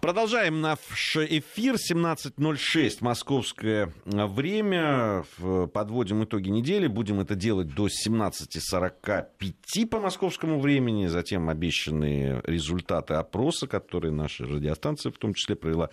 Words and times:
Продолжаем 0.00 0.60
наш 0.60 0.78
эфир. 1.16 1.74
17.06 1.74 2.98
московское 3.00 3.92
время. 4.04 5.24
Подводим 5.72 6.22
итоги 6.22 6.50
недели. 6.50 6.86
Будем 6.86 7.18
это 7.18 7.34
делать 7.34 7.74
до 7.74 7.88
17.45 7.88 9.86
по 9.86 9.98
московскому 9.98 10.60
времени. 10.60 11.08
Затем 11.08 11.48
обещанные 11.48 12.40
результаты 12.44 13.14
опроса, 13.14 13.66
которые 13.66 14.12
наша 14.12 14.44
радиостанция 14.44 15.10
в 15.10 15.18
том 15.18 15.34
числе 15.34 15.56
провела 15.56 15.90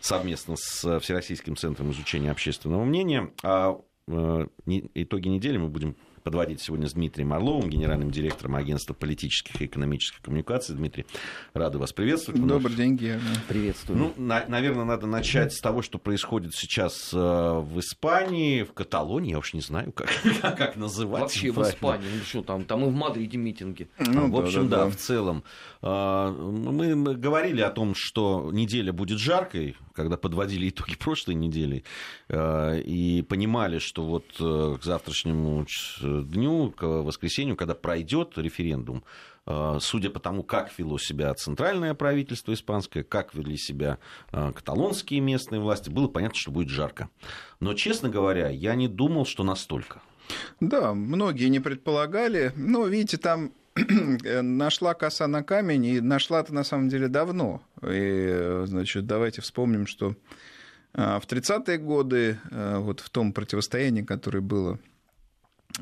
совместно 0.00 0.54
с 0.56 1.00
Всероссийским 1.00 1.56
центром 1.56 1.90
изучения 1.90 2.30
общественного 2.30 2.84
мнения. 2.84 3.32
А 3.42 3.76
э, 4.06 4.46
итоги 4.94 5.28
недели 5.28 5.56
мы 5.56 5.68
будем 5.68 5.96
подводить 6.28 6.60
сегодня 6.60 6.86
с 6.86 6.92
Дмитрием 6.92 7.32
Орловым, 7.32 7.70
генеральным 7.70 8.10
директором 8.10 8.54
агентства 8.56 8.92
политических 8.92 9.62
и 9.62 9.64
экономических 9.64 10.20
коммуникаций. 10.20 10.74
Дмитрий, 10.74 11.06
рады 11.54 11.78
вас 11.78 11.94
приветствовать. 11.94 12.46
Добрый 12.46 12.76
день, 12.76 12.96
Герман. 12.98 13.22
Приветствую. 13.48 13.98
Ну, 13.98 14.12
на, 14.18 14.44
наверное, 14.46 14.84
надо 14.84 15.06
начать 15.06 15.54
с 15.54 15.60
того, 15.62 15.80
что 15.80 15.96
происходит 15.96 16.54
сейчас 16.54 17.14
э, 17.14 17.16
в 17.16 17.80
Испании, 17.80 18.62
в 18.62 18.74
Каталонии, 18.74 19.30
я 19.30 19.38
уж 19.38 19.54
не 19.54 19.62
знаю, 19.62 19.90
как, 19.92 20.10
как 20.42 20.76
называть. 20.76 21.22
Вообще 21.22 21.50
в 21.50 21.62
Испании, 21.62 22.08
ну 22.14 22.22
что 22.22 22.42
там, 22.42 22.66
там 22.66 22.84
и 22.84 22.88
в 22.88 22.92
Мадриде 22.92 23.38
митинги. 23.38 23.88
Ну, 23.98 24.30
в 24.30 24.38
общем, 24.38 24.68
да, 24.68 24.80
да, 24.80 24.84
да, 24.84 24.90
в 24.90 24.96
целом. 24.96 25.44
Э, 25.80 26.28
мы 26.30 27.16
говорили 27.16 27.62
о 27.62 27.70
том, 27.70 27.94
что 27.94 28.50
неделя 28.52 28.92
будет 28.92 29.18
жаркой, 29.18 29.76
когда 29.94 30.18
подводили 30.18 30.68
итоги 30.68 30.94
прошлой 30.94 31.36
недели, 31.36 31.84
э, 32.28 32.82
и 32.82 33.22
понимали, 33.22 33.78
что 33.78 34.04
вот 34.04 34.26
к 34.36 34.84
завтрашнему 34.84 35.64
дню, 36.22 36.70
к 36.70 36.82
воскресенью, 36.82 37.56
когда 37.56 37.74
пройдет 37.74 38.36
референдум, 38.36 39.04
э, 39.46 39.78
судя 39.80 40.10
по 40.10 40.20
тому, 40.20 40.42
как 40.42 40.76
вело 40.78 40.98
себя 40.98 41.32
центральное 41.34 41.94
правительство 41.94 42.52
испанское, 42.52 43.02
как 43.02 43.34
вели 43.34 43.56
себя 43.56 43.98
э, 44.32 44.52
каталонские 44.54 45.20
местные 45.20 45.60
власти, 45.60 45.90
было 45.90 46.08
понятно, 46.08 46.38
что 46.38 46.50
будет 46.50 46.68
жарко. 46.68 47.08
Но, 47.60 47.74
честно 47.74 48.08
говоря, 48.08 48.48
я 48.48 48.74
не 48.74 48.88
думал, 48.88 49.26
что 49.26 49.44
настолько. 49.44 50.00
Да, 50.60 50.94
многие 50.94 51.48
не 51.48 51.60
предполагали. 51.60 52.52
Но, 52.56 52.86
видите, 52.86 53.16
там 53.16 53.52
нашла 54.42 54.94
коса 54.94 55.26
на 55.26 55.42
камень, 55.42 55.84
и 55.86 56.00
нашла-то 56.00 56.52
на 56.52 56.64
самом 56.64 56.88
деле 56.88 57.08
давно. 57.08 57.62
И, 57.82 58.62
значит, 58.64 59.06
давайте 59.06 59.40
вспомним, 59.40 59.86
что 59.86 60.14
э, 60.94 61.18
в 61.18 61.26
30-е 61.26 61.78
годы, 61.78 62.38
вот 62.50 63.00
в 63.00 63.08
том 63.10 63.32
противостоянии, 63.32 64.02
которое 64.02 64.40
было 64.40 64.78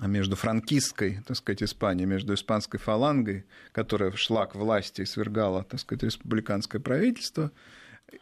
между 0.02 0.36
франкистской, 0.36 1.20
так 1.26 1.36
сказать, 1.36 1.62
Испанией, 1.62 2.06
между 2.06 2.34
испанской 2.34 2.78
фалангой, 2.78 3.44
которая 3.72 4.12
шла 4.12 4.46
к 4.46 4.54
власти 4.54 5.02
и 5.02 5.06
свергала, 5.06 5.64
так 5.64 5.80
сказать, 5.80 6.02
республиканское 6.02 6.80
правительство, 6.80 7.50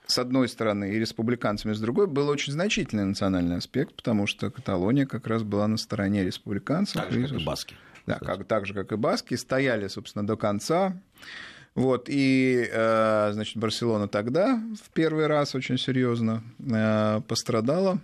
с 0.06 0.19
одной 0.19 0.48
стороны, 0.48 0.93
и 0.93 0.98
республиканцами 0.98 1.73
с 1.73 1.81
другой, 1.81 2.06
был 2.06 2.29
очень 2.29 2.53
значительный 2.53 3.05
национальный 3.05 3.56
аспект, 3.56 3.95
потому 3.95 4.27
что 4.27 4.51
Каталония 4.51 5.06
как 5.06 5.27
раз 5.27 5.43
была 5.43 5.67
на 5.67 5.77
стороне 5.77 6.25
республиканцев. 6.25 7.03
Так 7.03 7.12
же, 7.12 7.23
как 7.29 7.41
и 7.41 7.45
баски. 7.45 7.77
Да, 8.06 8.19
как, 8.19 8.45
так 8.45 8.67
же, 8.67 8.75
как 8.75 8.93
и 8.93 8.97
баски, 8.97 9.34
стояли, 9.34 9.89
собственно, 9.89 10.27
до 10.27 10.37
конца. 10.37 10.97
Вот, 11.75 12.09
и, 12.09 12.69
э, 12.71 13.31
значит, 13.33 13.56
Барселона 13.56 14.09
тогда 14.09 14.62
в 14.81 14.91
первый 14.91 15.27
раз 15.27 15.55
очень 15.55 15.78
серьезно 15.78 16.45
э, 16.61 17.21
пострадала 17.27 17.99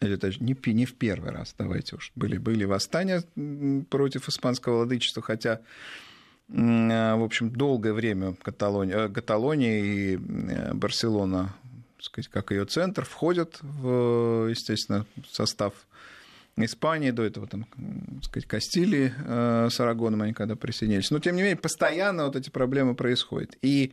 или 0.00 0.16
даже 0.16 0.38
не, 0.40 0.56
не 0.72 0.86
в 0.86 0.94
первый 0.94 1.30
раз, 1.30 1.54
давайте 1.58 1.96
уж, 1.96 2.12
были, 2.14 2.38
были 2.38 2.64
восстания 2.64 3.22
против 3.90 4.28
испанского 4.28 4.76
владычества, 4.76 5.22
хотя 5.22 5.60
в 6.52 7.22
общем, 7.24 7.50
долгое 7.52 7.92
время 7.92 8.34
Каталония, 8.42 9.08
Каталония 9.08 9.84
и 9.84 10.16
э, 10.16 10.74
Барселона, 10.74 11.54
сказать, 12.00 12.28
как 12.28 12.50
ее 12.50 12.64
центр, 12.64 13.04
входят 13.04 13.58
в, 13.62 14.48
естественно, 14.50 15.06
состав 15.30 15.74
Испании, 16.56 17.12
до 17.12 17.22
этого, 17.22 17.46
там, 17.46 17.66
сказать, 18.22 18.48
Кастилии 18.48 19.14
э, 19.16 19.68
с 19.70 19.78
Арагоном 19.78 20.22
они 20.22 20.32
когда 20.32 20.56
присоединились. 20.56 21.10
Но, 21.10 21.20
тем 21.20 21.36
не 21.36 21.42
менее, 21.42 21.56
постоянно 21.56 22.24
вот 22.24 22.36
эти 22.36 22.50
проблемы 22.50 22.94
происходят. 22.94 23.56
И 23.62 23.92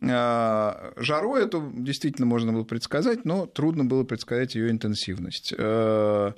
жару 0.00 1.36
эту 1.36 1.72
действительно 1.74 2.26
можно 2.26 2.52
было 2.52 2.64
предсказать, 2.64 3.24
но 3.24 3.46
трудно 3.46 3.84
было 3.84 4.04
предсказать 4.04 4.54
ее 4.54 4.70
интенсивность. 4.70 5.54
А, 5.58 6.34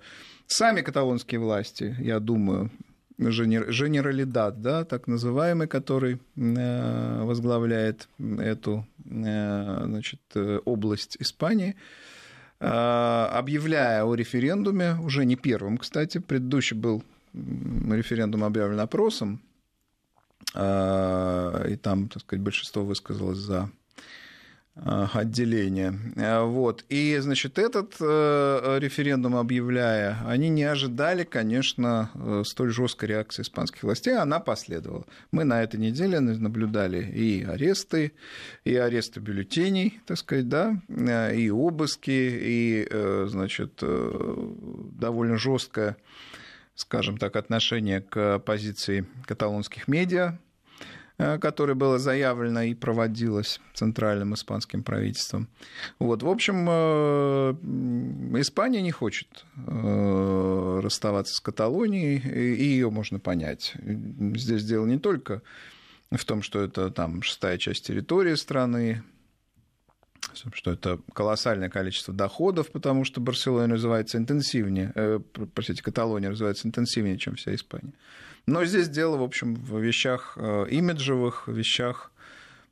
сами 0.47 0.83
каталонские 0.83 1.41
власти, 1.41 1.97
я 1.99 2.21
думаю, 2.21 2.71
Женералидат, 3.19 4.63
да, 4.63 4.85
так 4.85 5.09
называемый, 5.09 5.67
который 5.67 6.21
а, 6.37 7.25
возглавляет 7.25 8.09
эту 8.19 8.87
значит, 9.05 10.21
область 10.65 11.17
Испании, 11.19 11.75
объявляя 12.61 14.05
о 14.05 14.15
референдуме, 14.15 14.97
уже 15.03 15.25
не 15.25 15.37
первым, 15.37 15.79
кстати, 15.79 16.19
предыдущий 16.19 16.77
был 16.77 17.03
референдум 17.35 18.45
объявлен 18.45 18.81
опросом, 18.81 19.41
а, 19.41 19.48
и 20.55 21.77
там, 21.83 22.09
так 22.09 22.23
сказать, 22.23 22.43
большинство 22.43 22.85
высказалось 22.85 23.39
за 23.39 23.71
а, 24.85 25.11
отделение. 25.13 25.99
А, 26.17 26.45
вот. 26.45 26.85
И, 26.89 27.17
значит, 27.19 27.59
этот 27.59 27.97
э, 28.01 28.79
референдум 28.79 29.37
объявляя, 29.37 30.19
они 30.27 30.49
не 30.51 30.63
ожидали, 30.65 31.25
конечно, 31.25 32.11
э, 32.15 32.43
столь 32.47 32.71
жесткой 32.71 33.09
реакции 33.09 33.43
испанских 33.43 33.83
властей, 33.83 34.17
она 34.17 34.39
последовала. 34.39 35.05
Мы 35.33 35.45
на 35.45 35.63
этой 35.63 35.81
неделе 35.81 36.21
наблюдали 36.21 37.03
и 37.03 37.43
аресты, 37.43 38.13
и 38.65 38.77
аресты 38.77 39.19
бюллетеней, 39.19 40.01
так 40.07 40.17
сказать, 40.19 40.49
да, 40.49 40.81
э, 40.89 41.35
и 41.35 41.51
обыски, 41.51 42.11
и, 42.11 42.89
значит, 43.27 43.83
довольно 43.83 45.39
жесткое 45.39 45.97
скажем 46.79 47.19
так, 47.19 47.35
отношение 47.35 48.01
к 48.01 48.39
позиции 48.39 49.05
каталонских 49.27 49.89
медиа, 49.89 50.39
э, 51.19 51.39
которое 51.39 51.75
было 51.75 51.99
заявлено 51.99 52.63
и 52.63 52.75
проводилось 52.75 53.61
центральным 53.75 54.35
испанским 54.35 54.85
правительством. 54.85 55.49
Вот, 55.99 56.23
в 56.23 56.29
общем, 56.29 56.67
э, 56.71 58.41
Испания 58.41 58.81
не 58.81 58.93
хочет 58.93 59.45
э, 59.67 60.81
расставаться 60.81 61.35
с 61.35 61.41
Каталонией, 61.41 62.19
и 62.19 62.65
ее 62.65 62.91
можно 62.91 63.19
понять. 63.19 63.75
Здесь 63.83 64.65
дело 64.65 64.87
не 64.87 65.01
только 65.01 65.43
в 66.13 66.25
том, 66.25 66.43
что 66.43 66.63
это 66.63 66.91
там 66.91 67.23
шестая 67.23 67.59
часть 67.59 67.87
территории 67.87 68.37
страны, 68.37 69.03
что 70.53 70.73
это 70.73 71.01
колоссальное 71.13 71.69
количество 71.69 72.15
доходов, 72.15 72.71
потому 72.71 73.05
что 73.05 73.21
Барселона 73.21 73.75
развивается 73.75 74.19
интенсивнее, 74.19 74.93
э, 74.95 75.21
простите, 75.55 75.83
Каталония 75.83 76.31
развивается 76.31 76.69
интенсивнее, 76.69 77.19
чем 77.19 77.37
вся 77.37 77.55
Испания. 77.55 77.93
Но 78.49 78.65
здесь 78.65 78.89
дело, 78.89 79.19
в 79.19 79.23
общем, 79.23 79.55
в 79.57 79.79
вещах 79.79 80.33
э, 80.37 80.67
имиджевых, 80.71 81.49
вещах, 81.49 82.11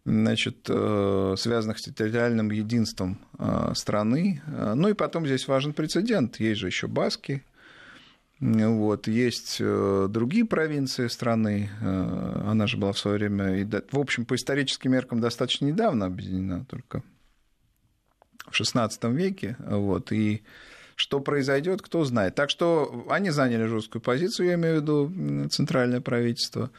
значит, 0.06 0.56
э, 0.70 1.34
связанных 1.36 1.78
с 1.78 1.82
территориальным 1.82 2.50
единством 2.50 3.18
э, 3.38 3.72
страны. 3.74 4.40
Ну 4.46 4.88
и 4.88 4.94
потом 4.94 5.26
здесь 5.26 5.46
важен 5.46 5.74
прецедент. 5.74 6.40
Есть 6.40 6.60
же 6.60 6.68
еще 6.68 6.86
Баски, 6.86 7.44
вот, 8.40 9.06
есть 9.06 9.58
другие 9.60 10.44
провинции 10.44 11.08
страны, 11.08 11.70
она 11.80 12.66
же 12.66 12.76
была 12.76 12.92
в 12.92 12.98
свое 12.98 13.16
время, 13.16 13.66
в 13.90 13.98
общем, 13.98 14.26
по 14.26 14.34
историческим 14.34 14.92
меркам 14.92 15.20
достаточно 15.22 15.64
недавно 15.64 16.04
объединена, 16.04 16.66
только 16.66 17.02
в 18.50 18.60
XVI 18.60 19.12
веке. 19.12 19.56
Вот, 19.60 20.12
и 20.12 20.42
что 20.96 21.20
произойдет, 21.20 21.82
кто 21.82 22.04
знает. 22.04 22.34
Так 22.34 22.50
что 22.50 23.06
они 23.10 23.30
заняли 23.30 23.66
жесткую 23.66 24.02
позицию, 24.02 24.48
я 24.48 24.54
имею 24.54 24.78
в 24.78 24.82
виду 24.82 25.48
центральное 25.50 26.00
правительство. 26.00 26.70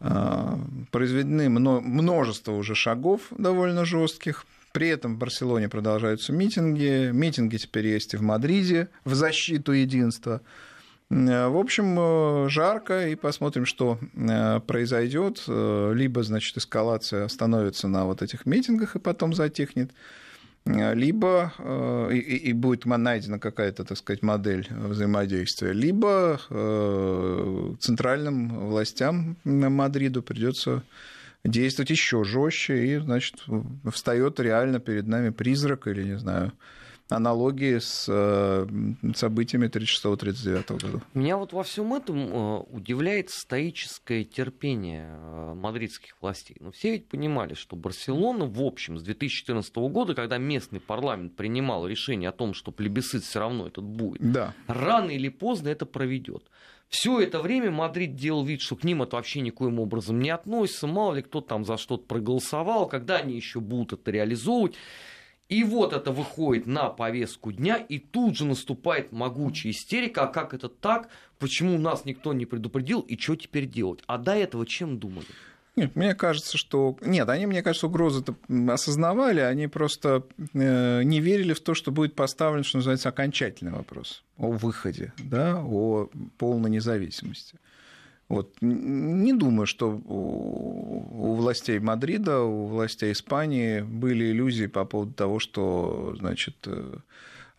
А, 0.00 0.58
произведены 0.90 1.48
множество 1.48 2.52
уже 2.52 2.74
шагов 2.74 3.22
довольно 3.30 3.84
жестких. 3.84 4.44
При 4.72 4.88
этом 4.88 5.14
в 5.14 5.18
Барселоне 5.18 5.68
продолжаются 5.68 6.32
митинги. 6.32 7.10
Митинги 7.12 7.56
теперь 7.56 7.86
есть 7.86 8.12
и 8.12 8.16
в 8.16 8.22
Мадриде 8.22 8.88
в 9.04 9.14
защиту 9.14 9.70
единства. 9.70 10.40
В 11.10 11.56
общем, 11.56 12.48
жарко, 12.48 13.06
и 13.08 13.14
посмотрим, 13.14 13.66
что 13.66 13.98
э, 14.14 14.58
произойдет. 14.60 15.44
Либо, 15.46 16.24
значит, 16.24 16.56
эскалация 16.56 17.26
остановится 17.26 17.86
на 17.86 18.04
вот 18.04 18.20
этих 18.20 18.46
митингах 18.46 18.96
и 18.96 18.98
потом 18.98 19.32
затихнет, 19.32 19.92
либо 20.66 21.52
э, 21.58 22.08
и, 22.12 22.48
и 22.48 22.52
будет 22.54 22.86
найдена 22.86 23.38
какая-то, 23.38 23.84
так 23.84 23.98
сказать, 23.98 24.22
модель 24.22 24.66
взаимодействия, 24.70 25.72
либо 25.72 26.40
э, 26.48 27.74
центральным 27.80 28.68
властям 28.68 29.36
Мадриду 29.44 30.22
придется 30.22 30.82
действовать 31.44 31.90
еще 31.90 32.24
жестче, 32.24 32.86
и, 32.86 32.98
значит, 32.98 33.44
встает 33.92 34.40
реально 34.40 34.80
перед 34.80 35.06
нами 35.06 35.28
призрак 35.28 35.86
или, 35.86 36.02
не 36.02 36.18
знаю, 36.18 36.52
аналогии 37.08 37.78
с 37.78 38.06
э, 38.08 38.66
событиями 39.14 39.66
36-39 39.66 40.80
года. 40.80 41.02
Меня 41.12 41.36
вот 41.36 41.52
во 41.52 41.62
всем 41.62 41.92
этом 41.92 42.18
э, 42.18 42.58
удивляет 42.70 43.30
стоическое 43.30 44.24
терпение 44.24 45.10
э, 45.10 45.54
мадридских 45.54 46.16
властей. 46.20 46.56
Но 46.60 46.72
все 46.72 46.92
ведь 46.92 47.08
понимали, 47.08 47.54
что 47.54 47.76
Барселона, 47.76 48.46
в 48.46 48.60
общем, 48.62 48.98
с 48.98 49.02
2014 49.02 49.74
года, 49.76 50.14
когда 50.14 50.38
местный 50.38 50.80
парламент 50.80 51.36
принимал 51.36 51.86
решение 51.86 52.30
о 52.30 52.32
том, 52.32 52.54
что 52.54 52.72
плебисцит 52.72 53.22
все 53.24 53.40
равно 53.40 53.66
этот 53.66 53.84
будет, 53.84 54.32
да. 54.32 54.54
рано 54.66 55.10
или 55.10 55.28
поздно 55.28 55.68
это 55.68 55.84
проведет. 55.84 56.44
Все 56.88 57.20
это 57.20 57.40
время 57.40 57.70
Мадрид 57.70 58.14
делал 58.14 58.44
вид, 58.44 58.60
что 58.60 58.76
к 58.76 58.84
ним 58.84 59.02
это 59.02 59.16
вообще 59.16 59.40
никоим 59.40 59.80
образом 59.80 60.20
не 60.20 60.30
относится, 60.30 60.86
мало 60.86 61.14
ли 61.14 61.22
кто 61.22 61.40
там 61.40 61.64
за 61.64 61.76
что-то 61.76 62.04
проголосовал, 62.06 62.86
когда 62.86 63.16
они 63.16 63.34
еще 63.34 63.60
будут 63.60 63.94
это 63.94 64.10
реализовывать. 64.10 64.74
И 65.48 65.62
вот 65.62 65.92
это 65.92 66.10
выходит 66.10 66.66
на 66.66 66.88
повестку 66.88 67.52
дня, 67.52 67.76
и 67.76 67.98
тут 67.98 68.36
же 68.36 68.46
наступает 68.46 69.12
могучая 69.12 69.72
истерика, 69.72 70.22
а 70.22 70.26
как 70.26 70.54
это 70.54 70.68
так, 70.68 71.10
почему 71.38 71.78
нас 71.78 72.06
никто 72.06 72.32
не 72.32 72.46
предупредил, 72.46 73.00
и 73.00 73.18
что 73.18 73.36
теперь 73.36 73.66
делать? 73.66 74.00
А 74.06 74.16
до 74.16 74.34
этого 74.34 74.66
чем 74.66 74.98
думали? 74.98 75.26
Нет, 75.76 75.96
мне 75.96 76.14
кажется, 76.14 76.56
что... 76.56 76.96
Нет, 77.00 77.28
они, 77.28 77.46
мне 77.46 77.62
кажется, 77.62 77.88
угрозы-то 77.88 78.36
осознавали, 78.72 79.40
они 79.40 79.66
просто 79.66 80.24
э, 80.54 81.02
не 81.02 81.20
верили 81.20 81.52
в 81.52 81.60
то, 81.60 81.74
что 81.74 81.90
будет 81.90 82.14
поставлен, 82.14 82.62
что 82.62 82.78
называется, 82.78 83.08
окончательный 83.08 83.72
вопрос 83.72 84.22
о 84.38 84.52
выходе, 84.52 85.12
да, 85.18 85.60
о 85.62 86.08
полной 86.38 86.70
независимости. 86.70 87.58
Вот. 88.28 88.56
Не 88.60 89.32
думаю, 89.34 89.66
что 89.66 89.90
у 89.90 91.34
властей 91.34 91.78
Мадрида, 91.78 92.40
у 92.40 92.66
властей 92.66 93.12
Испании 93.12 93.80
были 93.80 94.30
иллюзии 94.30 94.66
по 94.66 94.84
поводу 94.84 95.12
того, 95.12 95.38
что 95.38 96.14
значит, 96.18 96.56
э, 96.66 96.96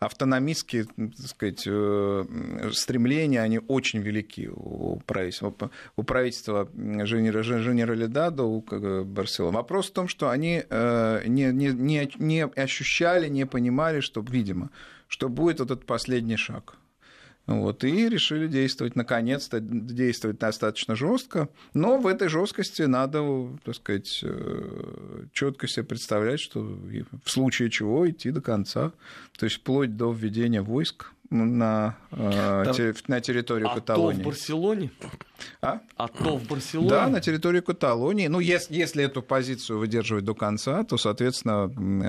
автономистские 0.00 0.84
так 0.84 1.26
сказать, 1.26 1.62
э, 1.66 2.70
стремления, 2.72 3.42
они 3.42 3.60
очень 3.68 4.00
велики 4.00 4.48
у 4.48 5.00
правительства, 5.06 5.70
у 5.96 6.02
правительства 6.02 6.68
Женералидада, 6.74 8.42
у 8.42 8.60
Барселоны. 8.60 9.56
Вопрос 9.56 9.90
в 9.90 9.92
том, 9.92 10.08
что 10.08 10.30
они 10.30 10.64
э, 10.68 11.22
не, 11.26 11.52
не, 11.52 12.10
не, 12.18 12.44
ощущали, 12.44 13.28
не 13.28 13.46
понимали, 13.46 14.00
что, 14.00 14.24
видимо, 14.28 14.70
что 15.06 15.28
будет 15.28 15.60
этот 15.60 15.86
последний 15.86 16.36
шаг– 16.36 16.76
вот, 17.46 17.84
и 17.84 18.08
решили 18.08 18.48
действовать, 18.48 18.96
наконец-то 18.96 19.60
действовать 19.60 20.38
достаточно 20.38 20.96
жестко. 20.96 21.48
Но 21.74 21.96
в 21.98 22.08
этой 22.08 22.28
жесткости 22.28 22.82
надо, 22.82 23.50
так 23.64 23.76
сказать, 23.76 24.20
э, 24.22 25.24
четко 25.32 25.68
себе 25.68 25.84
представлять, 25.84 26.40
что 26.40 26.60
в 26.60 27.30
случае 27.30 27.70
чего 27.70 28.08
идти 28.10 28.32
до 28.32 28.40
конца. 28.40 28.92
То 29.38 29.44
есть 29.44 29.56
вплоть 29.56 29.96
до 29.96 30.12
введения 30.12 30.60
войск 30.60 31.12
на, 31.30 31.96
э, 32.12 32.72
те, 32.74 32.94
на 33.08 33.20
территорию 33.20 33.70
а 33.70 33.74
Каталонии. 33.74 34.16
то 34.16 34.22
в 34.22 34.26
Барселоне? 34.26 34.90
А? 35.60 35.80
А 35.96 36.08
то 36.08 36.36
в 36.36 36.46
Барселоне? 36.46 36.90
Да, 36.90 37.08
на 37.08 37.20
территории 37.20 37.60
Каталонии. 37.60 38.26
Ну, 38.28 38.40
если, 38.40 38.74
если 38.74 39.04
эту 39.04 39.22
позицию 39.22 39.78
выдерживать 39.78 40.24
до 40.24 40.34
конца, 40.34 40.84
то, 40.84 40.96
соответственно, 40.96 41.66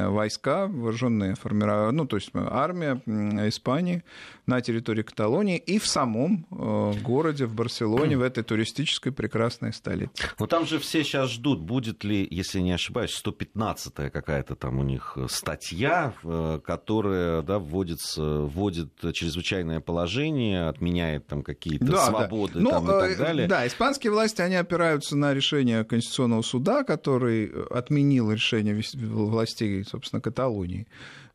войска, 0.09 0.67
вооруженные 0.67 1.35
формирования, 1.35 1.91
ну, 1.91 2.05
то 2.05 2.17
есть 2.17 2.31
армия 2.33 3.01
Испании 3.47 4.03
на 4.45 4.61
территории 4.61 5.03
Каталонии 5.03 5.57
и 5.57 5.77
в 5.77 5.85
самом 5.85 6.45
э, 6.51 6.93
городе, 7.01 7.45
в 7.45 7.53
Барселоне, 7.53 8.17
в 8.17 8.21
этой 8.21 8.43
туристической 8.43 9.11
прекрасной 9.11 9.73
столице. 9.73 10.11
Но 10.39 10.47
там 10.47 10.65
же 10.65 10.79
все 10.79 11.03
сейчас 11.03 11.31
ждут, 11.31 11.59
будет 11.59 12.03
ли, 12.03 12.25
если 12.29 12.61
не 12.61 12.71
ошибаюсь, 12.71 13.21
115-я 13.23 14.09
какая-то 14.09 14.55
там 14.55 14.79
у 14.79 14.83
них 14.83 15.17
статья, 15.27 16.13
э, 16.23 16.59
которая 16.63 17.41
да, 17.41 17.59
вводится, 17.59 18.21
вводит 18.21 18.93
чрезвычайное 19.13 19.79
положение, 19.79 20.67
отменяет 20.67 21.27
там 21.27 21.43
какие-то 21.43 21.85
да, 21.85 22.05
свободы 22.05 22.53
да. 22.55 22.59
Ну, 22.59 22.69
там, 22.69 22.83
и 22.85 22.87
так 22.87 23.11
э, 23.11 23.15
далее. 23.17 23.47
Да, 23.47 23.67
испанские 23.67 24.11
власти, 24.11 24.41
они 24.41 24.55
опираются 24.55 25.15
на 25.15 25.33
решение 25.33 25.83
Конституционного 25.83 26.41
суда, 26.41 26.83
который 26.83 27.51
отменил 27.69 28.31
решение 28.31 28.81
властей, 28.93 29.83
собственно, 29.83 30.21
Каталонии. 30.21 30.87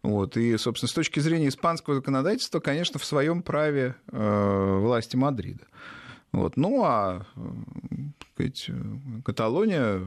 Вот. 0.03 0.37
И, 0.37 0.57
собственно, 0.57 0.89
с 0.89 0.95
точки 0.95 1.21
зрения 1.21 1.49
испанского 1.49 1.97
законодательства, 1.97 2.61
конечно, 2.61 2.99
в 2.99 3.05
своем 3.05 3.43
праве 3.43 3.95
э, 4.11 4.79
власти 4.81 5.17
Мадрида. 5.17 5.65
Вот. 6.33 6.57
Ну 6.57 6.83
а 6.83 7.27
сказать, 8.35 8.71
Каталония 9.25 10.01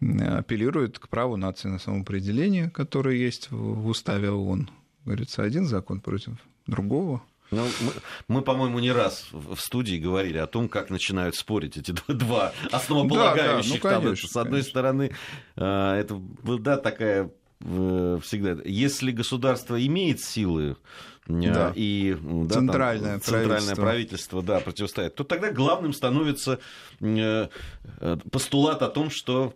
апеллирует 0.00 0.98
к 0.98 1.08
праву 1.08 1.36
нации 1.36 1.68
на 1.68 1.78
самоопределение, 1.78 2.70
которое 2.70 3.16
есть 3.16 3.50
в 3.50 3.86
уставе 3.86 4.30
ООН. 4.30 4.68
Говорится, 5.04 5.42
один 5.42 5.66
закон 5.66 6.00
против 6.00 6.34
другого. 6.66 7.22
Ну, 7.50 7.66
мы, 7.80 7.92
мы, 8.28 8.42
по-моему, 8.42 8.78
не 8.78 8.90
раз 8.90 9.28
в 9.30 9.56
студии 9.56 9.96
говорили 9.96 10.38
о 10.38 10.46
том, 10.46 10.68
как 10.68 10.90
начинают 10.90 11.36
спорить 11.36 11.76
эти 11.76 11.92
два 12.08 12.52
основополагающих. 12.72 13.82
Да, 13.82 13.90
да, 13.90 13.96
ну, 13.96 14.02
конечно, 14.02 14.28
там, 14.28 14.32
с 14.32 14.36
одной 14.36 14.60
конечно. 14.60 14.70
стороны, 14.70 15.10
э, 15.56 15.94
это 16.00 16.20
да, 16.58 16.76
такая 16.78 17.30
всегда. 17.60 18.58
Если 18.64 19.10
государство 19.12 19.82
имеет 19.86 20.20
силы 20.20 20.76
э, 21.28 21.32
да. 21.32 21.72
и 21.74 22.16
да, 22.20 22.54
центральное, 22.54 23.12
там, 23.12 23.22
центральное 23.22 23.74
правительство. 23.74 23.82
правительство 23.82 24.42
да, 24.42 24.60
противостоит, 24.60 25.14
то 25.14 25.24
тогда 25.24 25.50
главным 25.50 25.92
становится 25.92 26.58
э, 27.00 27.48
постулат 28.30 28.82
о 28.82 28.88
том, 28.88 29.10
что 29.10 29.54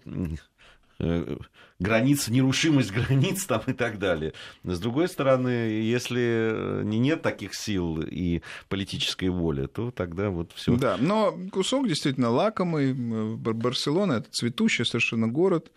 граница, 1.79 2.33
нерушимость 2.33 2.93
границ 2.93 3.45
там 3.47 3.63
и 3.67 3.73
так 3.73 3.99
далее. 3.99 4.33
С 4.65 4.79
другой 4.81 5.09
стороны, 5.09 5.49
если 5.49 6.83
нет 6.85 7.23
таких 7.23 7.55
сил 7.55 8.01
и 8.03 8.43
политической 8.69 9.29
воли, 9.29 9.67
то 9.67 9.91
тогда 9.91 10.31
вот 10.31 10.53
все. 10.55 10.77
Да, 10.77 10.97
но 10.99 11.37
кусок 11.53 11.89
действительно 11.89 12.31
лакомый. 12.31 12.93
Барселона 12.93 14.15
это 14.15 14.31
цветущий 14.31 14.85
совершенно 14.85 15.29
город. 15.29 15.71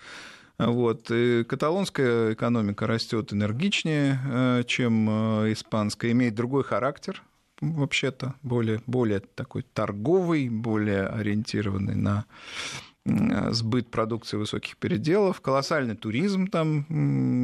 Вот. 0.58 1.10
И 1.10 1.44
каталонская 1.44 2.34
экономика 2.34 2.86
растет 2.86 3.34
энергичнее, 3.34 4.20
э, 4.24 4.64
чем 4.68 5.10
э, 5.10 5.54
испанская, 5.54 6.12
имеет 6.12 6.36
другой 6.36 6.64
характер, 6.64 7.24
вообще-то, 7.62 8.36
более, 8.44 8.82
более 8.86 9.22
такой 9.22 9.64
торговый, 9.64 10.50
более 10.50 11.08
ориентированный 11.08 11.96
на 11.96 12.26
э, 12.26 12.91
сбыт 13.06 13.90
продукции 13.90 14.38
высоких 14.38 14.78
переделов, 14.78 15.42
колоссальный 15.42 15.96
туризм 15.96 16.48
там. 16.48 16.86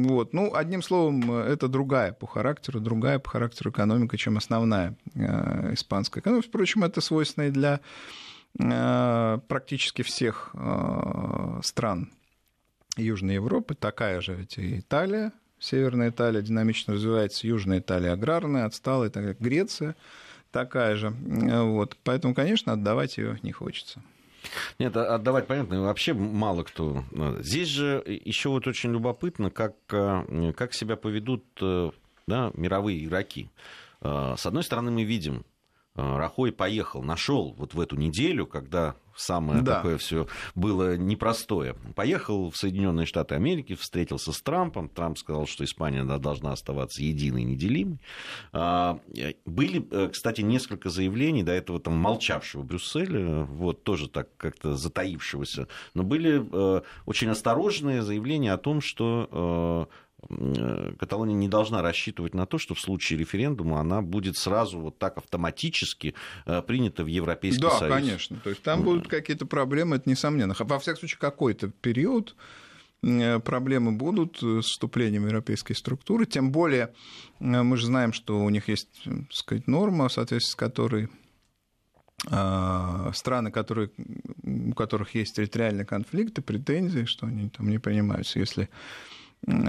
Вот. 0.06 0.32
Ну, 0.32 0.54
одним 0.54 0.82
словом, 0.82 1.32
это 1.32 1.66
другая 1.66 2.12
по 2.12 2.26
характеру, 2.26 2.80
другая 2.80 3.18
по 3.18 3.30
характеру 3.30 3.70
экономика, 3.70 4.16
чем 4.16 4.36
основная 4.36 4.94
испанская 5.72 6.22
экономика. 6.22 6.48
Впрочем, 6.48 6.84
это 6.84 7.00
свойственно 7.00 7.48
и 7.48 7.50
для 7.50 7.80
практически 8.56 10.02
всех 10.02 10.54
стран 11.62 12.10
Южной 12.96 13.34
Европы, 13.34 13.74
такая 13.74 14.20
же 14.20 14.34
ведь 14.34 14.58
и 14.58 14.78
Италия, 14.78 15.32
Северная 15.58 16.10
Италия 16.10 16.40
динамично 16.40 16.94
развивается, 16.94 17.46
Южная 17.46 17.80
Италия 17.80 18.12
аграрная, 18.12 18.64
отсталая, 18.64 19.10
так 19.10 19.40
Греция 19.40 19.96
такая 20.52 20.94
же. 20.94 21.10
Вот. 21.10 21.96
Поэтому, 22.04 22.32
конечно, 22.32 22.72
отдавать 22.72 23.18
ее 23.18 23.38
не 23.42 23.50
хочется. 23.50 24.00
Нет, 24.78 24.96
а 24.96 25.14
отдавать 25.14 25.46
понятно, 25.46 25.82
вообще 25.82 26.12
мало 26.14 26.62
кто. 26.62 27.04
Здесь 27.40 27.68
же 27.68 28.02
еще 28.06 28.48
вот 28.48 28.66
очень 28.66 28.92
любопытно, 28.92 29.50
как, 29.50 29.74
э, 29.92 30.52
как 30.56 30.74
себя 30.74 30.96
поведут 30.96 31.44
э, 31.60 31.90
да, 32.26 32.50
мировые 32.54 33.04
игроки. 33.04 33.50
Э, 34.00 34.34
с 34.36 34.46
одной 34.46 34.62
стороны, 34.62 34.90
мы 34.90 35.04
видим, 35.04 35.44
Рахой 35.94 36.52
поехал, 36.52 37.02
нашел 37.02 37.54
вот 37.58 37.74
в 37.74 37.80
эту 37.80 37.96
неделю, 37.96 38.46
когда 38.46 38.94
самое 39.18 39.62
да. 39.62 39.76
такое 39.76 39.98
все 39.98 40.26
было 40.54 40.96
непростое. 40.96 41.74
Поехал 41.94 42.50
в 42.50 42.56
Соединенные 42.56 43.06
Штаты 43.06 43.34
Америки, 43.34 43.74
встретился 43.74 44.32
с 44.32 44.40
Трампом. 44.40 44.88
Трамп 44.88 45.18
сказал, 45.18 45.46
что 45.46 45.64
Испания 45.64 46.04
должна 46.04 46.52
оставаться 46.52 47.02
единой, 47.02 47.44
неделимой. 47.44 48.00
А, 48.52 49.00
были, 49.44 49.86
э, 49.90 50.08
кстати, 50.08 50.40
несколько 50.40 50.90
заявлений 50.90 51.42
до 51.42 51.52
этого 51.52 51.80
там 51.80 51.94
молчавшего 51.94 52.62
Брюсселя, 52.62 53.44
вот 53.44 53.84
тоже 53.84 54.08
так 54.08 54.28
как-то 54.36 54.76
затаившегося, 54.76 55.68
но 55.94 56.02
были 56.02 56.44
э, 56.50 56.82
очень 57.06 57.28
осторожные 57.28 58.02
заявления 58.02 58.52
о 58.52 58.58
том, 58.58 58.80
что 58.80 59.88
э, 59.90 60.07
Каталония 60.98 61.34
не 61.34 61.48
должна 61.48 61.80
рассчитывать 61.80 62.34
на 62.34 62.44
то, 62.44 62.58
что 62.58 62.74
в 62.74 62.80
случае 62.80 63.20
референдума 63.20 63.80
она 63.80 64.02
будет 64.02 64.36
сразу 64.36 64.80
вот 64.80 64.98
так 64.98 65.16
автоматически 65.16 66.14
э, 66.44 66.60
принята 66.62 67.04
в 67.04 67.06
Европейский 67.06 67.62
да, 67.62 67.70
Союз. 67.70 67.94
Да, 67.94 68.00
конечно. 68.00 68.36
То 68.42 68.50
есть 68.50 68.62
там 68.62 68.82
будут 68.82 69.06
какие-то 69.06 69.46
проблемы, 69.46 69.96
это 69.96 70.10
несомненно. 70.10 70.56
Во 70.58 70.78
всяком 70.80 70.98
случае, 70.98 71.18
какой-то 71.20 71.68
период 71.68 72.34
э, 73.02 73.38
проблемы 73.38 73.92
будут 73.92 74.38
с 74.42 74.66
вступлением 74.66 75.24
европейской 75.24 75.74
структуры. 75.74 76.26
Тем 76.26 76.50
более 76.50 76.92
мы 77.38 77.76
же 77.76 77.86
знаем, 77.86 78.12
что 78.12 78.40
у 78.40 78.50
них 78.50 78.68
есть, 78.68 78.88
так 79.04 79.32
сказать, 79.32 79.68
норма, 79.68 80.08
в 80.08 80.12
соответствии 80.12 80.52
с 80.52 80.56
которой 80.56 81.08
страны, 83.14 83.52
которые, 83.52 83.92
у 84.42 84.72
которых 84.72 85.14
есть 85.14 85.36
территориальные 85.36 85.86
конфликты, 85.86 86.42
претензии, 86.42 87.04
что 87.04 87.28
они 87.28 87.48
там 87.48 87.70
не 87.70 87.78
принимаются, 87.78 88.40
если 88.40 88.68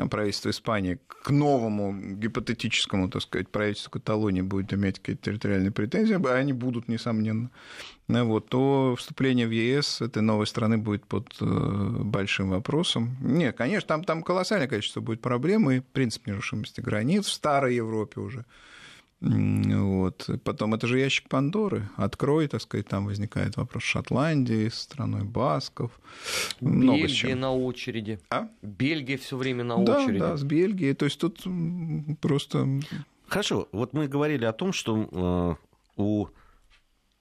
правительство 0.09 0.49
Испании 0.49 0.99
к 1.07 1.29
новому 1.29 2.15
гипотетическому, 2.15 3.09
так 3.09 3.21
сказать, 3.21 3.49
правительству 3.49 3.91
Каталонии 3.91 4.41
будет 4.41 4.73
иметь 4.73 4.99
какие-то 4.99 5.23
территориальные 5.23 5.71
претензии, 5.71 6.15
а 6.15 6.35
они 6.35 6.53
будут, 6.53 6.87
несомненно, 6.87 7.49
ну 8.07 8.25
вот, 8.25 8.49
то 8.49 8.95
вступление 8.97 9.47
в 9.47 9.51
ЕС 9.51 10.01
этой 10.01 10.21
новой 10.21 10.47
страны 10.47 10.77
будет 10.77 11.05
под 11.05 11.35
э, 11.39 11.45
большим 11.45 12.49
вопросом. 12.49 13.15
Нет, 13.21 13.55
конечно, 13.55 13.87
там, 13.87 14.03
там 14.03 14.23
колоссальное 14.23 14.67
количество 14.67 15.01
будет 15.01 15.21
проблем, 15.21 15.69
и 15.69 15.79
принцип 15.79 16.27
нерушимости 16.27 16.81
границ 16.81 17.25
в 17.25 17.33
старой 17.33 17.75
Европе 17.75 18.19
уже– 18.19 18.45
вот. 19.21 20.29
Потом 20.43 20.73
это 20.73 20.87
же 20.87 20.99
ящик 20.99 21.27
Пандоры. 21.27 21.89
Открой, 21.97 22.47
так 22.47 22.61
сказать, 22.61 22.87
там 22.87 23.05
возникает 23.05 23.57
вопрос 23.57 23.83
Шотландии, 23.83 24.69
страной 24.69 25.23
Басков. 25.23 25.99
Много 26.61 27.03
Бельгия 27.03 27.35
на 27.35 27.53
очереди. 27.53 28.19
А? 28.29 28.47
Бельгия 28.61 29.17
все 29.17 29.35
время 29.35 29.63
на 29.63 29.77
да, 29.83 30.03
очереди. 30.03 30.19
Да, 30.19 30.37
с 30.37 30.43
Бельгией. 30.43 30.93
То 30.93 31.05
есть 31.05 31.19
тут 31.19 31.45
просто... 32.21 32.67
Хорошо, 33.27 33.67
вот 33.71 33.93
мы 33.93 34.07
говорили 34.07 34.45
о 34.45 34.53
том, 34.53 34.73
что 34.73 35.57
э, 35.97 36.01
у 36.01 36.27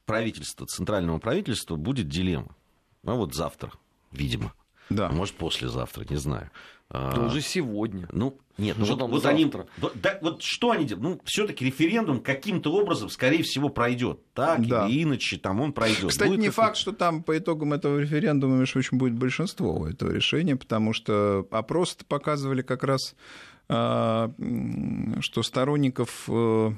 правительства, 0.07 0.67
центрального 0.67 1.19
правительства 1.19 1.77
будет 1.77 2.09
дилемма. 2.09 2.57
А 3.05 3.15
вот 3.15 3.35
завтра, 3.35 3.73
видимо. 4.13 4.55
Да. 4.89 5.09
А 5.09 5.13
может, 5.13 5.35
послезавтра, 5.35 6.07
не 6.09 6.17
знаю. 6.17 6.51
Да 6.91 7.27
уже 7.27 7.43
сегодня. 7.43 8.09
Ну, 8.13 8.39
нет, 8.57 8.77
ну 8.79 8.87
вот, 8.87 9.01
вот 9.03 9.27
они, 9.27 9.51
да, 9.95 10.19
вот 10.23 10.43
что 10.43 10.71
они 10.71 10.87
делают? 10.87 11.03
Ну, 11.03 11.21
все-таки 11.25 11.67
референдум 11.67 12.21
каким-то 12.21 12.73
образом, 12.73 13.11
скорее 13.11 13.43
всего, 13.43 13.69
пройдет. 13.69 14.21
Так 14.33 14.67
да. 14.67 14.89
или 14.89 15.03
иначе, 15.03 15.37
там 15.37 15.61
он 15.61 15.75
пройдет. 15.75 16.11
Кстати, 16.11 16.29
будет 16.29 16.41
не 16.41 16.49
факт, 16.49 16.77
что 16.79 16.93
там 16.93 17.23
по 17.23 17.37
итогам 17.37 17.75
этого 17.75 17.99
референдума, 17.99 18.57
между 18.57 18.73
прочим, 18.73 18.97
будет 18.97 19.15
большинство 19.15 19.79
у 19.81 19.85
этого 19.85 20.11
решения, 20.11 20.57
потому 20.57 20.95
что 20.95 21.47
опросы 21.51 21.99
показывали 22.09 22.63
как 22.63 22.83
раз, 22.85 23.15
а, 23.69 24.33
что 25.21 25.43
сторонников 25.43 26.25
э, 26.29 26.73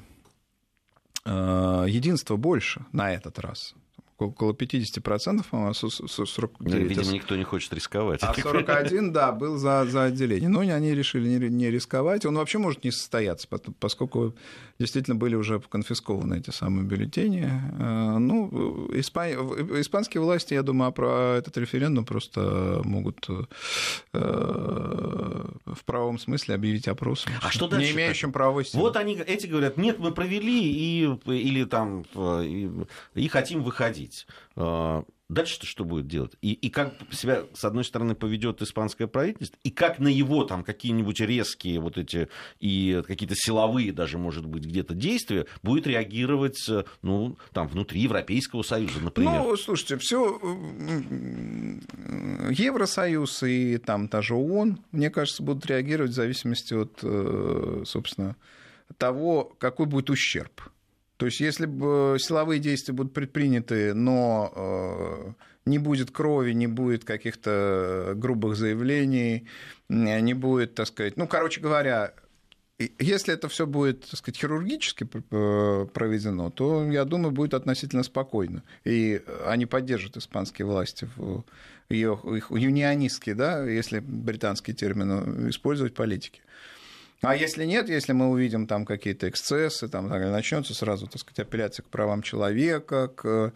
э, 1.23 1.85
единства 1.87 2.35
больше 2.35 2.85
на 2.91 3.13
этот 3.13 3.39
раз 3.39 3.75
около 4.21 4.53
50%, 4.53 5.45
по-моему, 5.49 5.73
49. 5.73 6.59
Ну, 6.59 6.87
видимо, 6.87 7.11
никто 7.11 7.35
не 7.35 7.43
хочет 7.43 7.73
рисковать. 7.73 8.21
А 8.23 8.33
41, 8.33 9.11
да, 9.11 9.31
был 9.31 9.57
за, 9.57 9.85
за 9.85 10.03
отделение. 10.03 10.49
Но 10.49 10.59
они 10.59 10.93
решили 10.93 11.27
не, 11.27 11.49
не 11.49 11.71
рисковать. 11.71 12.25
Он 12.25 12.35
вообще 12.37 12.57
может 12.57 12.83
не 12.83 12.91
состояться, 12.91 13.47
поскольку 13.79 14.35
действительно 14.79 15.15
были 15.15 15.35
уже 15.35 15.59
конфискованы 15.59 16.39
эти 16.39 16.49
самые 16.49 16.85
бюллетени. 16.85 17.49
Э, 17.79 18.17
ну, 18.17 18.89
испан... 18.93 19.29
испанские 19.79 20.21
власти, 20.21 20.53
я 20.53 20.63
думаю, 20.63 20.91
про 20.91 21.37
этот 21.37 21.57
референдум 21.57 22.05
просто 22.05 22.81
могут 22.83 23.27
э, 23.29 23.43
в 24.13 25.85
правом 25.85 26.19
смысле 26.19 26.55
объявить 26.55 26.87
опросом. 26.87 27.31
А 27.41 27.51
что 27.51 27.67
дальше? 27.67 27.87
Не 27.87 27.93
имеющим 27.93 28.31
правовой 28.31 28.65
силы. 28.65 28.83
Вот 28.83 28.97
они, 28.97 29.15
эти 29.15 29.47
говорят, 29.47 29.77
нет, 29.77 29.99
мы 29.99 30.11
провели 30.11 30.71
и, 30.71 31.03
или 31.25 31.63
там 31.63 32.03
и, 32.15 32.69
и 33.15 33.27
хотим 33.27 33.63
выходить 33.63 34.10
говорить. 34.11 34.27
А, 34.55 35.03
дальше-то 35.29 35.65
что 35.65 35.85
будет 35.85 36.07
делать? 36.07 36.33
И, 36.41 36.53
и 36.53 36.69
как 36.69 36.93
себя, 37.11 37.43
с 37.53 37.63
одной 37.63 37.83
стороны, 37.83 38.15
поведет 38.15 38.61
испанское 38.61 39.07
правительство, 39.07 39.57
и 39.63 39.69
как 39.69 39.99
на 39.99 40.07
его 40.07 40.43
там 40.43 40.63
какие-нибудь 40.63 41.19
резкие 41.21 41.79
вот 41.79 41.97
эти 41.97 42.27
и 42.59 43.01
какие-то 43.07 43.35
силовые 43.35 43.93
даже, 43.93 44.17
может 44.17 44.45
быть, 44.45 44.65
где-то 44.65 44.93
действия 44.93 45.45
будет 45.63 45.87
реагировать, 45.87 46.69
ну, 47.01 47.37
там, 47.53 47.67
внутри 47.67 48.01
Европейского 48.01 48.63
Союза, 48.63 48.99
например. 49.01 49.41
Ну, 49.41 49.55
слушайте, 49.57 49.97
все 49.97 50.39
Евросоюз 52.49 53.43
и 53.43 53.77
там 53.77 54.07
та 54.07 54.21
же 54.21 54.35
ООН, 54.35 54.79
мне 54.91 55.09
кажется, 55.09 55.43
будут 55.43 55.65
реагировать 55.65 56.11
в 56.11 56.15
зависимости 56.15 56.73
от, 56.73 56.99
э, 57.03 57.83
собственно, 57.85 58.35
того, 58.97 59.55
какой 59.57 59.85
будет 59.85 60.09
ущерб. 60.09 60.61
То 61.21 61.27
есть, 61.27 61.39
если 61.39 61.67
бы 61.67 62.17
силовые 62.19 62.59
действия 62.59 62.95
будут 62.95 63.13
предприняты, 63.13 63.93
но 63.93 64.51
э, 64.55 65.33
не 65.67 65.77
будет 65.77 66.09
крови, 66.09 66.53
не 66.53 66.65
будет 66.65 67.05
каких-то 67.05 68.13
грубых 68.15 68.55
заявлений, 68.55 69.47
не 69.87 70.33
будет, 70.33 70.73
так 70.73 70.87
сказать, 70.87 71.17
ну, 71.17 71.27
короче 71.27 71.61
говоря, 71.61 72.15
если 72.97 73.35
это 73.35 73.49
все 73.49 73.67
будет, 73.67 74.09
так 74.09 74.17
сказать, 74.17 74.39
хирургически 74.39 75.03
проведено, 75.03 76.49
то, 76.49 76.89
я 76.89 77.05
думаю, 77.05 77.31
будет 77.31 77.53
относительно 77.53 78.01
спокойно. 78.01 78.63
И 78.83 79.21
они 79.45 79.67
поддержат 79.67 80.17
испанские 80.17 80.65
власти 80.65 81.07
в 81.15 81.45
ее, 81.87 82.19
их 82.35 82.49
юнионистские, 82.49 83.35
да, 83.35 83.63
если 83.63 83.99
британский 83.99 84.73
термин 84.73 85.51
использовать 85.51 85.93
политики. 85.93 86.41
А 87.21 87.35
если 87.35 87.65
нет, 87.65 87.87
если 87.87 88.13
мы 88.13 88.29
увидим 88.29 88.65
там 88.65 88.83
какие-то 88.83 89.29
эксцессы, 89.29 89.87
там 89.87 90.07
начнется 90.09 90.73
сразу, 90.73 91.05
так 91.05 91.21
сказать, 91.21 91.47
апелляция 91.47 91.83
к 91.83 91.87
правам 91.89 92.23
человека, 92.23 93.09
к 93.09 93.53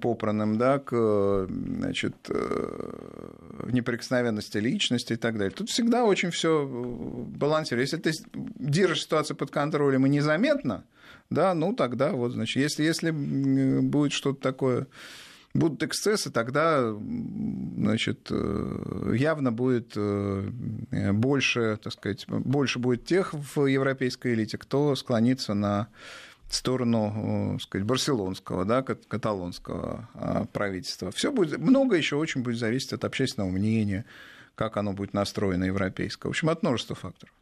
попранным, 0.00 0.56
да, 0.56 0.78
к 0.78 1.46
значит, 1.48 2.14
э, 2.30 3.30
неприкосновенности 3.66 4.58
личности 4.58 5.14
и 5.14 5.16
так 5.16 5.36
далее. 5.36 5.50
Тут 5.50 5.68
всегда 5.68 6.04
очень 6.04 6.30
все 6.30 6.66
балансирует. 6.66 7.90
Если 7.90 7.98
ты 7.98 8.12
держишь 8.32 9.02
ситуацию 9.02 9.36
под 9.36 9.50
контролем 9.50 10.06
и 10.06 10.08
незаметно, 10.08 10.84
да, 11.28 11.54
ну 11.54 11.74
тогда 11.74 12.12
вот, 12.12 12.32
значит, 12.32 12.56
если, 12.56 12.84
если 12.84 13.10
будет 13.10 14.12
что-то 14.12 14.40
такое 14.40 14.86
будут 15.58 15.82
эксцессы, 15.82 16.30
тогда 16.30 16.92
значит, 16.92 18.28
э, 18.30 19.14
явно 19.16 19.52
будет 19.52 19.92
э, 19.96 21.12
больше, 21.12 21.78
так 21.82 21.92
сказать, 21.92 22.24
больше 22.28 22.78
будет 22.78 23.04
тех 23.04 23.32
в 23.32 23.66
европейской 23.66 24.34
элите, 24.34 24.58
кто 24.58 24.94
склонится 24.96 25.54
на 25.54 25.88
сторону, 26.48 27.52
так 27.52 27.60
э, 27.60 27.62
сказать, 27.62 27.86
барселонского, 27.86 28.64
да, 28.64 28.82
каталонского 28.82 30.08
а, 30.14 30.44
правительства. 30.46 31.10
Все 31.10 31.32
будет, 31.32 31.58
много 31.58 31.96
еще 31.96 32.16
очень 32.16 32.42
будет 32.42 32.58
зависеть 32.58 32.92
от 32.92 33.04
общественного 33.04 33.50
мнения, 33.50 34.04
как 34.54 34.76
оно 34.76 34.92
будет 34.92 35.12
настроено 35.12 35.64
европейское. 35.64 36.30
В 36.30 36.32
общем, 36.32 36.48
от 36.48 36.62
множества 36.62 36.94
факторов. 36.94 37.34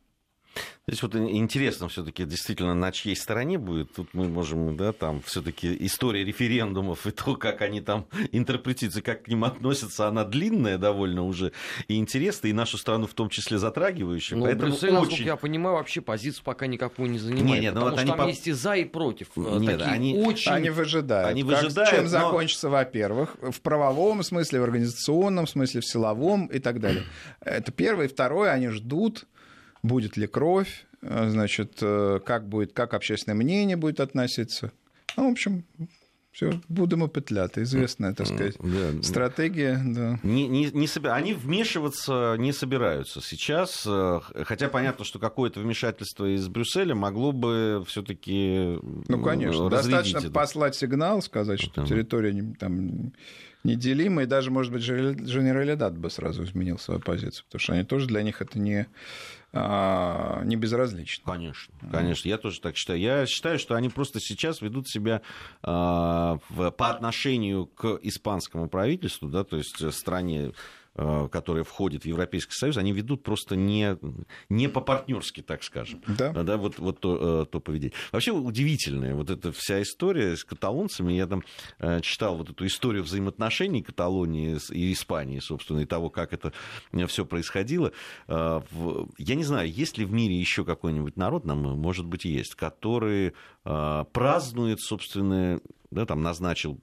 Здесь 0.87 1.03
вот 1.03 1.17
интересно 1.17 1.89
все-таки 1.89 2.27
действительно 2.27 2.75
на 2.75 2.93
чьей 2.93 3.17
стороне 3.17 3.57
будет. 3.57 3.95
Тут 3.95 4.13
мы 4.13 4.29
можем, 4.29 4.77
да, 4.77 4.93
там 4.93 5.23
все-таки 5.23 5.75
история 5.81 6.25
референдумов 6.25 7.07
и 7.07 7.11
то, 7.11 7.37
как 7.37 7.63
они 7.63 7.81
там 7.81 8.07
интерпретируются, 8.33 9.01
как 9.01 9.23
к 9.23 9.29
ним 9.29 9.45
относятся, 9.45 10.09
она 10.09 10.25
длинная 10.25 10.77
довольно 10.77 11.25
уже 11.25 11.53
и 11.89 11.97
интересная, 11.97 12.51
и 12.51 12.53
нашу 12.53 12.77
страну 12.77 13.07
в 13.07 13.15
том 13.15 13.31
числе 13.31 13.57
затрагивающая. 13.59 14.37
Но 14.37 14.45
Поэтому 14.45 14.73
Брюссель, 14.73 14.91
очень... 14.91 14.99
насколько 14.99 15.23
я 15.23 15.37
понимаю, 15.37 15.77
вообще 15.77 16.03
позицию 16.03 16.45
пока 16.45 16.67
никакую 16.67 17.11
не 17.11 17.19
занимает. 17.19 17.47
Нет, 17.47 17.63
нет, 17.63 17.75
ну 17.75 17.81
потому 17.81 17.97
вот 17.97 18.01
что 18.01 18.17
там 18.17 18.27
по... 18.27 18.29
есть 18.29 18.47
и 18.47 18.53
за, 18.53 18.75
и 18.75 18.85
против. 18.85 19.29
Э, 19.37 19.59
нет, 19.59 19.79
такие 19.79 19.95
они... 19.95 20.19
очень... 20.19 20.53
Они 20.53 20.69
выжидают. 20.69 21.31
Они 21.31 21.43
выжидают, 21.43 21.89
как, 21.89 21.91
чем 21.91 22.05
но... 22.05 22.11
закончится, 22.11 22.69
во-первых, 22.69 23.37
в 23.41 23.61
правовом 23.63 24.23
смысле, 24.23 24.61
в 24.61 24.65
организационном 24.65 25.47
смысле, 25.47 25.81
в 25.81 25.87
силовом 25.87 26.47
и 26.49 26.59
так 26.59 26.79
далее. 26.79 27.05
Это 27.41 27.73
первое. 27.73 28.05
И 28.05 28.09
второе, 28.09 28.51
они 28.51 28.69
ждут 28.69 29.25
будет 29.85 30.17
ли 30.17 30.27
кровь, 30.27 30.87
э, 31.03 31.29
значит, 31.29 31.79
э, 31.83 32.19
как, 32.25 32.49
будет, 32.49 32.73
как 32.73 32.95
общественное 32.95 33.37
мнение 33.37 33.77
будет 33.77 34.01
относиться. 34.01 34.73
Ну, 35.17 35.29
в 35.29 35.33
общем, 35.33 35.65
все, 36.33 36.61
будемо 36.69 37.07
петляти, 37.07 37.63
известная, 37.63 38.15
так 38.15 38.27
сказать, 38.27 38.57
да. 38.59 39.03
стратегия. 39.03 39.81
Да. 39.85 40.19
Не, 40.25 40.49
не, 40.49 40.71
не 40.73 40.89
собир... 40.89 41.13
Они 41.13 41.35
вмешиваться 41.35 42.35
не 42.39 42.53
собираются 42.53 43.21
сейчас, 43.21 43.85
э, 43.87 44.21
хотя 44.45 44.69
понятно, 44.69 45.05
что 45.05 45.19
какое-то 45.19 45.61
вмешательство 45.61 46.35
из 46.35 46.49
Брюсселя 46.49 46.95
могло 46.95 47.33
бы 47.33 47.85
все-таки 47.87 48.79
Ну, 49.07 49.23
конечно, 49.23 49.69
достаточно 49.69 50.19
это. 50.19 50.31
послать 50.31 50.75
сигнал, 50.75 51.21
сказать, 51.21 51.61
что 51.61 51.87
территория 51.87 52.55
там 52.59 53.13
неделима, 53.65 54.23
и 54.23 54.27
даже, 54.27 54.51
может 54.51 54.73
быть, 54.73 54.83
Женералидат 54.83 55.97
бы 55.97 56.11
сразу 56.11 56.45
изменил 56.45 56.79
свою 56.79 57.01
позицию, 57.01 57.45
потому 57.47 57.61
что 57.61 57.73
они 57.75 57.85
тоже 57.85 58.07
для 58.07 58.23
них 58.23 58.41
это 58.43 58.59
не 58.59 58.87
не 59.55 60.57
безразлично. 60.57 61.25
Конечно, 61.25 61.73
конечно, 61.91 62.29
я 62.29 62.39
тоже 62.39 62.61
так 62.61 62.77
считаю. 62.77 62.99
Я 62.99 63.27
считаю, 63.27 63.59
что 63.59 63.75
они 63.75 63.89
просто 63.89 64.21
сейчас 64.21 64.61
ведут 64.61 64.89
себя 64.89 65.23
а, 65.63 66.39
по 66.49 66.91
отношению 66.91 67.67
к 67.67 67.99
испанскому 68.03 68.69
правительству, 68.69 69.29
да, 69.29 69.45
то 69.45 69.57
есть 69.57 69.93
стране 69.93 70.53
Э, 70.97 71.29
которые 71.29 71.65
входят 71.65 72.05
в 72.05 72.07
Европейский 72.07 72.53
Союз, 72.53 72.77
они 72.77 72.93
ведут 72.93 73.25
просто 73.25 73.57
не, 73.57 73.99
не 74.49 74.69
по-партнерски, 74.69 75.41
так 75.41 75.65
скажем. 75.65 76.01
Да. 76.07 76.31
да 76.31 76.57
вот, 76.57 76.79
вот 76.79 77.01
то, 77.01 77.43
э, 77.43 77.47
то 77.47 77.59
поведение. 77.59 77.97
Вообще 78.13 78.31
удивительная 78.31 79.17
вот 79.17 79.29
эта 79.29 79.51
вся 79.51 79.83
история 79.83 80.37
с 80.37 80.45
каталонцами. 80.45 81.13
Я 81.13 81.27
там 81.27 81.43
э, 81.81 82.01
читал 82.01 82.37
вот 82.37 82.51
эту 82.51 82.65
историю 82.65 83.03
взаимоотношений 83.03 83.83
Каталонии 83.83 84.57
и 84.71 84.93
Испании, 84.93 85.41
собственно, 85.41 85.81
и 85.81 85.85
того, 85.85 86.11
как 86.11 86.33
это 86.33 86.53
все 87.09 87.27
происходило. 87.27 87.91
Я 88.29 88.63
не 89.35 89.43
знаю, 89.45 89.69
есть 89.69 89.99
ли 89.99 90.05
в 90.05 90.13
мире 90.13 90.39
еще 90.39 90.65
какой-нибудь 90.65 91.17
народ, 91.17 91.45
нам, 91.45 91.59
может 91.59 92.07
быть, 92.07 92.25
есть, 92.25 92.55
который 92.55 93.35
празднует, 93.65 94.81
собственно, 94.81 95.61
да, 95.91 96.07
там 96.07 96.23
назначил 96.23 96.79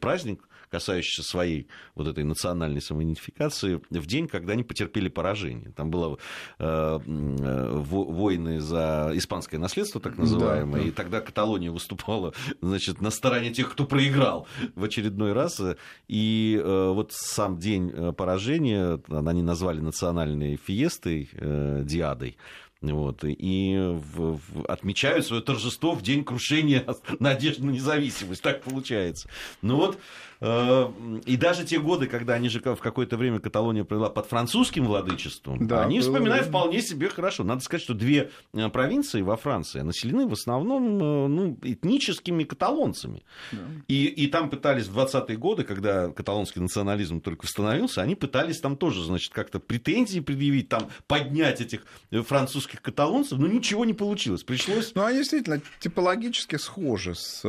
праздник, 0.00 0.48
касающийся 0.70 1.22
своей 1.22 1.68
вот 1.94 2.06
этой 2.06 2.24
национальной 2.24 2.80
самоидентификации, 2.80 3.80
в 3.90 4.06
день, 4.06 4.28
когда 4.28 4.52
они 4.52 4.62
потерпели 4.62 5.08
поражение. 5.08 5.72
Там 5.72 5.90
было 5.90 6.18
э, 6.58 6.98
войны 7.06 8.60
за 8.60 9.10
испанское 9.14 9.58
наследство, 9.58 10.00
так 10.00 10.18
называемое, 10.18 10.80
да, 10.80 10.84
да. 10.84 10.88
и 10.88 10.90
тогда 10.90 11.20
Каталония 11.20 11.70
выступала 11.70 12.34
значит, 12.60 13.00
на 13.00 13.10
стороне 13.10 13.50
тех, 13.52 13.70
кто 13.72 13.84
проиграл 13.84 14.46
в 14.74 14.84
очередной 14.84 15.32
раз. 15.32 15.60
И 16.06 16.60
э, 16.62 16.90
вот 16.92 17.12
сам 17.12 17.58
день 17.58 17.90
э, 17.92 18.12
поражения, 18.12 19.00
они 19.08 19.42
назвали 19.42 19.80
национальной 19.80 20.56
фиестой, 20.56 21.30
э, 21.32 21.82
диадой, 21.84 22.36
вот, 22.80 23.24
и 23.24 23.76
в, 23.76 24.38
в, 24.38 24.64
отмечают 24.66 25.26
свое 25.26 25.42
торжество 25.42 25.94
в 25.94 26.02
день 26.02 26.24
крушения 26.24 26.86
надежды 27.18 27.64
на 27.64 27.70
независимость. 27.70 28.42
Так 28.42 28.62
получается. 28.62 29.28
Ну 29.62 29.76
вот, 29.76 29.98
и 30.40 31.36
даже 31.36 31.64
те 31.64 31.80
годы, 31.80 32.06
когда 32.06 32.34
они 32.34 32.48
же 32.48 32.60
в 32.60 32.76
какое-то 32.76 33.16
время 33.16 33.40
Каталония 33.40 33.84
провела 33.84 34.08
под 34.08 34.26
французским 34.26 34.84
владычеством, 34.84 35.66
да, 35.66 35.84
они 35.84 36.00
вспоминают 36.00 36.48
было... 36.48 36.60
вполне 36.60 36.80
себе 36.80 37.08
хорошо. 37.08 37.42
Надо 37.42 37.60
сказать, 37.60 37.82
что 37.82 37.94
две 37.94 38.30
э, 38.52 38.68
провинции 38.68 39.22
во 39.22 39.36
Франции 39.36 39.80
населены 39.80 40.28
в 40.28 40.32
основном 40.32 40.98
э, 40.98 41.26
ну, 41.26 41.58
этническими 41.62 42.44
каталонцами. 42.44 43.24
Да. 43.50 43.58
И, 43.88 44.04
и 44.06 44.28
там 44.28 44.48
пытались 44.48 44.86
в 44.86 44.96
20-е 44.96 45.36
годы, 45.36 45.64
когда 45.64 46.08
каталонский 46.08 46.60
национализм 46.60 47.20
только 47.20 47.44
восстановился, 47.44 48.02
они 48.02 48.14
пытались 48.14 48.60
там 48.60 48.76
тоже, 48.76 49.04
значит, 49.04 49.32
как-то 49.32 49.58
претензии 49.58 50.20
предъявить, 50.20 50.68
там 50.68 50.88
поднять 51.08 51.60
этих 51.60 51.82
французских 52.10 52.80
каталонцев, 52.80 53.38
но 53.38 53.48
ничего 53.48 53.84
не 53.84 53.94
получилось. 53.94 54.44
Пришлось... 54.44 54.92
Ну, 54.94 55.04
они 55.04 55.18
действительно 55.18 55.60
типологически 55.80 56.56
схожи 56.56 57.14
с 57.14 57.40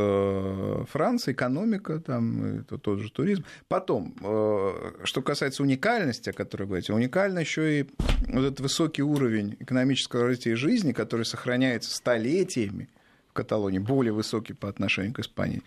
Францией, 0.92 1.36
экономика 1.36 2.00
там, 2.00 2.64
тот 2.80 3.00
же 3.00 3.12
туризм. 3.12 3.46
Потом, 3.68 4.16
э, 4.22 4.92
что 5.04 5.22
касается 5.22 5.64
уникальности, 5.64 6.30
о 6.30 6.34
которой 6.34 6.64
вы 6.64 6.68
говорите, 6.68 6.94
уникально 6.94 7.40
еще 7.40 7.82
и 7.82 7.88
вот 8.28 8.46
этот 8.46 8.60
высокий 8.60 9.04
уровень 9.04 9.56
экономического 9.60 10.24
развития 10.24 10.56
жизни, 10.56 10.92
который 10.92 11.26
сохраняется 11.26 11.96
столетиями 11.96 12.90
в 13.30 13.34
Каталонии, 13.34 13.80
более 13.80 14.14
высокий 14.14 14.54
по 14.54 14.70
отношению 14.70 15.14
к 15.14 15.20
Испании. 15.20 15.62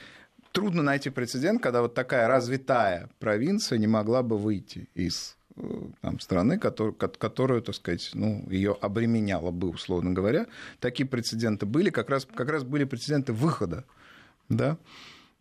Трудно 0.53 0.83
найти 0.83 1.11
прецедент, 1.11 1.63
когда 1.63 1.81
вот 1.81 1.95
такая 1.95 2.29
развитая 2.29 3.09
провинция 3.19 3.79
не 3.79 3.87
могла 3.87 4.23
бы 4.23 4.37
выйти 4.37 4.89
из 4.95 5.37
э, 5.57 5.63
там, 6.01 6.21
страны, 6.21 6.59
которую, 6.59 6.95
которую, 6.95 7.63
так 7.63 7.75
сказать, 7.75 8.11
ну, 8.15 8.45
ее 8.51 8.77
обременяла 8.81 9.51
бы, 9.51 9.71
условно 9.71 10.13
говоря. 10.13 10.47
Такие 10.81 11.09
прецеденты 11.09 11.65
были, 11.65 11.91
как 11.91 12.11
раз, 12.11 12.27
как 12.27 12.51
раз 12.51 12.65
были 12.65 12.85
прецеденты 12.85 13.33
выхода 13.33 13.85
да, 14.53 14.79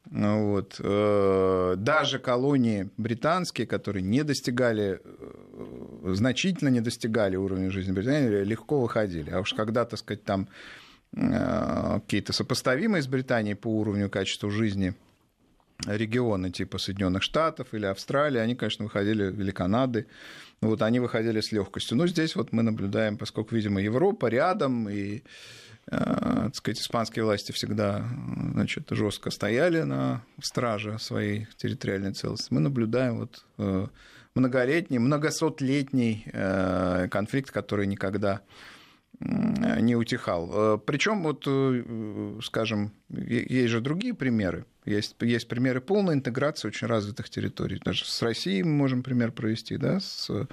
вот. 0.09 0.75
Э, 0.79 1.75
даже 1.77 2.19
колонии 2.19 2.89
британские, 2.97 3.67
которые 3.67 4.03
не 4.03 4.23
достигали, 4.23 4.99
э, 5.03 6.13
значительно 6.13 6.69
не 6.69 6.81
достигали 6.81 7.35
уровня 7.35 7.69
жизни 7.69 7.91
Британии, 7.91 8.43
легко 8.43 8.81
выходили. 8.81 9.29
А 9.29 9.39
уж 9.39 9.53
когда, 9.53 9.85
так 9.85 9.99
сказать, 9.99 10.23
там 10.23 10.47
э, 11.15 11.99
какие-то 12.01 12.33
сопоставимые 12.33 13.03
с 13.03 13.07
Британией 13.07 13.55
по 13.55 13.67
уровню 13.67 14.09
качества 14.09 14.49
жизни 14.49 14.95
регионы 15.85 16.51
типа 16.51 16.77
Соединенных 16.77 17.23
Штатов 17.23 17.73
или 17.73 17.85
Австралии, 17.85 18.39
они, 18.39 18.55
конечно, 18.55 18.85
выходили, 18.85 19.31
или 19.31 19.51
Канады, 19.51 20.07
вот 20.61 20.81
они 20.81 20.99
выходили 20.99 21.41
с 21.41 21.51
легкостью. 21.51 21.97
Но 21.97 22.07
здесь 22.07 22.35
вот 22.35 22.51
мы 22.51 22.63
наблюдаем, 22.63 23.17
поскольку, 23.17 23.55
видимо, 23.55 23.81
Европа 23.81 24.27
рядом, 24.27 24.89
и 24.89 25.23
так 25.91 26.55
сказать, 26.55 26.79
испанские 26.79 27.25
власти 27.25 27.51
всегда 27.51 28.05
значит, 28.53 28.87
жестко 28.91 29.29
стояли 29.29 29.81
на 29.81 30.23
страже 30.41 30.97
своей 30.99 31.47
территориальной 31.57 32.13
целостности. 32.13 32.53
Мы 32.53 32.61
наблюдаем 32.61 33.19
вот 33.19 33.45
э, 33.57 33.87
многолетний, 34.33 34.99
многосотлетний 34.99 36.25
э, 36.31 37.07
конфликт, 37.11 37.51
который 37.51 37.87
никогда 37.87 38.41
не 39.19 39.95
утихал. 39.95 40.79
Причем, 40.79 41.21
вот, 41.21 41.47
скажем, 42.43 42.91
есть 43.09 43.69
же 43.69 43.79
другие 43.79 44.15
примеры. 44.15 44.65
Есть, 44.83 45.15
есть 45.19 45.47
примеры 45.47 45.79
полной 45.79 46.15
интеграции 46.15 46.69
очень 46.69 46.87
развитых 46.87 47.29
территорий. 47.29 47.79
Даже 47.85 48.05
с 48.05 48.21
Россией 48.23 48.63
мы 48.63 48.71
можем 48.71 49.03
пример 49.03 49.31
провести, 49.31 49.77
да, 49.77 49.99
с 49.99 50.31
Э, 50.31 50.45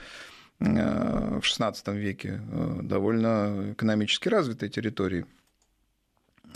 в 0.59 1.39
XVI 1.41 1.97
веке 1.97 2.41
э, 2.51 2.79
довольно 2.83 3.73
экономически 3.73 4.29
развитые 4.29 4.71
территории. 4.71 5.25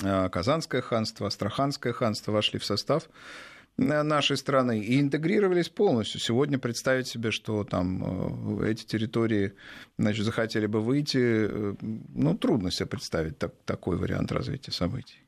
Э, 0.02 0.28
Казанское 0.28 0.80
ханство, 0.80 1.28
Астраханское 1.28 1.92
ханство 1.92 2.32
вошли 2.32 2.58
в 2.58 2.64
состав 2.64 3.08
нашей 3.78 4.36
страны 4.36 4.80
и 4.80 5.00
интегрировались 5.00 5.70
полностью. 5.70 6.20
Сегодня 6.20 6.58
представить 6.58 7.06
себе, 7.06 7.30
что 7.30 7.64
там 7.64 8.62
эти 8.62 8.84
территории 8.84 9.54
значит, 9.98 10.26
захотели 10.26 10.66
бы 10.66 10.82
выйти, 10.82 11.48
ну, 11.80 12.36
трудно 12.36 12.70
себе 12.70 12.86
представить 12.86 13.38
так, 13.38 13.54
такой 13.64 13.96
вариант 13.96 14.30
развития 14.30 14.72
событий. 14.72 15.21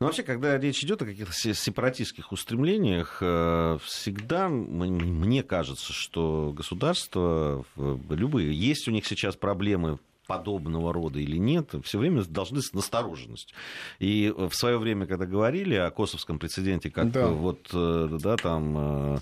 Но 0.00 0.06
вообще, 0.06 0.22
когда 0.22 0.56
речь 0.58 0.84
идет 0.84 1.02
о 1.02 1.06
каких-то 1.06 1.32
сепаратистских 1.32 2.30
устремлениях, 2.30 3.18
э, 3.20 3.78
всегда 3.82 4.48
мне 4.48 5.42
кажется, 5.42 5.92
что 5.92 6.52
государства, 6.56 7.64
любые, 7.76 8.54
есть 8.54 8.86
у 8.86 8.92
них 8.92 9.06
сейчас 9.06 9.34
проблемы 9.34 9.98
подобного 10.28 10.92
рода 10.92 11.18
или 11.18 11.36
нет, 11.36 11.74
все 11.82 11.98
время 11.98 12.22
должны 12.22 12.62
с 12.62 12.72
настороженностью. 12.72 13.56
И 13.98 14.32
в 14.36 14.52
свое 14.52 14.78
время, 14.78 15.06
когда 15.06 15.26
говорили 15.26 15.74
о 15.74 15.90
косовском 15.90 16.38
прецеденте, 16.38 16.90
как 16.90 17.10
да. 17.10 17.26
вот, 17.26 17.68
э, 17.72 18.18
да, 18.22 18.36
там, 18.36 19.16
э, 19.16 19.18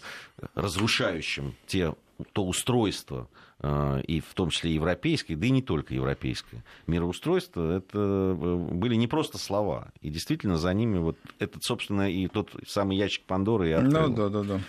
разрушающим 0.54 1.54
те, 1.66 1.94
то 2.34 2.44
устройство, 2.44 3.28
Э, 3.60 4.02
и 4.06 4.20
в 4.20 4.34
том 4.34 4.50
числе 4.50 4.74
европейское, 4.74 5.36
да 5.36 5.46
и 5.46 5.50
не 5.50 5.62
только 5.62 5.94
европейское 5.94 6.62
мироустройство, 6.86 7.76
это 7.76 8.36
были 8.36 8.94
не 8.94 9.06
просто 9.06 9.38
слова. 9.38 9.92
И 10.00 10.10
действительно 10.10 10.56
за 10.56 10.72
ними 10.74 10.98
вот 10.98 11.16
этот, 11.38 11.64
собственно, 11.64 12.10
и 12.10 12.28
тот 12.28 12.54
самый 12.66 12.96
ящик 12.96 13.24
Пандоры 13.24 13.70
и 13.70 13.72
открыл. 13.72 14.08
Ну, 14.08 14.14
да, 14.14 14.28
да, 14.28 14.42
да. 14.42 14.60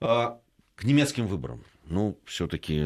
А, 0.00 0.40
к 0.74 0.84
немецким 0.84 1.26
выборам. 1.26 1.62
Ну, 1.86 2.18
все-таки 2.24 2.84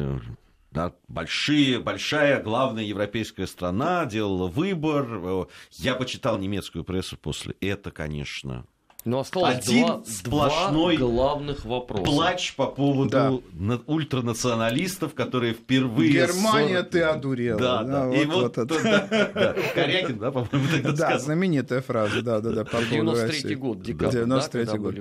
да, 0.71 0.93
большие, 1.07 1.79
большая 1.79 2.41
главная 2.41 2.83
европейская 2.83 3.47
страна 3.47 4.05
делала 4.05 4.47
выбор. 4.47 5.07
Э, 5.09 5.45
я 5.73 5.95
почитал 5.95 6.37
немецкую 6.37 6.83
прессу 6.83 7.17
после. 7.17 7.55
Это, 7.59 7.91
конечно, 7.91 8.65
но 9.03 9.19
осталось 9.21 9.67
Один 9.67 9.87
два, 9.87 10.03
сплошной 10.05 10.97
два 10.97 11.07
главных 11.07 11.65
вопроса. 11.65 12.03
Плач 12.03 12.53
по 12.55 12.67
поводу 12.67 13.43
да. 13.51 13.79
ультранационалистов, 13.87 15.15
которые 15.15 15.53
впервые... 15.53 16.11
Германия, 16.11 16.77
40... 16.77 16.89
ты 16.89 17.01
одурела. 17.01 17.59
Да, 17.59 17.83
да. 17.83 18.05
да. 18.07 18.15
И 18.15 18.25
вот, 18.25 18.57
вот 18.57 18.67
да, 18.67 19.07
да. 19.33 19.55
Корякин, 19.73 20.19
да, 20.19 20.31
по-моему, 20.31 20.67
тогда 20.71 20.89
Да, 20.91 20.95
сказал. 20.95 21.19
знаменитая 21.19 21.81
фраза, 21.81 22.21
да, 22.21 22.41
да, 22.41 22.51
да. 22.51 22.61
93-й 22.61 23.55
год, 23.55 23.81
декабрь, 23.81 24.13
93 24.13 24.65
да, 24.65 24.77
год. 24.77 24.95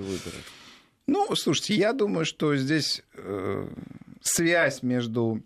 Ну, 1.07 1.35
слушайте, 1.37 1.75
я 1.75 1.93
думаю, 1.93 2.25
что 2.25 2.57
здесь 2.57 3.03
э, 3.15 3.69
связь 4.23 4.83
между 4.83 5.43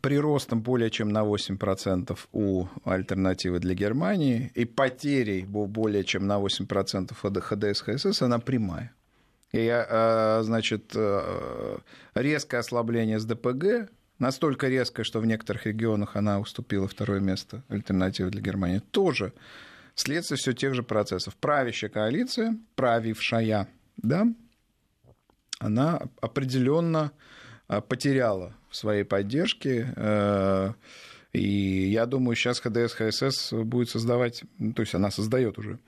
приростом 0.00 0.62
более 0.62 0.90
чем 0.90 1.10
на 1.10 1.24
8% 1.24 2.18
у 2.32 2.66
альтернативы 2.84 3.58
для 3.58 3.74
Германии 3.74 4.50
и 4.54 4.64
потерей 4.64 5.44
более 5.44 6.04
чем 6.04 6.26
на 6.26 6.38
8% 6.40 7.14
ХДС, 7.14 7.80
ХСС, 7.82 8.22
она 8.22 8.38
прямая. 8.38 8.92
И, 9.52 9.68
а, 9.68 10.40
значит, 10.42 10.92
э, 10.94 11.76
резкое 12.14 12.58
ослабление 12.58 13.18
с 13.18 13.24
ДПГ, 13.26 13.90
настолько 14.18 14.68
резкое, 14.68 15.04
что 15.04 15.20
в 15.20 15.26
некоторых 15.26 15.66
регионах 15.66 16.16
она 16.16 16.40
уступила 16.40 16.88
второе 16.88 17.20
место 17.20 17.62
альтернативы 17.68 18.30
для 18.30 18.40
Германии, 18.40 18.78
тоже 18.78 19.34
следствие 19.94 20.38
все 20.38 20.54
тех 20.54 20.74
же 20.74 20.82
процессов. 20.82 21.36
Правящая 21.36 21.90
коалиция, 21.90 22.56
правившая, 22.76 23.68
да, 23.98 24.26
она 25.58 26.02
определенно 26.20 27.12
а, 27.68 27.82
потеряла 27.82 28.54
своей 28.76 29.04
поддержке. 29.04 29.92
Э, 29.96 30.72
и 31.32 31.90
я 31.90 32.06
думаю, 32.06 32.36
сейчас 32.36 32.60
ХДС, 32.60 32.94
ХСС 32.94 33.52
будет 33.52 33.88
создавать, 33.88 34.42
ну, 34.58 34.72
то 34.72 34.82
есть 34.82 34.94
она 34.94 35.10
создает 35.10 35.58
уже 35.58 35.78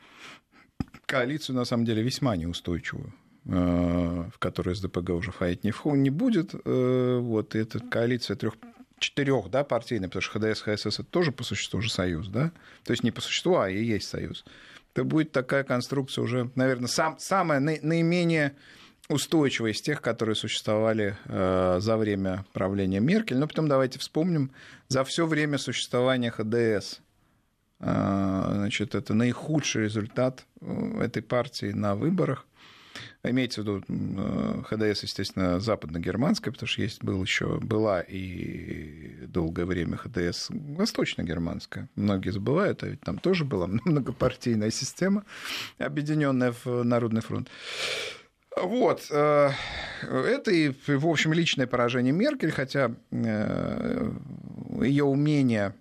коалицию, 1.07 1.57
на 1.57 1.65
самом 1.65 1.85
деле, 1.85 2.03
весьма 2.03 2.37
неустойчивую 2.37 3.13
э, 3.47 4.31
в 4.33 4.39
которой 4.39 4.75
СДПГ 4.75 5.11
уже 5.11 5.33
входить 5.33 5.65
не, 5.65 5.73
не 5.99 6.11
будет. 6.11 6.55
Э, 6.65 7.19
вот, 7.21 7.55
и 7.55 7.59
эта 7.59 7.79
коалиция 7.81 8.37
трех 8.37 8.55
четырех, 8.99 9.51
да, 9.51 9.65
партийная, 9.65 10.09
потому 10.09 10.23
что 10.23 10.39
ХДС, 10.39 10.63
ХСС 10.63 11.01
это 11.01 11.05
тоже 11.05 11.33
по 11.33 11.45
существу 11.45 11.79
уже 11.79 11.91
союз, 11.91 12.29
да, 12.29 12.53
то 12.85 12.93
есть 12.93 13.03
не 13.03 13.11
по 13.11 13.21
существу, 13.21 13.57
а 13.57 13.69
и 13.69 13.83
есть 13.83 14.09
союз. 14.09 14.45
Это 14.95 15.05
будет 15.05 15.33
такая 15.33 15.65
конструкция 15.65 16.23
уже, 16.23 16.51
наверное, 16.55 16.89
сам, 16.89 17.19
самая 17.19 17.61
наименее 17.61 18.55
устойчивая 19.09 19.73
из 19.73 19.81
тех, 19.81 20.01
которые 20.01 20.35
существовали 20.35 21.17
э, 21.27 21.77
за 21.81 21.97
время 21.97 22.45
правления 22.53 23.01
Меркель. 23.01 23.39
Но 23.39 23.47
потом 23.47 23.69
давайте 23.69 23.99
вспомним, 23.99 24.51
за 24.89 25.05
все 25.05 25.27
время 25.27 25.59
существования 25.59 26.31
ХДС, 26.31 27.01
э, 27.81 28.45
значит, 28.55 28.95
это 28.95 29.15
наихудший 29.15 29.85
результат 29.85 30.47
э, 30.61 31.03
этой 31.03 31.23
партии 31.23 31.73
на 31.73 31.95
выборах. 31.95 32.47
Имеется 33.23 33.63
в 33.63 33.65
виду 33.65 33.85
э, 33.89 34.63
ХДС, 34.69 35.03
естественно, 35.03 35.61
западно-германская, 35.61 36.53
потому 36.53 36.69
что 36.69 36.83
есть 36.83 37.03
был 37.03 37.23
еще, 37.23 37.59
была 37.59 38.01
и 38.01 39.27
долгое 39.27 39.67
время 39.67 39.97
ХДС 39.97 40.49
восточно-германская. 40.51 41.89
Многие 41.95 42.31
забывают, 42.31 42.83
а 42.83 42.89
ведь 42.89 43.01
там 43.01 43.19
тоже 43.19 43.45
была 43.45 43.67
многопартийная 43.85 44.71
система, 44.71 45.25
объединенная 45.79 46.55
в 46.65 46.85
Народный 46.85 47.23
фронт. 47.23 47.51
Вот. 48.57 49.07
Э, 49.11 49.51
это 50.03 50.51
и, 50.51 50.73
в 50.87 51.07
общем, 51.07 51.33
личное 51.33 51.67
поражение 51.67 52.13
Меркель, 52.13 52.51
хотя 52.51 52.93
э, 53.11 54.11
ее 54.83 55.05
умение 55.05 55.75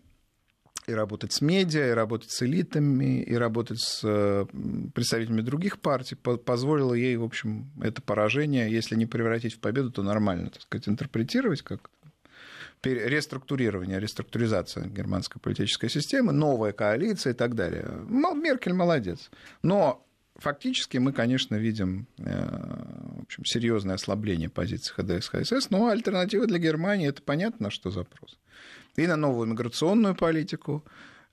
и 0.85 0.93
работать 0.93 1.31
с 1.31 1.41
медиа, 1.41 1.91
и 1.91 1.93
работать 1.93 2.31
с 2.31 2.43
элитами, 2.43 3.21
и 3.21 3.35
работать 3.35 3.79
с 3.79 4.01
э, 4.03 4.45
представителями 4.93 5.41
других 5.41 5.79
партий 5.79 6.15
позволило 6.15 6.93
ей, 6.93 7.15
в 7.15 7.23
общем, 7.23 7.71
это 7.81 8.01
поражение, 8.01 8.71
если 8.71 8.95
не 8.95 9.05
превратить 9.05 9.55
в 9.55 9.59
победу, 9.59 9.91
то 9.91 10.03
нормально, 10.03 10.49
так 10.49 10.61
сказать, 10.61 10.89
интерпретировать 10.89 11.61
как 11.61 11.89
реструктурирование, 12.83 13.97
реструктуризация 13.97 14.87
германской 14.87 15.39
политической 15.39 15.89
системы, 15.89 16.33
новая 16.33 16.73
коалиция 16.73 17.31
и 17.31 17.35
так 17.35 17.55
далее. 17.55 17.85
Меркель 18.09 18.73
молодец. 18.73 19.31
Но 19.61 20.05
фактически 20.43 20.99
мы, 20.99 21.13
конечно, 21.13 21.55
видим 21.55 22.05
э, 22.17 22.47
в 23.19 23.23
общем, 23.23 23.45
серьезное 23.45 23.95
ослабление 23.95 24.49
позиции 24.49 24.93
ХДС, 24.93 25.29
ХСС, 25.29 25.69
но 25.69 25.87
альтернатива 25.87 26.45
для 26.45 26.59
Германии 26.59 27.09
это 27.09 27.21
понятно, 27.21 27.71
что 27.71 27.91
запрос 27.91 28.37
и 28.95 29.07
на 29.07 29.15
новую 29.15 29.47
миграционную 29.47 30.15
политику, 30.15 30.83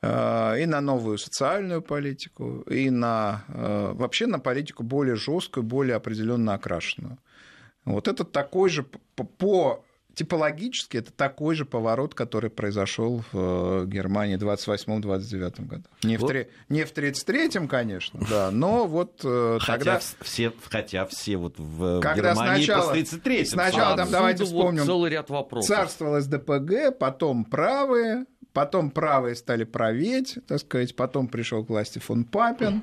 э, 0.03 0.63
и 0.63 0.67
на 0.67 0.81
новую 0.81 1.19
социальную 1.19 1.83
политику, 1.83 2.65
и 2.71 2.91
на, 2.91 3.45
э, 3.49 3.93
вообще 3.95 4.27
на 4.27 4.39
политику 4.39 4.83
более 4.83 5.17
жесткую, 5.17 5.65
более 5.65 5.97
определенно 5.97 6.55
окрашенную. 6.55 7.19
Вот 7.85 8.09
это 8.09 8.25
такой 8.25 8.71
же 8.71 8.83
по 8.83 9.85
типологически 10.15 10.99
это 10.99 11.13
такой 11.13 11.55
же 11.55 11.65
поворот, 11.65 12.15
который 12.15 12.51
произошел 12.51 13.23
в 13.33 13.83
э, 13.83 13.87
Германии 13.87 14.37
в 14.37 14.43
28-29 14.43 15.67
году. 15.67 15.85
Не, 16.03 16.17
вот. 16.17 16.31
в, 16.31 16.33
три, 16.33 16.49
не 16.69 16.85
в 16.85 16.93
33-м, 16.93 17.69
конечно, 17.69 18.21
да, 18.29 18.51
но 18.51 18.87
вот 18.87 19.21
хотя 19.23 19.59
тогда... 19.67 20.01
Все, 20.21 20.53
хотя 20.69 21.07
все 21.07 21.37
вот 21.37 21.59
в 21.59 22.01
когда 22.01 22.31
Германии 22.31 22.65
сначала, 22.65 22.89
по 22.89 22.93
33 22.95 23.45
Сначала 23.45 23.97
там, 23.97 24.11
давайте 24.11 24.45
вспомним, 24.45 24.85
целый 24.85 25.11
ряд 25.11 25.31
вопросов. 25.31 25.69
царствовало 25.69 26.21
СДПГ, 26.21 26.99
потом 26.99 27.45
правые, 27.45 28.27
потом 28.53 28.91
правые 28.91 29.35
стали 29.35 29.65
править, 29.65 30.39
так 30.47 30.61
сказать, 30.61 30.95
потом 30.97 31.29
пришел 31.29 31.65
к 31.65 31.69
власти 31.69 31.99
фон 31.99 32.25
Папин. 32.25 32.83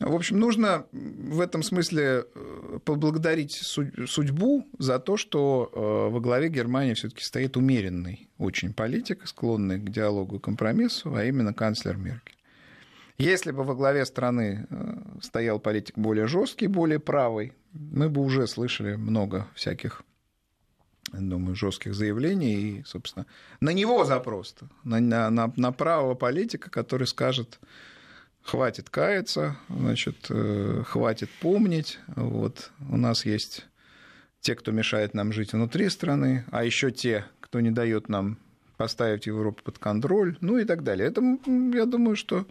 В 0.00 0.14
общем, 0.14 0.38
нужно 0.38 0.86
в 0.92 1.40
этом 1.40 1.64
смысле 1.64 2.24
э, 2.32 2.78
поблагодарить 2.84 3.52
судьбу 3.52 4.68
за 4.78 5.00
то, 5.00 5.16
что 5.16 5.72
э, 5.72 6.12
во 6.12 6.20
главе 6.20 6.48
Германии 6.48 6.94
все-таки 6.94 7.24
стоит 7.24 7.56
умеренный 7.56 8.28
очень 8.38 8.72
политик, 8.72 9.26
склонный 9.26 9.80
к 9.80 9.90
диалогу 9.90 10.36
и 10.36 10.40
компромиссу, 10.40 11.12
а 11.14 11.24
именно 11.24 11.52
канцлер 11.52 11.96
Меркель. 11.96 12.36
Если 13.18 13.50
бы 13.50 13.64
во 13.64 13.74
главе 13.74 14.04
страны 14.04 14.68
э, 14.70 14.98
стоял 15.20 15.58
политик 15.58 15.98
более 15.98 16.28
жесткий, 16.28 16.68
более 16.68 17.00
правый, 17.00 17.52
мы 17.72 18.08
бы 18.08 18.20
уже 18.20 18.46
слышали 18.46 18.94
много 18.94 19.48
всяких 19.54 20.04
думаю, 21.12 21.56
жестких 21.56 21.94
заявлений 21.94 22.54
и, 22.54 22.82
собственно, 22.84 23.26
на 23.60 23.70
него 23.70 24.04
запрос 24.04 24.54
на, 24.84 25.00
на, 25.00 25.52
на 25.56 25.72
правого 25.72 26.14
политика, 26.14 26.70
который 26.70 27.06
скажет, 27.06 27.58
хватит 28.42 28.90
каяться, 28.90 29.56
значит, 29.68 30.26
э, 30.30 30.82
хватит 30.86 31.30
помнить. 31.40 31.98
Вот. 32.16 32.70
У 32.88 32.96
нас 32.96 33.24
есть 33.26 33.66
те, 34.40 34.54
кто 34.54 34.72
мешает 34.72 35.14
нам 35.14 35.32
жить 35.32 35.52
внутри 35.52 35.88
страны, 35.88 36.44
а 36.50 36.64
еще 36.64 36.90
те, 36.90 37.24
кто 37.40 37.60
не 37.60 37.70
дает 37.70 38.08
нам 38.08 38.38
поставить 38.76 39.26
Европу 39.26 39.62
под 39.64 39.78
контроль, 39.78 40.38
ну 40.40 40.56
и 40.56 40.64
так 40.64 40.84
далее. 40.84 41.08
Это, 41.08 41.20
я 41.76 41.84
думаю, 41.84 42.16
что 42.16 42.46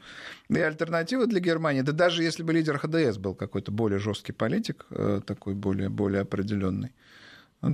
и 0.50 0.60
альтернатива 0.60 1.26
для 1.26 1.40
Германии, 1.40 1.82
да 1.82 1.94
даже 1.94 2.22
если 2.22 2.44
бы 2.44 2.54
лидер 2.54 2.78
ХДС 2.78 3.18
был 3.18 3.34
какой-то 3.34 3.72
более 3.72 4.00
жесткий 4.00 4.34
политик, 4.34 4.86
э, 4.92 5.22
такой 5.26 5.56
более, 5.56 5.90
более 5.90 6.22
определенный, 6.22 6.92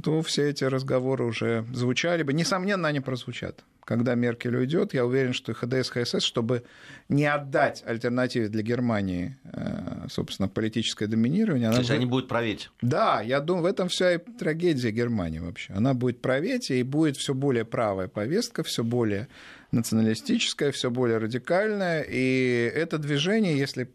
то 0.04 0.22
все 0.22 0.50
эти 0.50 0.64
разговоры 0.64 1.26
уже 1.26 1.66
звучали 1.74 2.24
бы. 2.24 2.32
Несомненно, 2.32 2.88
они 2.88 3.00
прозвучат 3.00 3.66
когда 3.86 4.16
Меркель 4.16 4.56
уйдет, 4.56 4.94
я 4.94 5.06
уверен, 5.06 5.34
что 5.34 5.54
ХДС, 5.54 5.90
ХСС, 5.90 6.24
чтобы 6.24 6.64
не 7.10 7.26
отдать 7.26 7.84
альтернативе 7.86 8.48
для 8.48 8.64
Германии, 8.64 9.38
э, 9.44 10.08
собственно, 10.10 10.48
политическое 10.48 11.08
доминирование... 11.08 11.70
То 11.70 11.78
есть 11.78 11.90
будет... 11.90 11.98
они 11.98 12.06
будут 12.06 12.28
править? 12.28 12.70
Да, 12.82 13.22
я 13.22 13.40
думаю, 13.40 13.64
в 13.64 13.66
этом 13.66 13.90
вся 13.90 14.14
и 14.14 14.18
трагедия 14.18 14.92
Германии 14.92 15.40
вообще. 15.40 15.74
Она 15.74 15.94
будет 15.94 16.22
править, 16.22 16.72
и 16.72 16.82
будет 16.84 17.18
все 17.18 17.34
более 17.34 17.66
правая 17.66 18.08
повестка, 18.08 18.64
все 18.64 18.84
более 18.84 19.28
националистическая, 19.72 20.72
все 20.72 20.90
более 20.90 21.18
радикальная. 21.18 22.06
И 22.08 22.72
это 22.74 22.98
движение, 22.98 23.58
если 23.58 23.90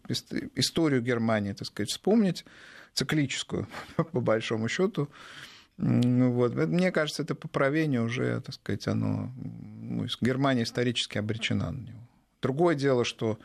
историю 0.55 1.01
Германии, 1.01 1.53
так 1.53 1.67
сказать, 1.67 1.91
вспомнить, 1.91 2.45
циклическую, 2.93 3.69
по 3.97 4.21
большому 4.21 4.69
счету, 4.69 5.09
вот. 5.79 6.55
Мне 6.55 6.91
кажется, 6.91 7.23
это 7.23 7.35
поправление 7.35 8.03
уже, 8.03 8.41
так 8.41 8.55
сказать, 8.55 8.87
оно... 8.89 9.33
Ну, 9.81 10.07
Германия 10.21 10.65
исторически 10.65 11.19
обречена 11.19 11.71
на 11.71 11.79
него. 11.79 11.99
Другое 12.43 12.75
дело, 12.75 13.05
что 13.05 13.39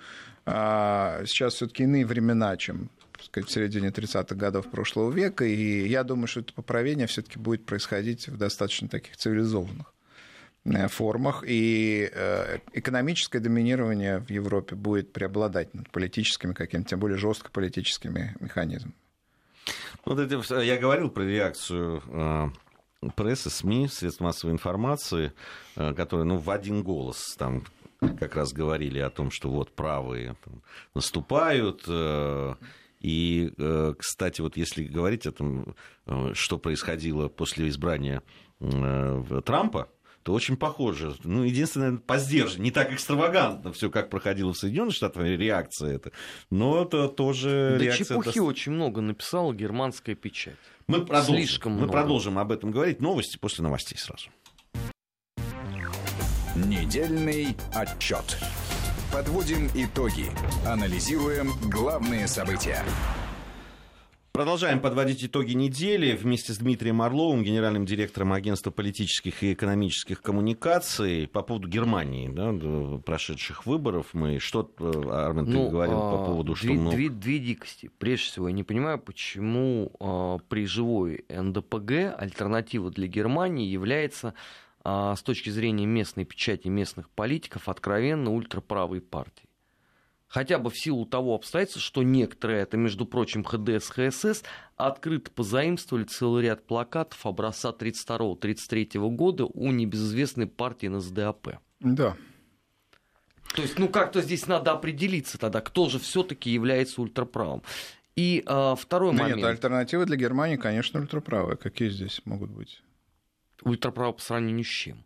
а, 0.46 1.24
сейчас 1.26 1.54
все 1.56 1.68
таки 1.68 1.84
иные 1.84 2.06
времена, 2.06 2.58
чем 2.58 2.90
сказать, 3.22 3.50
в 3.50 3.54
середине 3.54 3.90
30-х 3.90 4.36
годов 4.36 4.70
прошлого 4.70 5.12
века, 5.12 5.46
и 5.46 5.88
я 5.88 6.04
думаю, 6.04 6.28
что 6.28 6.42
это 6.42 6.54
поправление 6.54 7.08
все 7.08 7.22
таки 7.22 7.40
будет 7.40 7.66
происходить 7.66 8.28
в 8.28 8.38
достаточно 8.38 8.88
таких 8.90 9.16
цивилизованных 9.16 9.94
э, 10.66 10.88
формах, 10.88 11.44
и 11.48 12.10
э, 12.12 12.60
экономическое 12.74 13.40
доминирование 13.40 14.20
в 14.20 14.30
Европе 14.30 14.76
будет 14.76 15.14
преобладать 15.14 15.74
над 15.74 15.90
политическими 15.92 16.54
какими-то, 16.54 16.90
тем 16.90 17.00
более 17.00 17.18
жестко 17.18 17.50
политическими 17.52 18.36
механизмами. 18.40 18.96
Вот 20.06 20.20
это, 20.20 20.60
я 20.62 20.78
говорил 20.78 21.10
про 21.10 21.24
реакцию 21.24 22.02
э, 22.08 23.10
прессы, 23.16 23.50
СМИ, 23.50 23.88
средств 23.88 24.20
массовой 24.20 24.52
информации, 24.52 25.32
э, 25.76 25.94
которые 25.94 26.26
ну, 26.26 26.38
в 26.38 26.50
один 26.50 26.84
голос 26.84 27.36
там 27.38 27.64
как 28.20 28.36
раз 28.36 28.52
говорили 28.52 29.00
о 29.00 29.10
том, 29.10 29.32
что 29.32 29.50
вот 29.50 29.72
правые 29.72 30.36
там, 30.44 30.62
наступают. 30.94 31.86
Э, 31.88 32.56
и, 33.00 33.52
кстати, 33.98 34.40
вот 34.40 34.56
если 34.56 34.86
говорить 34.86 35.28
о 35.28 35.34
том, 35.34 35.76
что 36.32 36.58
происходило 36.58 37.28
после 37.28 37.68
избрания 37.68 38.24
Трампа, 38.62 39.90
то 40.24 40.34
очень 40.34 40.58
похоже. 40.58 41.16
Ну, 41.24 41.44
единственное, 41.44 41.98
по 41.98 42.18
сдержанию. 42.18 42.64
Не 42.64 42.72
так 42.72 42.92
экстравагантно 42.92 43.74
все, 43.74 43.90
как 43.90 44.10
проходило 44.10 44.54
в 44.54 44.58
Соединенных 44.58 44.96
Штатах, 44.96 45.24
реакция 45.24 45.96
это. 45.96 46.12
Но 46.50 46.84
это 46.84 47.10
тоже 47.10 47.76
да 47.78 47.86
реакция... 47.86 48.06
чепухи 48.06 48.30
это... 48.30 48.44
очень 48.44 48.72
много 48.72 49.02
написала 49.02 49.54
германская 49.54 50.16
печать. 50.16 50.56
Мы 50.88 51.06
продолжим, 51.06 51.36
Слишком 51.36 51.74
мы 51.74 51.88
продолжим 51.88 52.38
об 52.38 52.52
этом 52.52 52.72
говорить. 52.72 53.02
Новости 53.02 53.38
после 53.38 53.64
новостей 53.64 53.98
сразу. 53.98 54.30
Недельный 56.56 57.56
отчет. 57.74 58.38
Подводим 59.12 59.70
итоги. 59.76 60.28
Анализируем 60.66 61.52
главные 61.70 62.28
события. 62.28 62.84
Продолжаем 64.34 64.80
подводить 64.80 65.24
итоги 65.24 65.54
недели 65.54 66.16
вместе 66.16 66.54
с 66.54 66.58
Дмитрием 66.58 67.04
Орловым, 67.04 67.44
генеральным 67.44 67.86
директором 67.86 68.34
агентства 68.34 68.72
политических 68.72 69.44
и 69.44 69.54
экономических 69.54 70.24
коммуникаций 70.24 71.28
по 71.28 71.44
поводу 71.44 71.68
Германии, 71.68 72.30
да, 72.30 72.98
прошедших 73.06 73.68
выборов. 73.68 74.08
Мы 74.14 74.40
что, 74.40 74.72
Армен, 74.80 75.46
ну, 75.46 75.66
ты 75.66 75.72
говорил 75.72 76.00
а, 76.00 76.18
по 76.18 76.26
поводу, 76.26 76.56
что... 76.56 76.66
Две, 76.66 76.76
много... 76.80 76.96
две, 76.96 77.10
две 77.10 77.38
дикости. 77.38 77.92
Прежде 78.00 78.26
всего, 78.26 78.48
я 78.48 78.56
не 78.56 78.64
понимаю, 78.64 78.98
почему 78.98 79.92
а, 80.00 80.40
при 80.50 80.66
живой 80.66 81.26
НДПГ 81.30 82.18
альтернатива 82.18 82.90
для 82.90 83.06
Германии 83.06 83.68
является 83.68 84.34
а, 84.84 85.16
с 85.16 85.22
точки 85.22 85.52
зрения 85.52 85.86
местной 85.86 86.26
печати 86.26 86.70
местных 86.70 87.08
политиков 87.12 87.70
откровенно 87.70 88.32
ультраправой 88.32 89.00
партией 89.00 89.53
хотя 90.34 90.58
бы 90.58 90.72
в 90.72 90.78
силу 90.78 91.06
того 91.06 91.36
обстоятельства, 91.36 91.80
что 91.80 92.02
некоторые, 92.02 92.64
это, 92.64 92.76
между 92.76 93.06
прочим, 93.06 93.44
ХДС, 93.44 93.90
ХСС, 93.90 94.44
открыто 94.76 95.30
позаимствовали 95.30 96.06
целый 96.06 96.44
ряд 96.44 96.66
плакатов 96.66 97.24
образца 97.28 97.70
32-33 97.70 98.98
года 99.12 99.46
у 99.46 99.72
небезызвестной 99.72 100.48
партии 100.48 100.88
НСДАП. 100.88 101.60
Да. 101.82 102.18
То 103.56 103.62
есть, 103.62 103.78
ну 103.78 103.88
как-то 103.88 104.24
здесь 104.24 104.48
надо 104.48 104.72
определиться 104.72 105.38
тогда, 105.38 105.62
кто 105.62 105.88
же 105.88 106.00
все-таки 106.00 106.50
является 106.50 107.00
ультраправым. 107.02 107.62
И 108.16 108.42
а, 108.48 108.76
второй 108.76 109.16
да 109.16 109.24
момент. 109.24 109.38
Нет, 109.38 109.50
альтернатива 109.50 110.06
для 110.06 110.18
Германии, 110.18 110.56
конечно, 110.56 111.00
ультраправая. 111.00 111.58
Какие 111.58 111.90
здесь 111.90 112.22
могут 112.26 112.50
быть? 112.50 112.82
Ультраправо 113.62 114.14
по 114.14 114.22
сравнению 114.22 114.66
с 114.66 114.68
чем? 114.68 115.06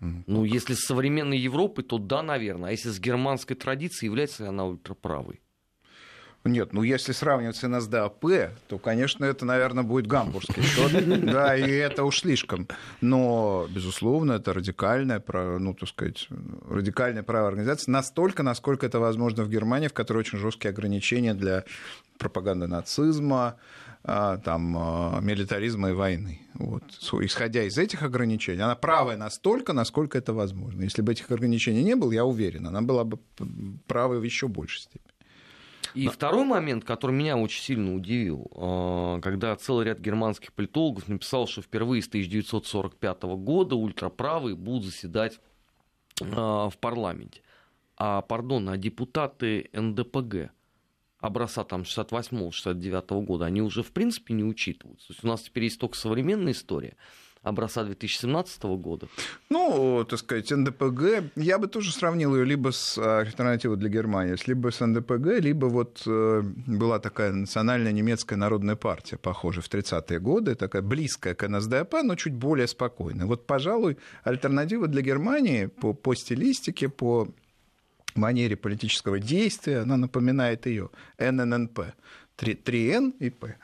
Ну, 0.00 0.44
если 0.44 0.74
с 0.74 0.80
современной 0.80 1.38
Европой, 1.38 1.84
то 1.84 1.98
да, 1.98 2.22
наверное. 2.22 2.70
А 2.70 2.72
если 2.72 2.88
с 2.88 2.98
германской 2.98 3.54
традицией, 3.54 4.08
является 4.08 4.44
ли 4.44 4.48
она 4.48 4.64
ультраправой? 4.64 5.42
Нет, 6.44 6.72
ну 6.72 6.82
если 6.82 7.12
сравнивать 7.12 7.56
с 7.56 7.68
НСДАП, 7.68 8.24
то, 8.66 8.78
конечно, 8.78 9.26
это, 9.26 9.44
наверное, 9.44 9.84
будет 9.84 10.06
гамбургский 10.06 10.62
счет. 10.62 11.24
Да, 11.24 11.54
и 11.54 11.70
это 11.70 12.04
уж 12.04 12.20
слишком. 12.20 12.66
Но, 13.02 13.66
безусловно, 13.68 14.32
это 14.32 14.54
радикальное 14.54 15.20
право, 15.20 15.58
ну, 15.58 15.74
так 15.74 15.88
сказать, 15.90 16.28
радикальное 16.68 17.22
право 17.22 17.48
организации 17.48 17.90
настолько, 17.90 18.42
насколько 18.42 18.86
это 18.86 18.98
возможно 18.98 19.44
в 19.44 19.50
Германии, 19.50 19.88
в 19.88 19.92
которой 19.92 20.18
очень 20.18 20.38
жесткие 20.38 20.70
ограничения 20.70 21.34
для 21.34 21.64
пропаганды 22.18 22.66
нацизма, 22.66 23.56
а, 24.02 24.38
там, 24.38 24.76
а, 24.78 25.20
милитаризма 25.20 25.90
и 25.90 25.92
войны. 25.92 26.40
Вот. 26.54 26.84
Исходя 27.20 27.64
из 27.64 27.76
этих 27.76 28.02
ограничений, 28.02 28.62
она 28.62 28.76
правая 28.76 29.18
настолько, 29.18 29.74
насколько 29.74 30.16
это 30.16 30.32
возможно. 30.32 30.82
Если 30.82 31.02
бы 31.02 31.12
этих 31.12 31.30
ограничений 31.30 31.82
не 31.82 31.96
было, 31.96 32.12
я 32.12 32.24
уверен, 32.24 32.66
она 32.66 32.80
была 32.80 33.04
бы 33.04 33.18
правой 33.86 34.20
в 34.20 34.22
еще 34.22 34.48
большей 34.48 34.80
степени. 34.80 35.09
И 35.94 36.06
Но... 36.06 36.10
второй 36.10 36.44
момент, 36.44 36.84
который 36.84 37.12
меня 37.12 37.36
очень 37.36 37.62
сильно 37.62 37.94
удивил, 37.94 38.50
а, 38.54 39.20
когда 39.20 39.54
целый 39.56 39.86
ряд 39.86 40.00
германских 40.00 40.52
политологов 40.52 41.08
написал, 41.08 41.46
что 41.46 41.62
впервые 41.62 42.02
с 42.02 42.08
1945 42.08 43.22
года 43.36 43.76
ультраправые 43.76 44.56
будут 44.56 44.84
заседать 44.84 45.40
в 46.20 46.74
парламенте. 46.80 47.40
А, 47.96 48.20
пардон, 48.22 48.68
а 48.68 48.76
депутаты 48.76 49.70
НДПГ– 49.72 50.50
образца 51.20 51.64
там 51.64 51.82
68-69 51.82 53.24
года, 53.24 53.44
они 53.44 53.62
уже 53.62 53.82
в 53.82 53.92
принципе 53.92 54.34
не 54.34 54.44
учитываются. 54.44 55.08
То 55.08 55.12
есть 55.12 55.24
у 55.24 55.28
нас 55.28 55.42
теперь 55.42 55.64
есть 55.64 55.78
только 55.78 55.96
современная 55.96 56.52
история 56.52 56.96
образца 57.42 57.84
2017 57.84 58.62
года? 58.62 59.08
Ну, 59.48 60.04
так 60.08 60.18
сказать, 60.18 60.50
НДПГ, 60.50 61.32
я 61.36 61.58
бы 61.58 61.68
тоже 61.68 61.92
сравнил 61.92 62.36
ее 62.36 62.44
либо 62.44 62.70
с 62.70 62.98
альтернативой 62.98 63.76
для 63.76 63.88
Германии, 63.88 64.36
либо 64.46 64.70
с 64.70 64.84
НДПГ, 64.84 65.40
либо 65.40 65.66
вот 65.66 66.02
э, 66.06 66.42
была 66.66 66.98
такая 66.98 67.32
национальная 67.32 67.92
немецкая 67.92 68.36
народная 68.36 68.76
партия, 68.76 69.16
похоже, 69.16 69.60
в 69.60 69.70
30-е 69.70 70.20
годы, 70.20 70.54
такая 70.54 70.82
близкая 70.82 71.34
к 71.34 71.48
НСДАП, 71.48 72.02
но 72.02 72.14
чуть 72.14 72.34
более 72.34 72.66
спокойная. 72.66 73.26
Вот, 73.26 73.46
пожалуй, 73.46 73.96
альтернатива 74.24 74.86
для 74.86 75.02
Германии 75.02 75.66
по, 75.66 75.94
по 75.94 76.14
стилистике, 76.14 76.88
по 76.88 77.28
манере 78.14 78.56
политического 78.56 79.18
действия, 79.18 79.78
она 79.78 79.96
напоминает 79.96 80.66
ее 80.66 80.90
НННП. 81.18 81.80
3Н 82.36 83.12
и 83.18 83.30
П. 83.30 83.56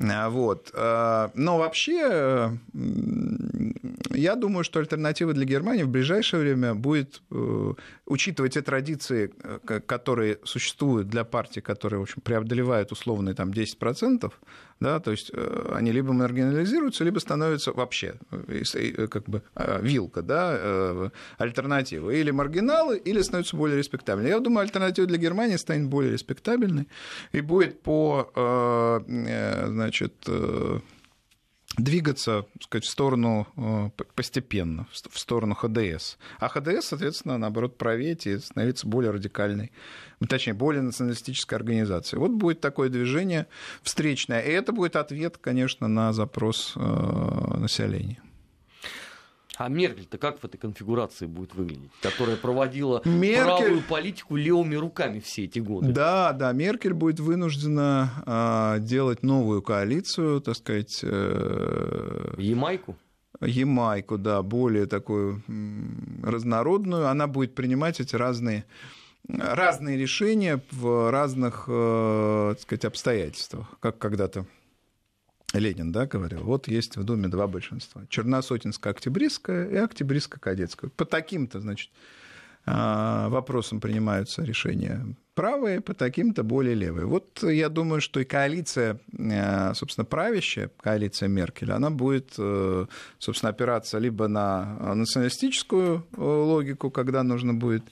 А, 0.00 0.28
вот. 0.28 0.70
А, 0.74 1.30
но 1.34 1.58
вообще, 1.58 2.58
я 4.10 4.34
думаю, 4.36 4.64
что 4.64 4.80
альтернатива 4.80 5.32
для 5.32 5.44
Германии 5.44 5.82
в 5.82 5.88
ближайшее 5.88 6.40
время 6.40 6.74
будет 6.74 7.22
э, 7.30 7.72
учитывать 8.06 8.54
те 8.54 8.62
традиции, 8.62 9.32
э, 9.42 9.80
которые 9.80 10.38
существуют 10.44 11.08
для 11.08 11.24
партий, 11.24 11.60
которые, 11.60 12.00
в 12.00 12.02
общем, 12.02 12.22
преодолевают 12.22 12.92
условные 12.92 13.34
там, 13.34 13.50
10%, 13.50 14.32
да, 14.80 15.00
то 15.00 15.10
есть 15.10 15.30
э, 15.32 15.72
они 15.74 15.92
либо 15.92 16.12
маргинализируются, 16.12 17.04
либо 17.04 17.18
становятся 17.18 17.72
вообще 17.72 18.14
э, 18.30 19.06
как 19.08 19.24
бы 19.24 19.42
вилка, 19.80 20.22
да, 20.22 21.10
альтернатива. 21.38 22.10
Или 22.10 22.30
маргиналы, 22.30 22.98
или 22.98 23.22
становятся 23.22 23.56
более 23.56 23.78
респектабельны. 23.78 24.28
Я 24.28 24.40
думаю, 24.40 24.62
альтернатива 24.62 25.06
для 25.06 25.18
Германии 25.18 25.56
станет 25.56 25.88
более 25.88 26.12
респектабельной 26.12 26.88
и 27.32 27.40
будет 27.40 27.82
по, 27.82 29.02
значит, 29.06 30.12
двигаться 31.76 32.46
сказать, 32.60 32.84
в 32.84 32.88
сторону 32.88 33.46
э, 33.56 33.90
постепенно, 34.14 34.86
в 34.92 35.18
сторону 35.18 35.54
ХДС. 35.54 36.16
А 36.38 36.48
ХДС, 36.48 36.88
соответственно, 36.88 37.38
наоборот, 37.38 37.76
править 37.76 38.26
и 38.26 38.38
становиться 38.38 38.86
более 38.86 39.10
радикальной, 39.10 39.72
точнее, 40.28 40.54
более 40.54 40.82
националистической 40.82 41.58
организацией. 41.58 42.20
Вот 42.20 42.32
будет 42.32 42.60
такое 42.60 42.88
движение 42.88 43.46
встречное. 43.82 44.40
И 44.40 44.50
это 44.50 44.72
будет 44.72 44.96
ответ, 44.96 45.38
конечно, 45.38 45.88
на 45.88 46.12
запрос 46.12 46.74
э, 46.76 46.80
населения. 47.58 48.23
А 49.56 49.68
Меркель-то 49.68 50.18
как 50.18 50.40
в 50.40 50.44
этой 50.44 50.58
конфигурации 50.58 51.26
будет 51.26 51.54
выглядеть, 51.54 51.90
которая 52.02 52.36
проводила 52.36 53.02
Меркель... 53.04 53.44
правую 53.44 53.82
политику 53.82 54.36
левыми 54.36 54.74
руками 54.74 55.20
все 55.20 55.44
эти 55.44 55.58
годы? 55.58 55.92
Да, 55.92 56.32
да, 56.32 56.52
Меркель 56.52 56.94
будет 56.94 57.20
вынуждена 57.20 58.10
э, 58.26 58.80
делать 58.80 59.22
новую 59.22 59.62
коалицию, 59.62 60.40
так 60.40 60.56
сказать. 60.56 61.00
Э... 61.02 62.34
Ямайку? 62.38 62.96
Ямайку, 63.40 64.18
да, 64.18 64.42
более 64.42 64.86
такую 64.86 65.42
разнородную. 66.22 67.08
Она 67.08 67.26
будет 67.26 67.54
принимать 67.54 68.00
эти 68.00 68.16
разные 68.16 68.64
разные 69.28 69.96
решения 69.96 70.60
в 70.70 71.10
разных, 71.10 71.64
э, 71.66 72.50
так 72.50 72.60
сказать, 72.60 72.84
обстоятельствах, 72.84 73.66
как 73.80 73.98
когда-то 73.98 74.46
Ленин, 75.58 75.92
да, 75.92 76.06
говорил, 76.06 76.42
вот 76.42 76.68
есть 76.68 76.96
в 76.96 77.04
Думе 77.04 77.28
два 77.28 77.46
большинства. 77.46 78.02
Черносотинско-Октябристское 78.08 79.70
и 79.70 79.76
Октябристско-Кадетское. 79.76 80.90
По 80.90 81.04
таким-то, 81.04 81.60
значит, 81.60 81.90
а, 82.66 83.28
вопросам 83.28 83.80
принимаются 83.80 84.42
решения 84.42 85.04
правые, 85.34 85.80
по 85.80 85.94
таким-то 85.94 86.42
более 86.44 86.74
левые. 86.74 87.06
Вот 87.06 87.42
я 87.42 87.68
думаю, 87.68 88.00
что 88.00 88.20
и 88.20 88.24
коалиция, 88.24 88.98
э, 89.18 89.74
собственно, 89.74 90.04
правящая, 90.04 90.70
коалиция 90.80 91.28
Меркеля, 91.28 91.74
она 91.74 91.90
будет, 91.90 92.34
э, 92.38 92.86
собственно, 93.18 93.50
опираться 93.50 93.98
либо 93.98 94.28
на 94.28 94.94
националистическую 94.94 96.06
э, 96.16 96.20
логику, 96.20 96.90
когда 96.90 97.22
нужно 97.22 97.52
будет 97.52 97.82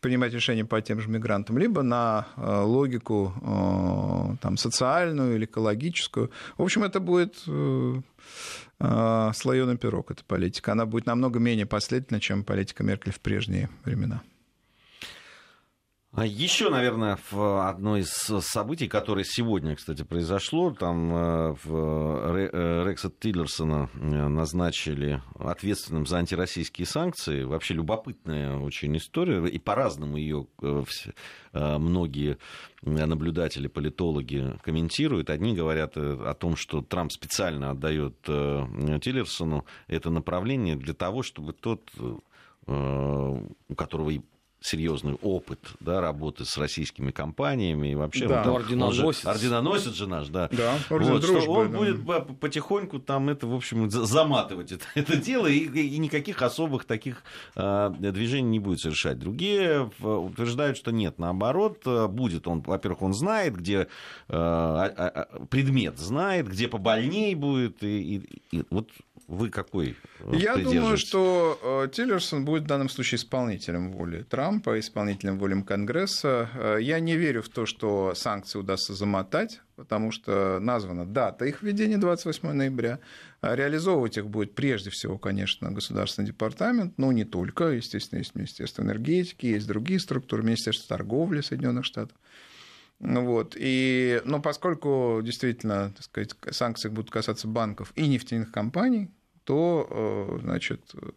принимать 0.00 0.32
решения 0.32 0.64
по 0.64 0.80
тем 0.80 1.00
же 1.00 1.08
мигрантам, 1.08 1.58
либо 1.58 1.82
на 1.82 2.26
э, 2.36 2.60
логику 2.62 3.32
э, 3.40 4.36
там, 4.40 4.56
социальную 4.56 5.36
или 5.36 5.44
экологическую. 5.44 6.30
В 6.56 6.62
общем, 6.62 6.84
это 6.84 7.00
будет 7.00 7.42
э, 7.46 8.00
слоеный 9.34 9.76
пирог, 9.76 10.10
эта 10.10 10.24
политика. 10.24 10.72
Она 10.72 10.86
будет 10.86 11.06
намного 11.06 11.38
менее 11.38 11.66
последовательна, 11.66 12.20
чем 12.20 12.44
политика 12.44 12.82
Меркель 12.82 13.12
в 13.12 13.20
прежние 13.20 13.68
времена. 13.84 14.22
А 16.12 16.26
Еще, 16.26 16.70
наверное, 16.70 17.18
в 17.30 17.68
одно 17.68 17.96
из 17.96 18.10
событий, 18.10 18.88
которое 18.88 19.22
сегодня, 19.22 19.76
кстати, 19.76 20.02
произошло, 20.02 20.72
там 20.72 21.14
э, 21.14 21.56
в 21.62 22.84
Рекса 22.84 23.12
Тиллерсона 23.16 23.88
э, 23.94 23.98
назначили 24.26 25.22
ответственным 25.38 26.06
за 26.06 26.18
антироссийские 26.18 26.88
санкции. 26.88 27.44
Вообще 27.44 27.74
любопытная 27.74 28.58
очень 28.58 28.96
история, 28.96 29.46
и 29.46 29.60
по-разному 29.60 30.16
ее 30.16 30.48
э, 30.60 30.82
многие 31.52 32.38
наблюдатели, 32.82 33.68
политологи 33.68 34.58
комментируют. 34.64 35.30
Одни 35.30 35.54
говорят 35.54 35.96
о 35.96 36.34
том, 36.34 36.56
что 36.56 36.82
Трамп 36.82 37.12
специально 37.12 37.70
отдает 37.70 38.20
Тиллерсону 38.22 39.64
это 39.86 40.10
направление 40.10 40.74
для 40.74 40.94
того, 40.94 41.22
чтобы 41.22 41.52
тот 41.52 41.88
у 42.66 43.74
которого 43.74 44.12
серьезный 44.60 45.14
опыт 45.22 45.58
да, 45.80 46.00
работы 46.00 46.44
с 46.44 46.56
российскими 46.58 47.10
компаниями 47.10 47.88
и 47.88 47.94
вообще 47.94 48.28
да, 48.28 48.42
вот, 48.44 48.62
орденоносец. 48.62 49.22
Же, 49.22 49.28
орденоносец 49.28 49.94
же 49.94 50.06
наш, 50.06 50.28
да. 50.28 50.48
Да, 50.52 50.74
вот, 50.90 51.20
дружбы, 51.22 51.40
что 51.40 51.52
он 51.52 51.72
да. 51.72 51.78
будет 51.78 52.38
потихоньку 52.40 52.98
там 52.98 53.30
это, 53.30 53.46
в 53.46 53.54
общем, 53.54 53.90
заматывать 53.90 54.72
это, 54.72 54.84
это 54.94 55.16
дело 55.16 55.46
и, 55.46 55.64
и 55.64 55.98
никаких 55.98 56.42
особых 56.42 56.84
таких 56.84 57.22
э, 57.56 57.90
движений 57.98 58.50
не 58.50 58.58
будет 58.58 58.80
совершать. 58.80 59.18
Другие 59.18 59.90
утверждают, 60.00 60.76
что 60.76 60.92
нет, 60.92 61.18
наоборот, 61.18 61.86
будет 62.10 62.46
он, 62.46 62.60
во-первых, 62.60 63.02
он 63.02 63.14
знает, 63.14 63.56
где 63.56 63.88
э, 64.28 65.46
предмет 65.48 65.98
знает, 65.98 66.48
где 66.48 66.68
побольней 66.68 67.34
будет, 67.34 67.82
и, 67.82 68.16
и, 68.16 68.56
и 68.56 68.64
вот 68.70 68.88
вы 69.30 69.48
какой 69.48 69.96
э, 70.18 70.32
Я 70.36 70.56
думаю, 70.56 70.96
что 70.96 71.84
э, 71.84 71.88
Тиллерсон 71.92 72.44
будет 72.44 72.64
в 72.64 72.66
данном 72.66 72.88
случае 72.88 73.16
исполнителем 73.16 73.92
воли 73.92 74.24
Трампа, 74.28 74.78
исполнителем 74.80 75.38
воли 75.38 75.62
Конгресса. 75.62 76.50
Э, 76.54 76.78
я 76.80 76.98
не 76.98 77.16
верю 77.16 77.40
в 77.42 77.48
то, 77.48 77.64
что 77.64 78.12
санкции 78.16 78.58
удастся 78.58 78.92
замотать, 78.92 79.60
потому 79.76 80.10
что 80.10 80.58
названа 80.60 81.06
дата 81.06 81.44
их 81.44 81.62
введения 81.62 81.96
28 81.96 82.50
ноября. 82.50 82.98
Реализовывать 83.40 84.18
их 84.18 84.26
будет 84.26 84.56
прежде 84.56 84.90
всего, 84.90 85.16
конечно, 85.16 85.70
Государственный 85.70 86.26
департамент, 86.26 86.98
но 86.98 87.12
не 87.12 87.24
только. 87.24 87.66
Естественно, 87.68 88.18
есть 88.18 88.34
Министерство 88.34 88.82
энергетики, 88.82 89.46
есть 89.46 89.68
другие 89.68 90.00
структуры, 90.00 90.42
Министерство 90.42 90.88
торговли 90.88 91.40
Соединенных 91.40 91.84
Штатов. 91.84 92.16
Вот. 92.98 93.54
И, 93.56 94.20
но 94.24 94.40
поскольку 94.40 95.20
действительно 95.22 95.92
так 95.96 96.04
сказать, 96.04 96.34
санкции 96.50 96.88
будут 96.88 97.10
касаться 97.10 97.46
банков 97.46 97.92
и 97.94 98.06
нефтяных 98.06 98.50
компаний, 98.50 99.08
то, 99.44 99.86
э, 99.90 100.38
значит, 100.42 100.80
э, 100.94 101.10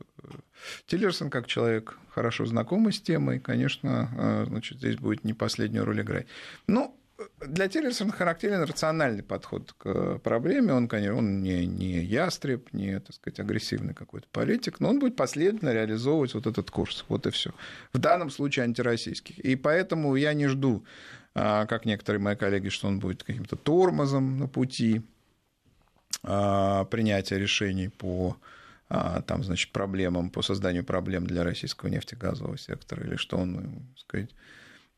Тиллерсон, 0.88 1.30
как 1.30 1.48
человек 1.48 1.98
хорошо 2.10 2.46
знакомый 2.46 2.94
с 2.94 3.02
темой, 3.02 3.40
конечно, 3.40 4.10
э, 4.18 4.46
значит, 4.48 4.78
здесь 4.78 4.98
будет 4.98 5.24
не 5.24 5.34
последнюю 5.34 5.86
роль 5.86 6.02
играть. 6.02 6.28
Ну, 6.68 6.98
для 7.46 7.68
Тиллерсона 7.68 8.12
характерен 8.12 8.64
рациональный 8.64 9.24
подход 9.24 9.74
к 9.78 10.20
проблеме. 10.20 10.74
Он, 10.74 10.88
конечно, 10.88 11.18
он 11.18 11.42
не, 11.42 11.66
не 11.66 12.04
ястреб, 12.04 12.74
не, 12.74 13.00
так 13.00 13.16
сказать, 13.16 13.40
агрессивный 13.40 13.94
какой-то 13.94 14.28
политик, 14.32 14.80
но 14.80 14.90
он 14.90 15.00
будет 15.00 15.16
последовательно 15.16 15.74
реализовывать 15.74 16.34
вот 16.34 16.48
этот 16.48 16.72
курс. 16.72 17.06
Вот 17.10 17.28
и 17.28 17.32
все. 17.32 17.52
В 17.92 17.98
данном 18.00 18.30
случае 18.30 18.64
антироссийских. 18.64 19.40
И 19.40 19.56
поэтому 19.56 20.16
я 20.16 20.34
не 20.34 20.48
жду, 20.48 20.86
а, 21.36 21.66
как 21.66 21.86
некоторые 21.86 22.22
мои 22.22 22.36
коллеги, 22.36 22.70
что 22.70 22.88
он 22.88 23.00
будет 23.00 23.24
каким-то 23.24 23.56
тормозом 23.56 24.38
на 24.38 24.48
пути 24.48 25.02
принятия 26.22 27.38
решений 27.38 27.90
по 27.90 28.38
а, 28.90 29.22
там, 29.22 29.44
значит, 29.44 29.72
проблемам, 29.72 30.30
по 30.30 30.42
созданию 30.42 30.86
проблем 30.86 31.26
для 31.26 31.44
российского 31.44 31.90
нефтегазового 31.90 32.58
сектора, 32.58 33.04
или 33.04 33.16
что 33.16 33.38
он, 33.38 33.56
так 33.56 34.00
сказать, 34.00 34.30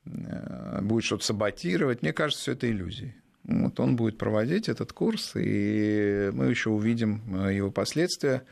Э, 0.06 0.82
будет 0.82 1.04
что-то 1.04 1.25
саботировать. 1.25 2.01
Мне 2.01 2.13
кажется, 2.13 2.41
все 2.41 2.51
это 2.54 2.69
иллюзии. 2.69 3.15
Вот 3.43 3.80
он 3.80 3.95
будет 3.95 4.17
проводить 4.17 4.69
этот 4.69 4.91
курс, 4.93 5.34
и 5.36 6.32
мы 6.34 6.47
еще 6.47 6.69
увидим 6.69 7.21
э, 7.45 7.56
его 7.56 7.71
последствия. 7.71 8.43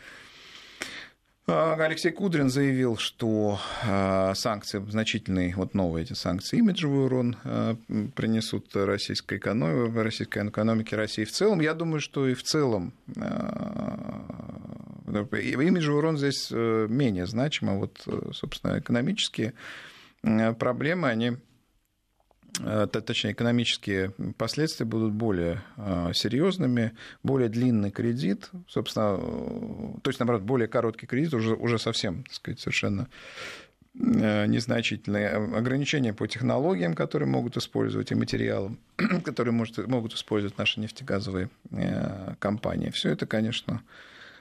А, 1.45 1.75
Алексей 1.77 2.11
Кудрин 2.11 2.49
заявил, 2.49 2.97
что 2.97 3.59
э, 3.83 4.33
санкции 4.35 4.83
значительные, 4.89 5.53
вот 5.55 5.73
новые 5.73 6.05
эти 6.05 6.13
санкции, 6.13 6.57
имиджевый 6.57 7.05
урон 7.05 7.35
принесут 8.15 8.75
российской 8.75 9.37
экономике, 9.37 10.01
российской 10.01 10.47
экономике 10.47 10.95
России 10.95 11.25
в 11.25 11.31
целом. 11.31 11.59
Я 11.59 11.73
думаю, 11.73 11.99
что 11.99 12.27
и 12.27 12.33
в 12.33 12.43
целом 12.43 12.93
имиджевый 15.07 15.97
урон 15.97 16.17
здесь 16.17 16.49
менее 16.51 17.27
значим, 17.27 17.69
а 17.69 17.73
вот, 17.73 18.07
собственно, 18.31 18.79
экономические 18.79 19.53
Э, 20.23 20.53
проблемы, 20.53 21.09
они 21.09 21.27
э, 21.27 21.35
точнее, 22.53 23.31
экономические 23.31 24.11
последствия 24.37 24.85
будут 24.85 25.13
более 25.13 25.61
э, 25.77 26.11
серьезными, 26.13 26.93
более 27.23 27.49
длинный 27.49 27.91
кредит, 27.91 28.49
собственно, 28.67 29.17
то 29.17 30.09
есть, 30.09 30.19
наоборот, 30.19 30.43
более 30.43 30.67
короткий 30.67 31.07
кредит 31.07 31.33
уже, 31.33 31.55
уже 31.55 31.79
совсем, 31.79 32.23
так 32.23 32.33
сказать, 32.33 32.59
совершенно 32.59 33.07
незначительные 33.95 35.29
ограничения 35.29 36.13
по 36.15 36.27
технологиям, 36.27 36.95
которые 36.95 37.29
могут 37.29 37.57
использовать, 37.57 38.11
и 38.11 38.15
материалам, 38.15 38.79
которые 39.23 39.53
может, 39.53 39.85
могут 39.87 40.13
использовать 40.13 40.57
наши 40.57 40.79
нефтегазовые 40.79 41.49
компании. 42.39 42.89
Все 42.89 43.11
это, 43.11 43.27
конечно, 43.27 43.83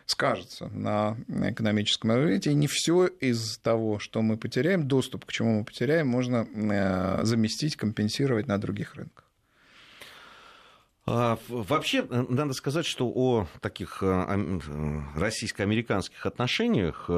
скажется 0.07 0.69
на 0.69 1.17
экономическом 1.29 2.13
развитии. 2.13 2.51
Не 2.51 2.67
все 2.67 3.07
из 3.07 3.59
того, 3.59 3.99
что 3.99 4.23
мы 4.23 4.37
потеряем, 4.37 4.89
доступ 4.89 5.25
к 5.25 5.33
чему 5.33 5.61
мы 5.61 5.65
потеряем, 5.65 6.09
можно 6.09 6.47
э, 6.53 7.25
заместить, 7.25 7.77
компенсировать 7.77 8.47
на 8.47 8.59
других 8.59 8.95
рынках. 8.95 9.25
А, 11.05 11.39
вообще, 11.49 12.07
э, 12.09 12.25
надо 12.29 12.53
сказать, 12.53 12.87
что 12.87 13.09
о 13.09 13.47
таких 13.61 14.03
э, 14.03 14.61
российско-американских 15.17 16.27
отношениях 16.27 17.11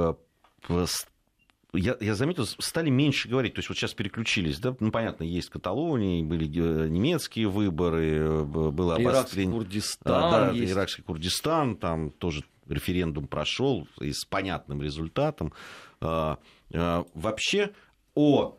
я, 1.76 1.96
я 2.00 2.14
заметил, 2.14 2.46
стали 2.46 2.88
меньше 2.88 3.28
говорить. 3.28 3.54
То 3.54 3.58
есть 3.58 3.68
вот 3.68 3.76
сейчас 3.76 3.94
переключились, 3.94 4.58
да, 4.58 4.76
ну, 4.78 4.90
понятно, 4.90 5.24
есть 5.24 5.50
Каталония, 5.50 6.24
были 6.24 6.46
немецкие 6.46 7.48
выборы, 7.48 8.44
было 8.44 8.94
обострение. 8.94 9.12
Иракский 9.12 9.44
Курдистан. 9.50 10.30
Да, 10.30 10.50
есть. 10.52 10.72
Иракский 10.72 11.02
Курдистан, 11.02 11.76
там 11.76 12.10
тоже 12.10 12.44
референдум 12.68 13.26
прошел 13.26 13.88
и 14.00 14.12
с 14.12 14.24
понятным 14.24 14.82
результатом. 14.82 15.52
А, 16.00 16.38
а, 16.72 17.04
вообще 17.14 17.72
о 18.14 18.58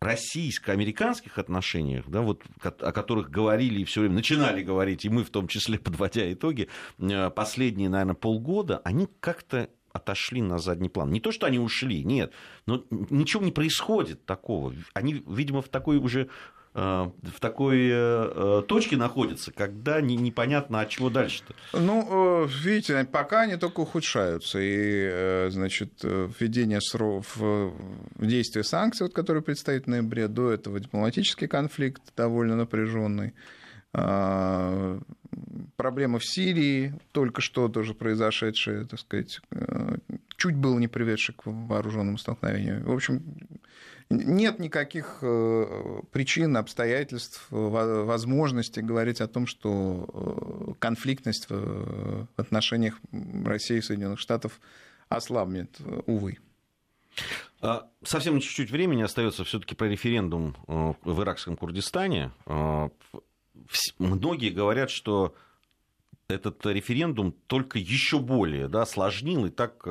российско-американских 0.00 1.38
отношениях, 1.38 2.08
да, 2.08 2.22
вот, 2.22 2.42
о 2.62 2.92
которых 2.92 3.30
говорили 3.30 3.80
и 3.80 3.84
все 3.84 4.00
время 4.00 4.14
начинали 4.14 4.62
говорить, 4.62 5.04
и 5.04 5.10
мы 5.10 5.24
в 5.24 5.30
том 5.30 5.46
числе, 5.46 5.78
подводя 5.80 6.32
итоги, 6.32 6.68
а, 7.00 7.30
последние, 7.30 7.88
наверное, 7.88 8.14
полгода, 8.14 8.80
они 8.84 9.08
как-то 9.20 9.68
отошли 9.92 10.40
на 10.40 10.58
задний 10.58 10.88
план. 10.88 11.10
Не 11.10 11.20
то, 11.20 11.32
что 11.32 11.46
они 11.46 11.58
ушли, 11.58 12.04
нет, 12.04 12.32
но 12.66 12.84
ничего 12.90 13.44
не 13.44 13.52
происходит 13.52 14.24
такого. 14.24 14.74
Они, 14.94 15.22
видимо, 15.26 15.62
в 15.62 15.68
такой 15.68 15.98
уже 15.98 16.28
в 16.72 17.40
такой 17.40 17.88
э, 17.88 17.92
э, 17.92 18.62
точке 18.68 18.96
находится, 18.96 19.50
когда 19.50 20.00
не, 20.00 20.16
непонятно, 20.16 20.80
от 20.80 20.88
чего 20.88 21.10
дальше-то. 21.10 21.54
Ну, 21.72 22.46
видите, 22.46 23.04
пока 23.10 23.40
они 23.40 23.56
только 23.56 23.80
ухудшаются. 23.80 24.58
И, 24.60 25.48
значит, 25.50 25.92
введение 26.02 26.80
сроков 26.80 27.36
в 27.36 27.72
действие 28.18 28.62
санкций, 28.62 29.06
вот, 29.06 29.14
которые 29.14 29.42
предстоит 29.42 29.86
в 29.86 29.88
ноябре, 29.88 30.28
до 30.28 30.52
этого 30.52 30.78
дипломатический 30.78 31.48
конфликт 31.48 32.02
довольно 32.16 32.54
напряженный. 32.54 33.34
А, 33.92 35.00
проблема 35.76 36.20
в 36.20 36.24
Сирии, 36.24 36.94
только 37.10 37.40
что 37.40 37.68
тоже 37.68 37.94
произошедшая, 37.94 38.84
так 38.84 39.00
сказать, 39.00 39.40
чуть 40.36 40.54
было 40.54 40.78
не 40.78 40.86
приведшая 40.86 41.36
к 41.36 41.42
вооруженному 41.46 42.18
столкновению. 42.18 42.84
В 42.84 42.92
общем, 42.92 43.22
нет 44.10 44.58
никаких 44.58 45.18
э, 45.22 46.02
причин, 46.10 46.56
обстоятельств, 46.56 47.46
возможности 47.50 48.80
говорить 48.80 49.20
о 49.20 49.28
том, 49.28 49.46
что 49.46 50.08
э, 50.12 50.72
конфликтность 50.80 51.48
в 51.48 52.26
отношениях 52.36 52.98
России 53.44 53.78
и 53.78 53.80
Соединенных 53.80 54.18
Штатов 54.18 54.60
ослабнет, 55.08 55.78
увы. 56.06 56.38
А, 57.60 57.88
совсем 58.02 58.40
чуть-чуть 58.40 58.70
времени 58.70 59.02
остается 59.02 59.44
все-таки 59.44 59.76
про 59.76 59.86
референдум 59.86 60.56
э, 60.66 60.94
в 61.04 61.22
иракском 61.22 61.56
Курдистане. 61.56 62.32
Многие 63.98 64.50
говорят, 64.50 64.90
что 64.90 65.36
этот 66.26 66.66
референдум 66.66 67.32
только 67.46 67.78
еще 67.78 68.18
более 68.18 68.66
да, 68.66 68.82
осложнил 68.82 69.46
и 69.46 69.50
так 69.50 69.86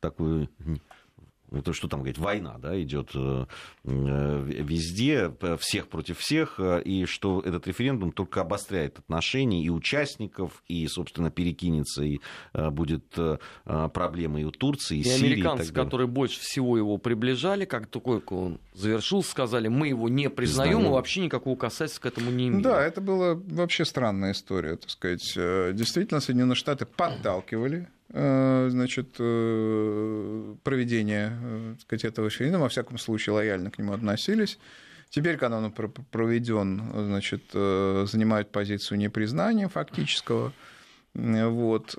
такую 0.00 0.50
то, 1.62 1.72
что 1.72 1.88
там 1.88 2.00
говорить, 2.00 2.18
война 2.18 2.56
да, 2.58 2.80
идет 2.80 3.10
э, 3.14 3.46
э, 3.84 4.42
везде, 4.46 5.32
всех 5.58 5.88
против 5.88 6.18
всех, 6.18 6.58
э, 6.58 6.82
и 6.82 7.06
что 7.06 7.40
этот 7.40 7.66
референдум 7.66 8.12
только 8.12 8.40
обостряет 8.40 8.98
отношения 8.98 9.62
и 9.62 9.70
участников, 9.70 10.62
и, 10.68 10.86
собственно, 10.86 11.30
перекинется, 11.30 12.04
и 12.04 12.20
будет 12.52 13.04
проблемы 13.64 14.42
и 14.42 14.44
у 14.44 14.50
Турции, 14.50 14.98
и, 14.98 15.00
и 15.00 15.04
Сирии. 15.04 15.32
американцы, 15.32 15.70
и 15.70 15.74
которые 15.74 16.06
больше 16.06 16.40
всего 16.40 16.76
его 16.76 16.98
приближали, 16.98 17.64
как 17.64 17.86
только 17.86 18.32
он 18.34 18.60
завершился, 18.72 19.30
сказали, 19.30 19.68
мы 19.68 19.88
его 19.88 20.08
не 20.08 20.30
признаем, 20.30 20.86
и 20.86 20.88
вообще 20.88 21.20
никакого 21.20 21.56
касательства 21.56 22.02
к 22.02 22.06
этому 22.06 22.30
не 22.30 22.48
имеем. 22.48 22.62
Да, 22.62 22.82
это 22.82 23.00
была 23.00 23.34
вообще 23.34 23.84
странная 23.84 24.32
история, 24.32 24.76
так 24.76 24.90
сказать. 24.90 25.34
Действительно, 25.34 26.20
Соединенные 26.20 26.56
Штаты 26.56 26.86
подталкивали 26.86 27.88
значит, 28.10 29.16
э, 29.18 30.54
проведения 30.62 31.38
э, 31.40 31.74
сказать, 31.80 32.04
этого 32.04 32.26
референдума, 32.26 32.64
во 32.64 32.68
всяком 32.68 32.98
случае, 32.98 33.34
лояльно 33.34 33.70
к 33.70 33.78
нему 33.78 33.92
относились. 33.92 34.58
Теперь, 35.10 35.36
когда 35.36 35.58
он 35.58 35.70
проведен, 35.72 36.90
значит, 36.92 37.44
занимают 37.52 38.50
позицию 38.50 38.98
непризнания 38.98 39.68
фактического. 39.68 40.52
Вот. 41.14 41.94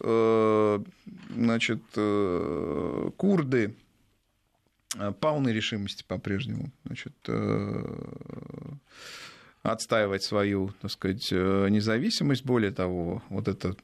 Значит, 1.34 1.82
курды 3.16 3.74
полной 5.22 5.54
решимости 5.54 6.04
по-прежнему 6.06 6.74
значит, 6.84 7.14
отстаивать 9.72 10.24
свою, 10.24 10.74
так 10.82 10.92
сказать, 10.92 11.32
независимость. 11.32 12.46
Более 12.46 12.72
того, 12.72 13.24
вот 13.30 13.48
это 13.48 13.76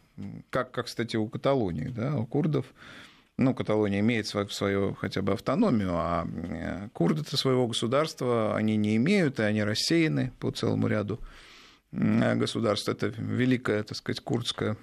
как, 0.49 0.71
как, 0.71 0.85
кстати, 0.85 1.15
у 1.17 1.27
Каталонии, 1.27 1.87
да, 1.87 2.15
у 2.15 2.25
курдов, 2.25 2.65
ну, 3.37 3.55
Каталония 3.55 3.99
имеет 4.01 4.27
свою, 4.27 4.49
свою 4.49 4.93
хотя 4.93 5.21
бы 5.21 5.33
автономию, 5.33 5.91
а 5.93 6.27
э, 6.27 6.89
курды-то 6.93 7.37
своего 7.37 7.67
государства 7.67 8.55
они 8.55 8.75
не 8.75 8.95
имеют, 8.97 9.39
и 9.39 9.43
они 9.43 9.63
рассеяны 9.63 10.31
по 10.39 10.51
целому 10.51 10.87
ряду 10.87 11.19
государств. 11.91 12.87
Это 12.87 13.07
великое, 13.07 13.83
так 13.83 13.97
сказать, 13.97 14.21
курдское 14.21 14.77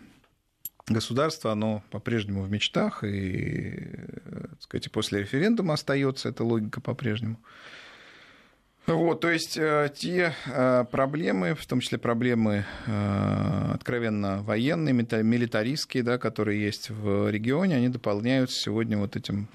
государство, 0.86 1.52
оно 1.52 1.82
по-прежнему 1.90 2.42
в 2.42 2.50
мечтах, 2.50 3.04
и, 3.04 3.76
э, 3.78 4.46
так 4.50 4.62
сказать, 4.62 4.90
после 4.90 5.20
референдума 5.20 5.74
остается 5.74 6.28
эта 6.28 6.44
логика 6.44 6.80
по-прежнему. 6.80 7.38
Вот, 8.88 9.20
то 9.20 9.30
есть 9.30 9.58
э, 9.58 9.90
те 9.94 10.32
э, 10.46 10.84
проблемы, 10.90 11.54
в 11.54 11.66
том 11.66 11.80
числе 11.80 11.98
проблемы 11.98 12.64
э, 12.86 13.70
откровенно 13.74 14.42
военные, 14.42 14.94
милитаристские, 14.94 16.02
да, 16.02 16.16
которые 16.16 16.62
есть 16.62 16.88
в 16.88 17.30
регионе, 17.30 17.76
они 17.76 17.90
дополняются 17.90 18.58
сегодня 18.58 18.96
вот 18.96 19.14
этим 19.14 19.48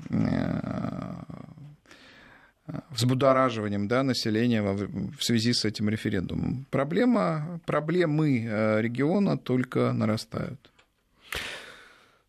взбудораживанием 2.92 3.88
да, 3.88 4.04
населения 4.04 4.62
в 4.62 5.22
связи 5.24 5.52
с 5.52 5.66
этим 5.66 5.90
референдумом. 5.90 6.66
Проблема, 6.70 7.60
проблемы 7.66 8.80
региона 8.82 9.38
только 9.38 9.94
нарастают. 9.94 10.73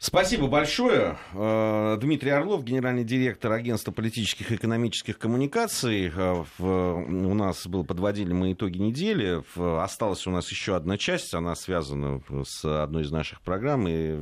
Спасибо 0.06 0.48
большое. 0.48 1.16
Э, 1.32 1.96
Дмитрий 1.98 2.28
Орлов, 2.28 2.62
генеральный 2.62 3.04
директор 3.04 3.50
агентства 3.50 3.90
политических 3.90 4.52
и 4.52 4.56
экономических 4.56 5.16
коммуникаций. 5.18 6.12
Э, 6.14 6.44
у 6.58 7.34
нас 7.34 7.66
был 7.66 7.86
подводили 7.86 8.34
мы 8.34 8.52
итоги 8.52 8.76
недели. 8.76 9.42
Осталась 9.82 10.26
у 10.26 10.30
нас 10.30 10.50
еще 10.50 10.76
одна 10.76 10.98
часть. 10.98 11.32
Она 11.32 11.54
связана 11.54 12.20
с 12.44 12.66
одной 12.66 13.04
из 13.04 13.12
наших 13.12 13.40
программ 13.40 13.88
и 13.88 14.18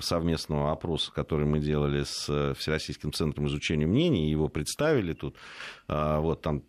совместного 0.00 0.70
опроса, 0.70 1.10
который 1.10 1.46
мы 1.46 1.58
делали 1.58 2.04
с 2.04 2.54
Всероссийским 2.56 3.12
центром 3.12 3.48
изучения 3.48 3.86
мнений. 3.86 4.30
Его 4.30 4.46
представили 4.46 5.14
тут. 5.14 5.34
Э, 5.88 6.20
вот 6.20 6.42
там 6.42 6.62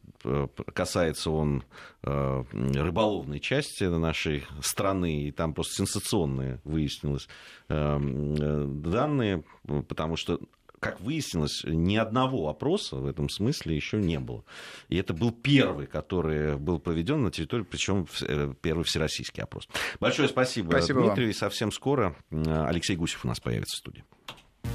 касается 0.74 1.32
он 1.32 1.64
рыболовной 2.02 3.40
части 3.40 3.84
нашей 3.86 4.46
страны. 4.62 5.24
И 5.24 5.32
там 5.32 5.54
просто 5.54 5.76
сенсационное 5.76 6.60
выяснилось 6.64 7.28
данные, 7.68 9.44
потому 9.88 10.16
что 10.16 10.40
как 10.86 11.02
выяснилось, 11.02 11.64
ни 11.64 11.96
одного 11.96 12.48
опроса 12.48 12.98
в 12.98 13.08
этом 13.08 13.28
смысле 13.28 13.76
еще 13.76 13.98
не 13.98 14.20
было. 14.20 14.44
И 14.88 14.98
это 14.98 15.16
был 15.16 15.32
первый, 15.32 15.88
который 15.88 16.58
был 16.58 16.78
проведен 16.78 17.24
на 17.24 17.32
территории, 17.32 17.64
причем 17.64 18.06
э, 18.22 18.54
первый 18.62 18.84
всероссийский 18.84 19.42
опрос. 19.42 19.68
Большое 20.00 20.30
спасибо, 20.30 20.70
спасибо 20.70 21.02
Дмитрию, 21.02 21.28
вам. 21.28 21.32
и 21.32 21.34
совсем 21.34 21.72
скоро 21.72 22.16
Алексей 22.30 22.96
Гусев 22.96 23.26
у 23.26 23.28
нас 23.28 23.40
появится 23.40 23.78
в 23.78 23.80
студии. 23.80 24.04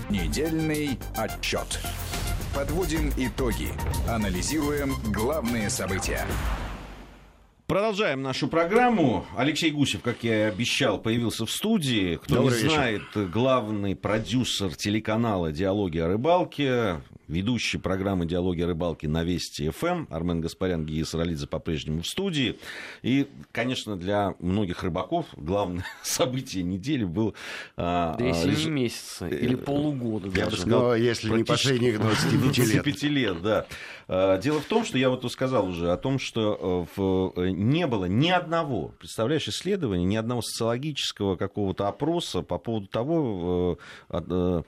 Недельный 0.09 0.99
отчет. 1.17 1.79
Подводим 2.55 3.13
итоги. 3.17 3.69
Анализируем 4.09 4.95
главные 5.13 5.71
события. 5.71 6.27
Продолжаем 7.67 8.23
нашу 8.23 8.49
программу. 8.49 9.25
Алексей 9.37 9.71
Гусев, 9.71 10.03
как 10.03 10.25
я 10.25 10.47
и 10.47 10.51
обещал, 10.51 10.99
появился 10.99 11.47
в 11.47 11.51
студии. 11.53 12.17
Кто 12.17 12.37
Добрый 12.37 12.57
не 12.59 12.65
вечер. 12.65 12.75
знает, 12.75 13.31
главный 13.31 13.95
продюсер 13.95 14.75
телеканала 14.75 15.53
«Диалоги 15.53 15.99
о 15.99 16.09
рыбалке», 16.09 17.01
ведущий 17.31 17.79
программы 17.79 18.27
«Диалоги 18.27 18.63
о 18.63 18.67
рыбалке» 18.67 19.09
на 19.09 19.23
Вести 19.23 19.71
ФМ. 19.71 20.07
Армен 20.11 20.41
Гаспарян, 20.41 20.85
Гия 20.85 21.05
Саралидзе 21.05 21.47
по-прежнему 21.47 22.03
в 22.03 22.07
студии. 22.07 22.59
И, 23.03 23.29
конечно, 23.53 23.97
для 23.97 24.35
многих 24.41 24.83
рыбаков 24.83 25.27
главное 25.37 25.87
событие 26.03 26.63
недели 26.63 27.05
был... 27.05 27.35
А, 27.77 28.17
да 28.19 28.25
если 28.25 28.51
лишь... 28.51 28.67
месяца 28.67 29.29
или 29.29 29.55
э, 29.55 29.59
полугода 29.59 30.29
я 30.29 30.45
даже. 30.45 30.51
Бы 30.51 30.57
сказал, 30.57 30.83
Но 30.83 30.95
если 30.97 31.31
не 31.31 31.45
последних 31.45 32.01
25 32.01 32.59
лет. 32.59 32.83
25 32.83 33.03
лет, 33.05 33.43
да. 33.43 33.67
А, 34.13 34.39
дело 34.39 34.61
в 34.61 34.65
том, 34.65 34.85
что 34.85 34.99
я 34.99 35.09
вот 35.09 35.31
сказал 35.31 35.69
уже 35.69 35.93
о 35.93 35.97
том, 35.97 36.19
что 36.19 36.89
э, 36.97 37.01
в... 37.01 37.33
Э, 37.37 37.51
не 37.51 37.87
было 37.87 38.07
ни 38.07 38.29
одного, 38.29 38.89
представляешь, 38.99 39.47
исследования, 39.47 40.05
ни 40.05 40.17
одного 40.17 40.43
социологического 40.43 41.37
какого-то 41.37 41.87
опроса 41.87 42.43
по 42.43 42.59
поводу 42.59 42.89
того, 42.89 43.79
одного 44.09 44.65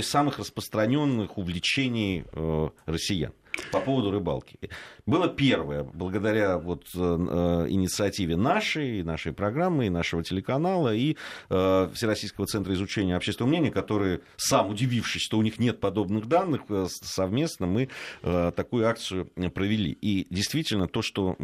из 0.00 0.08
самых 0.08 0.40
распространенных 0.40 1.38
увлечений 1.38 2.24
э, 2.32 2.70
россиян 2.86 3.32
по 3.70 3.80
поводу 3.80 4.10
рыбалки. 4.10 4.58
Было 5.06 5.28
первое, 5.28 5.84
благодаря 5.84 6.58
вот, 6.58 6.86
э, 6.94 6.98
э, 6.98 7.66
инициативе 7.68 8.36
нашей, 8.36 9.02
нашей 9.02 9.32
программы, 9.32 9.90
нашего 9.90 10.22
телеканала 10.22 10.94
и 10.94 11.16
э, 11.50 11.90
Всероссийского 11.94 12.46
центра 12.46 12.74
изучения 12.74 13.16
общественного 13.16 13.50
мнения, 13.50 13.70
которые, 13.70 14.20
сам 14.36 14.70
удивившись, 14.70 15.22
что 15.22 15.38
у 15.38 15.42
них 15.42 15.58
нет 15.58 15.80
подобных 15.80 16.26
данных, 16.26 16.62
э, 16.68 16.86
совместно 16.88 17.66
мы 17.66 17.88
э, 18.22 18.52
такую 18.54 18.88
акцию 18.88 19.26
провели. 19.54 19.96
И 20.00 20.26
действительно, 20.30 20.88
то, 20.88 21.02
что 21.02 21.36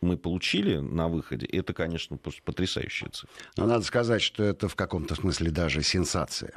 мы 0.00 0.16
получили 0.16 0.76
на 0.76 1.08
выходе, 1.08 1.46
это, 1.46 1.72
конечно, 1.72 2.16
потрясающая 2.16 3.08
цифра. 3.08 3.28
Но 3.56 3.66
надо 3.66 3.84
сказать, 3.84 4.22
что 4.22 4.44
это 4.44 4.68
в 4.68 4.76
каком-то 4.76 5.14
смысле 5.14 5.50
даже 5.50 5.82
сенсация. 5.82 6.54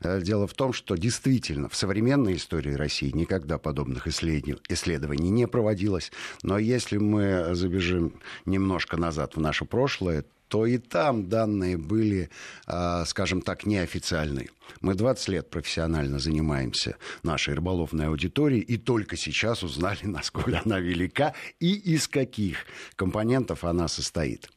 Э, 0.00 0.20
дело 0.20 0.46
в 0.46 0.54
том, 0.54 0.72
что 0.72 0.96
действительно 0.96 1.68
в 1.68 1.76
современной 1.76 2.36
истории 2.36 2.74
России 2.74 3.10
никогда 3.14 3.58
подобных 3.58 4.06
исследований 4.06 5.30
не 5.30 5.46
проводилось. 5.46 6.12
Но 6.42 6.58
если 6.58 6.98
мы 6.98 7.54
забежим 7.54 8.14
немножко 8.46 8.96
назад 8.96 9.36
в 9.36 9.40
наше 9.40 9.64
прошлое, 9.64 10.24
то 10.50 10.66
и 10.66 10.78
там 10.78 11.28
данные 11.28 11.78
были, 11.78 12.28
а, 12.66 13.04
скажем 13.04 13.40
так, 13.40 13.66
неофициальные. 13.66 14.48
Мы 14.80 14.94
20 14.94 15.28
лет 15.28 15.48
профессионально 15.48 16.18
занимаемся 16.18 16.96
нашей 17.22 17.54
рыболовной 17.54 18.08
аудиторией, 18.08 18.62
и 18.62 18.76
только 18.76 19.16
сейчас 19.16 19.62
узнали, 19.62 20.00
насколько 20.02 20.60
она 20.64 20.80
велика 20.80 21.34
и 21.60 21.72
из 21.72 22.08
каких 22.08 22.66
компонентов 22.96 23.62
она 23.64 23.86
состоит. 23.86 24.50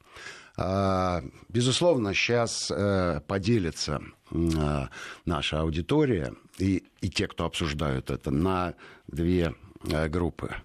А, 0.56 1.24
безусловно, 1.50 2.14
сейчас 2.14 2.70
э, 2.70 3.22
поделится 3.28 4.02
а, 4.32 4.90
наша 5.26 5.62
аудитория 5.62 6.34
и, 6.60 6.84
и 7.02 7.10
те, 7.10 7.28
кто 7.28 7.46
обсуждают 7.46 8.12
это, 8.12 8.30
на 8.30 8.76
две 9.08 9.56
э, 9.90 10.08
группы. 10.10 10.56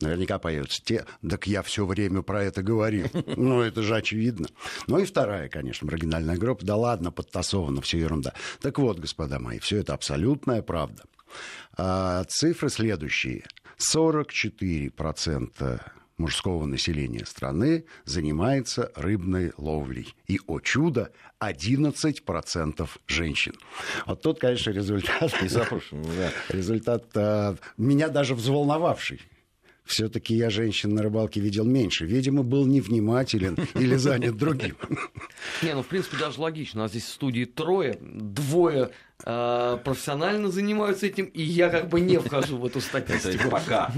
Наверняка 0.00 0.38
появятся 0.38 0.82
те, 0.84 1.06
так 1.26 1.46
я 1.46 1.62
все 1.62 1.86
время 1.86 2.22
про 2.22 2.44
это 2.44 2.62
говорил. 2.62 3.08
Ну, 3.36 3.60
это 3.60 3.82
же 3.82 3.94
очевидно. 3.94 4.48
Ну 4.86 4.98
и 4.98 5.04
вторая, 5.04 5.48
конечно, 5.48 5.86
маргинальная 5.86 6.36
группа. 6.36 6.64
Да 6.64 6.76
ладно, 6.76 7.10
подтасована, 7.10 7.82
все 7.82 7.98
ерунда. 7.98 8.32
Так 8.60 8.78
вот, 8.78 8.98
господа 8.98 9.38
мои, 9.38 9.58
все 9.58 9.78
это 9.78 9.94
абсолютная 9.94 10.62
правда. 10.62 11.04
А, 11.76 12.24
цифры 12.24 12.70
следующие. 12.70 13.44
44% 13.78 15.80
мужского 16.16 16.66
населения 16.66 17.24
страны 17.26 17.84
занимается 18.04 18.90
рыбной 18.94 19.52
ловлей. 19.56 20.14
И, 20.26 20.40
о 20.46 20.60
чудо, 20.60 21.12
11% 21.40 22.88
женщин. 23.06 23.54
Вот 24.06 24.22
тут, 24.22 24.40
конечно, 24.40 24.70
результат... 24.70 25.32
Результат 26.48 27.04
а, 27.14 27.56
меня 27.76 28.08
даже 28.08 28.34
взволновавший 28.34 29.20
все-таки 29.86 30.34
я 30.34 30.50
женщин 30.50 30.94
на 30.94 31.02
рыбалке 31.02 31.40
видел 31.40 31.64
меньше. 31.64 32.04
Видимо, 32.04 32.42
был 32.42 32.66
невнимателен 32.66 33.56
или 33.74 33.94
занят 33.94 34.36
другим. 34.36 34.76
Не, 35.62 35.74
ну, 35.74 35.82
в 35.82 35.86
принципе, 35.86 36.18
даже 36.18 36.40
логично. 36.40 36.80
У 36.80 36.82
нас 36.82 36.90
здесь 36.90 37.04
в 37.04 37.10
студии 37.12 37.44
трое, 37.44 37.98
двое 38.00 38.90
э, 38.90 38.90
профессионально 39.18 40.50
занимаются 40.50 41.06
этим, 41.06 41.26
и 41.26 41.42
я 41.42 41.68
как 41.68 41.88
бы 41.88 42.00
не 42.00 42.18
вхожу 42.18 42.58
в 42.58 42.66
эту 42.66 42.80
статистику. 42.80 43.50
Пока. 43.50 43.90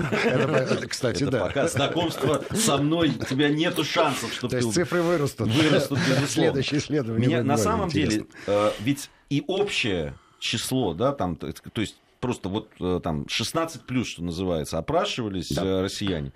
Кстати, 0.88 1.24
да. 1.24 1.46
Пока 1.46 1.68
знакомство 1.68 2.44
со 2.54 2.78
мной, 2.78 3.12
у 3.20 3.24
тебя 3.24 3.48
нету 3.48 3.84
шансов, 3.84 4.32
чтобы... 4.32 4.50
То 4.50 4.56
есть 4.58 4.72
цифры 4.72 5.02
вырастут. 5.02 5.48
Вырастут, 5.48 5.98
Следующее 6.28 6.80
исследование. 6.80 7.42
На 7.42 7.56
самом 7.56 7.88
деле, 7.88 8.26
э, 8.46 8.70
ведь 8.80 9.10
и 9.30 9.44
общее 9.46 10.14
число, 10.38 10.94
да, 10.94 11.12
там, 11.12 11.36
то 11.36 11.52
есть 11.80 11.96
просто 12.20 12.48
вот 12.48 12.70
э, 12.80 13.00
там 13.02 13.28
16 13.28 13.82
плюс, 13.82 14.08
что 14.08 14.22
называется, 14.22 14.78
опрашивались. 14.78 15.56
Э, 15.56 15.82
россияне. 15.82 16.32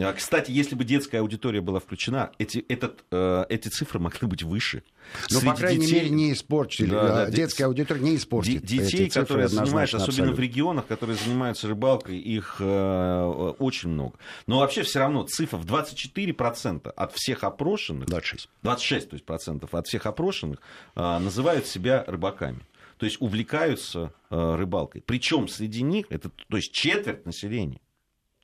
А, 0.00 0.12
кстати, 0.12 0.52
если 0.52 0.76
бы 0.76 0.84
детская 0.84 1.18
аудитория 1.18 1.60
была 1.60 1.80
включена, 1.80 2.30
эти, 2.38 2.64
этот, 2.68 3.04
э, 3.10 3.44
эти 3.48 3.68
цифры 3.68 3.98
могли 3.98 4.28
быть 4.28 4.44
выше. 4.44 4.84
Но, 5.30 5.40
ну, 5.40 5.50
по 5.50 5.56
крайней 5.56 5.86
детей... 5.86 5.94
мере, 5.94 6.10
не 6.10 6.32
испортили. 6.32 6.90
Да, 6.90 7.08
да, 7.08 7.30
детская 7.30 7.64
аудитория 7.64 8.00
не 8.00 8.16
испортит. 8.16 8.62
Детей, 8.62 9.10
которые 9.10 9.48
занимаются, 9.48 9.96
особенно 9.96 10.30
абсолютно. 10.30 10.36
в 10.36 10.40
регионах, 10.40 10.86
которые 10.86 11.16
занимаются 11.16 11.66
рыбалкой, 11.66 12.18
их 12.18 12.56
э, 12.60 13.54
очень 13.58 13.88
много. 13.88 14.18
Но 14.46 14.60
вообще 14.60 14.82
все 14.82 15.00
равно 15.00 15.24
цифра 15.24 15.56
в 15.56 15.66
24% 15.66 16.88
от 16.88 17.12
всех 17.14 17.42
опрошенных... 17.42 18.06
26. 18.08 18.48
26 18.62 19.10
то 19.10 19.14
есть, 19.14 19.26
процентов 19.26 19.74
от 19.74 19.86
всех 19.88 20.06
опрошенных 20.06 20.60
э, 20.94 21.18
называют 21.18 21.66
себя 21.66 22.04
рыбаками 22.06 22.60
то 22.98 23.06
есть 23.06 23.20
увлекаются 23.20 24.12
э, 24.28 24.56
рыбалкой. 24.56 25.02
Причем 25.06 25.46
среди 25.46 25.82
них, 25.82 26.06
это, 26.10 26.30
то 26.30 26.56
есть 26.56 26.72
четверть 26.72 27.24
населения, 27.26 27.80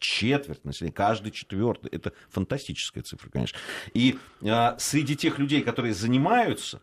четверть 0.04 0.64
населения, 0.64 0.92
каждый 0.92 1.32
четвертый, 1.32 1.88
это 1.88 2.12
фантастическая 2.28 3.02
цифра, 3.02 3.30
конечно. 3.30 3.58
И 3.92 4.18
э, 4.42 4.78
среди 4.78 5.16
тех 5.16 5.38
людей, 5.38 5.62
которые 5.62 5.94
занимаются, 5.94 6.80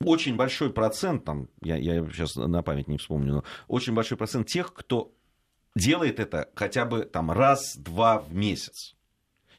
очень 0.00 0.36
большой 0.36 0.72
процент, 0.72 1.24
там, 1.24 1.48
я, 1.62 1.76
я 1.76 2.04
сейчас 2.06 2.34
на 2.36 2.62
память 2.62 2.88
не 2.88 2.98
вспомню, 2.98 3.34
но 3.34 3.44
очень 3.68 3.94
большой 3.94 4.18
процент 4.18 4.48
тех, 4.48 4.72
кто 4.72 5.12
делает 5.76 6.18
это 6.18 6.50
хотя 6.54 6.84
бы 6.84 7.04
там 7.04 7.30
раз-два 7.30 8.18
в 8.18 8.34
месяц. 8.34 8.96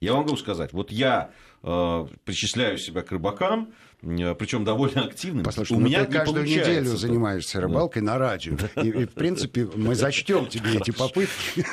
Я 0.02 0.14
могу 0.14 0.36
сказать, 0.36 0.74
вот 0.74 0.92
я 0.92 1.32
э, 1.64 2.08
причисляю 2.26 2.78
себя 2.78 3.04
к 3.04 3.12
рыбакам, 3.12 3.74
Э, 4.04 4.36
причем 4.36 4.64
довольно 4.64 5.06
активным. 5.06 5.44
Послушай, 5.44 5.74
у 5.74 5.80
ну 5.80 5.86
меня 5.86 6.06
ты 6.06 6.14
каждую 6.14 6.46
неделю 6.46 6.90
это. 6.90 6.98
занимаешься 6.98 7.62
рыбалкой 7.62 8.02
да. 8.02 8.14
на 8.14 8.18
радио. 8.18 8.58
И, 8.82 8.90
и, 8.90 9.06
в 9.06 9.14
принципе, 9.14 9.68
мы 9.76 9.96
зачтем 9.96 10.48
тебе 10.48 10.78
эти 10.78 10.92
попытки. 10.92 11.66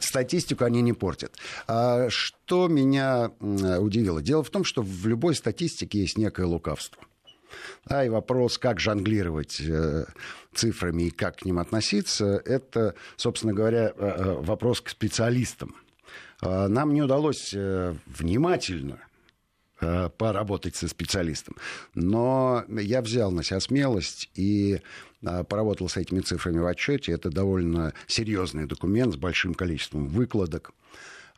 Статистику 0.00 0.64
они 0.64 0.82
не 0.82 0.92
портят. 0.92 1.34
А 1.66 2.08
что 2.08 2.68
меня 2.68 3.30
удивило? 3.40 4.22
Дело 4.22 4.42
в 4.42 4.50
том, 4.50 4.64
что 4.64 4.82
в 4.82 5.06
любой 5.06 5.34
статистике 5.34 6.00
есть 6.00 6.18
некое 6.18 6.46
лукавство. 6.46 7.02
А 7.86 8.04
и 8.04 8.08
вопрос, 8.08 8.58
как 8.58 8.80
жонглировать 8.80 9.60
э, 9.60 10.04
цифрами 10.54 11.04
и 11.04 11.10
как 11.10 11.36
к 11.38 11.44
ним 11.44 11.58
относиться, 11.58 12.42
это, 12.44 12.94
собственно 13.16 13.54
говоря, 13.54 13.92
э, 13.96 14.36
вопрос 14.40 14.80
к 14.80 14.88
специалистам. 14.88 15.76
А 16.40 16.68
нам 16.68 16.92
не 16.92 17.02
удалось 17.02 17.52
внимательно 17.52 18.98
э, 19.80 20.10
поработать 20.18 20.76
со 20.76 20.88
специалистом. 20.88 21.56
Но 21.94 22.64
я 22.68 23.00
взял 23.02 23.30
на 23.30 23.42
себя 23.42 23.60
смелость 23.60 24.30
и 24.34 24.74
э, 24.74 24.80
поработал 25.48 25.88
с 25.88 25.96
этими 25.96 26.20
цифрами 26.20 26.58
в 26.58 26.66
отчете. 26.66 27.12
Это 27.12 27.30
довольно 27.30 27.92
серьезный 28.06 28.66
документ 28.66 29.14
с 29.14 29.16
большим 29.16 29.54
количеством 29.54 30.08
выкладок. 30.08 30.72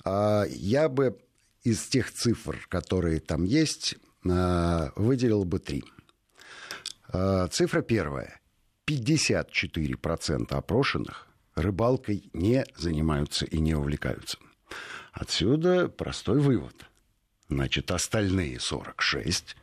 А 0.05 0.45
я 0.49 0.89
бы 0.89 1.19
из 1.65 1.87
тех 1.87 2.13
цифр, 2.13 2.67
которые 2.69 3.21
там 3.21 3.45
есть, 3.45 3.97
э, 4.25 4.91
выделил 4.97 5.45
бы 5.45 5.59
три. 5.59 5.85
Цифра 7.51 7.81
первая. 7.81 8.39
54% 8.87 10.53
опрошенных 10.55 11.27
рыбалкой 11.55 12.31
не 12.33 12.65
занимаются 12.77 13.45
и 13.45 13.61
не 13.61 13.75
увлекаются. 13.75 14.39
Отсюда 15.13 15.89
простой 15.89 16.41
вывод. 16.41 16.75
Значит, 17.49 17.91
остальные 17.91 18.61
46 18.61 19.57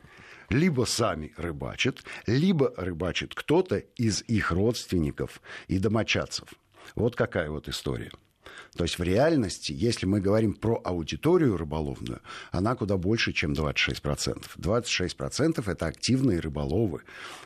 либо 0.48 0.84
сами 0.84 1.32
рыбачат, 1.36 2.04
либо 2.26 2.72
рыбачит 2.76 3.34
кто-то 3.34 3.78
из 3.78 4.22
их 4.22 4.50
родственников 4.50 5.40
и 5.68 5.78
домочадцев. 5.78 6.48
Вот 6.94 7.16
какая 7.16 7.50
вот 7.50 7.68
история. 7.68 8.10
То 8.76 8.84
есть 8.84 8.98
в 8.98 9.02
реальности, 9.02 9.72
если 9.72 10.06
мы 10.06 10.20
говорим 10.20 10.54
про 10.54 10.80
аудиторию 10.84 11.56
рыболовную, 11.56 12.20
она 12.52 12.74
куда 12.74 12.96
больше, 12.96 13.32
чем 13.32 13.52
26%. 13.52 14.44
26% 14.56 15.70
это 15.70 15.86
активные 15.86 16.40
рыболовы, 16.40 17.02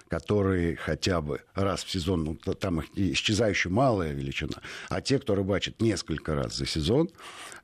которые 0.09 0.77
хотя 0.77 1.21
бы 1.21 1.43
раз 1.55 1.85
в 1.85 1.91
сезон, 1.91 2.25
ну, 2.25 2.55
там 2.55 2.81
их 2.81 2.87
исчезающая 2.97 3.71
малая 3.71 4.13
величина, 4.13 4.61
а 4.89 5.01
те, 5.01 5.19
кто 5.19 5.35
рыбачит 5.35 5.81
несколько 5.81 6.35
раз 6.35 6.57
за 6.57 6.67
сезон, 6.67 7.09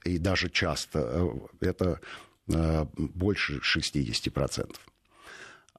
и 0.05 0.18
даже 0.18 0.49
часто, 0.49 1.01
э, 1.61 1.66
это 1.66 2.01
э, 2.49 2.87
больше 2.97 3.59
60%. 3.59 4.76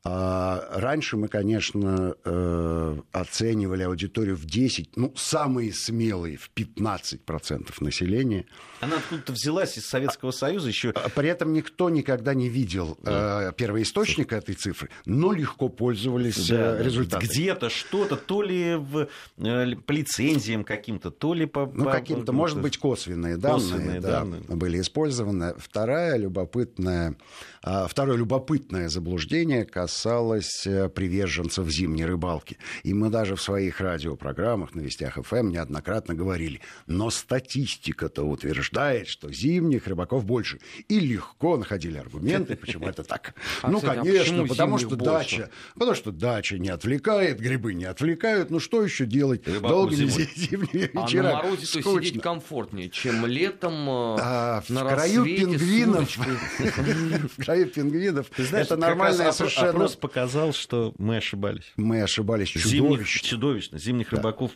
А 0.10 0.64
раньше 0.72 1.18
мы, 1.18 1.28
конечно, 1.28 2.16
э, 2.24 2.98
оценивали 3.12 3.84
аудиторию 3.84 4.38
в 4.38 4.46
10, 4.46 4.96
ну, 4.96 5.12
самые 5.18 5.74
смелые 5.74 6.38
в 6.38 6.50
15% 6.56 7.74
населения. 7.82 8.46
Она 8.80 8.98
откуда-то 8.98 9.34
взялась 9.34 9.78
из 9.78 9.86
Советского 9.86 10.32
Союза 10.32 10.70
еще. 10.70 10.92
А 10.92 11.10
при 11.10 11.28
этом 11.28 11.52
никто 11.52 11.90
никогда 11.90 12.34
не 12.34 12.48
видел 12.48 12.98
да. 13.04 13.50
Э, 13.50 13.54
первоисточника 13.54 14.38
этой 14.38 14.56
цифры, 14.56 14.90
но 15.06 15.34
легко 15.34 15.68
пользовались 15.68 16.48
да, 16.48 16.78
э, 16.78 16.84
результатами. 16.86 17.28
Где-то 17.28 17.70
что-то, 17.70 18.16
то 18.16 18.42
ли 18.42 18.76
в, 18.76 19.10
по 19.36 19.92
лицензиям 19.92 20.64
каким-то, 20.64 21.12
то 21.12 21.34
ли 21.34 21.46
по... 21.48 21.70
Ну, 21.74 21.84
каким-то, 21.84 22.32
может 22.32 22.62
быть, 22.62 22.78
косвенные 22.78 23.36
данные, 23.36 23.72
косвенные 23.72 24.00
да, 24.00 24.12
данные 24.20 24.42
были 24.48 24.80
использованы. 24.80 25.54
Вторая 25.58 26.16
любопытная, 26.16 27.18
а, 27.62 27.88
второе 27.88 28.16
любопытное 28.16 28.88
заблуждение 28.88 29.66
касается 29.66 29.97
касалось 29.98 30.68
э, 30.68 30.90
приверженцев 30.90 31.68
зимней 31.70 32.06
рыбалки. 32.06 32.58
И 32.84 32.94
мы 32.94 33.10
даже 33.10 33.36
в 33.36 33.42
своих 33.42 33.82
радиопрограммах 33.82 34.76
на 34.76 34.82
Вестях 34.82 35.18
ФМ 35.24 35.50
неоднократно 35.50 36.14
говорили, 36.14 36.62
но 36.86 37.10
статистика-то 37.10 38.24
утверждает, 38.24 39.08
что 39.08 39.32
зимних 39.32 39.88
рыбаков 39.88 40.24
больше. 40.24 40.60
И 40.88 41.00
легко 41.00 41.58
находили 41.58 41.98
аргументы, 41.98 42.56
почему 42.56 42.88
это 42.88 43.04
так. 43.04 43.34
Ну, 43.68 43.80
а 43.80 43.96
конечно, 43.96 44.46
потому 44.46 44.78
что 44.78 44.96
дача, 44.96 45.50
потому 45.74 45.96
что 45.96 46.12
дача 46.12 46.58
не 46.58 46.70
отвлекает, 46.70 47.40
грибы 47.40 47.74
не 47.74 47.86
отвлекают. 47.86 48.52
Ну, 48.52 48.60
что 48.60 48.84
еще 48.84 49.06
делать 49.06 49.44
долгими 49.62 50.08
зимними 50.36 50.92
вечерами? 50.94 51.30
А 51.30 51.34
на 51.34 51.44
морозе 51.44 51.82
то 51.82 52.02
сидеть 52.02 52.22
комфортнее, 52.22 52.90
чем 52.90 53.26
летом 53.26 53.74
э, 53.90 54.18
а, 54.22 54.62
в 54.62 54.68
краю 54.68 55.26
пингвинов. 55.26 56.18
В 57.38 57.44
краю 57.44 57.68
пингвинов. 57.68 58.28
Это 58.38 58.78
нормальная 58.78 59.32
совершенно 59.32 59.77
опрос 59.78 59.96
показал, 59.96 60.54
что 60.54 60.94
мы 60.98 61.18
ошибались. 61.18 61.72
Мы 61.76 62.02
ошибались 62.02 62.50
чудовищно. 62.50 62.78
Зимних, 62.78 63.08
чудовищно. 63.08 63.80
Зимних 63.80 64.10
да. 64.10 64.18
рыбаков 64.18 64.52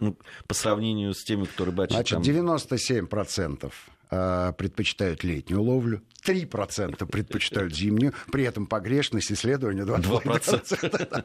ну, 0.00 0.16
по 0.46 0.54
сравнению 0.54 1.14
с 1.14 1.24
теми, 1.24 1.44
кто 1.44 1.64
рыбачит 1.64 1.94
Значит, 1.94 2.22
там... 2.22 2.22
97% 2.22 3.72
а, 4.10 4.52
предпочитают 4.52 5.24
летнюю 5.24 5.62
ловлю, 5.62 6.02
3% 6.24 7.06
предпочитают 7.06 7.74
зимнюю, 7.74 8.14
при 8.30 8.44
этом 8.44 8.66
погрешность 8.66 9.32
исследования 9.32 9.82
2%. 9.82 10.22
2%. 10.22 11.24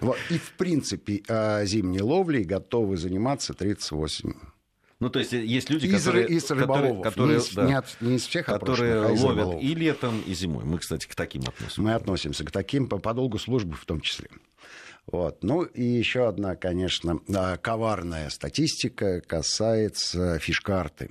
вот. 0.00 0.16
И, 0.30 0.38
в 0.38 0.52
принципе, 0.52 1.22
а, 1.28 1.64
зимней 1.64 2.00
ловлей 2.00 2.44
готовы 2.44 2.96
заниматься 2.96 3.52
38%. 3.52 4.34
Ну, 5.00 5.10
то 5.10 5.20
есть 5.20 5.32
есть 5.32 5.70
люди, 5.70 5.86
из, 5.86 6.04
которые, 6.04 6.26
из 6.26 6.44
которые, 6.44 7.02
которые 7.02 7.38
не, 7.38 7.44
из, 7.44 7.54
да, 7.54 7.64
не, 7.66 7.74
от, 7.74 7.96
не 8.00 8.16
из 8.16 8.26
всех 8.26 8.46
которые 8.46 8.94
а 8.94 9.08
ловят 9.08 9.38
рыболов. 9.38 9.62
и 9.62 9.74
летом, 9.74 10.20
и 10.26 10.34
зимой. 10.34 10.64
Мы, 10.64 10.78
кстати, 10.78 11.06
к 11.06 11.14
таким 11.14 11.42
относимся. 11.42 11.82
Мы 11.82 11.94
относимся 11.94 12.44
к 12.44 12.50
таким 12.50 12.88
по, 12.88 12.98
по 12.98 13.14
долгу 13.14 13.38
службы 13.38 13.76
в 13.76 13.84
том 13.84 14.00
числе. 14.00 14.28
Вот. 15.06 15.42
Ну 15.42 15.62
и 15.62 15.84
еще 15.84 16.26
одна, 16.26 16.56
конечно, 16.56 17.20
а, 17.34 17.56
коварная 17.58 18.28
статистика 18.28 19.20
касается 19.20 20.38
фишкарты. 20.40 21.10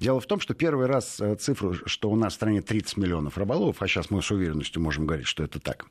Дело 0.00 0.20
в 0.20 0.26
том, 0.26 0.40
что 0.40 0.54
первый 0.54 0.86
раз 0.86 1.20
э, 1.20 1.34
цифру, 1.36 1.74
что 1.86 2.10
у 2.10 2.16
нас 2.16 2.32
в 2.32 2.36
стране 2.36 2.62
30 2.62 2.96
миллионов 2.96 3.38
рыболовов, 3.38 3.80
а 3.80 3.88
сейчас 3.88 4.10
мы 4.10 4.22
с 4.22 4.30
уверенностью 4.30 4.82
можем 4.82 5.06
говорить, 5.06 5.26
что 5.26 5.44
это 5.44 5.60
так, 5.60 5.86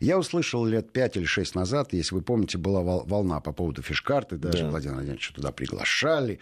я 0.00 0.18
услышал 0.18 0.64
лет 0.64 0.92
5 0.92 1.16
или 1.16 1.24
6 1.24 1.54
назад, 1.54 1.92
если 1.92 2.14
вы 2.14 2.22
помните, 2.22 2.58
была 2.58 2.82
волна 2.82 3.40
по 3.40 3.52
поводу 3.52 3.82
фишкарты, 3.82 4.36
даже 4.36 4.64
да. 4.64 4.70
Владимира 4.70 4.96
Владимировича 4.96 5.32
туда 5.34 5.52
приглашали, 5.52 6.40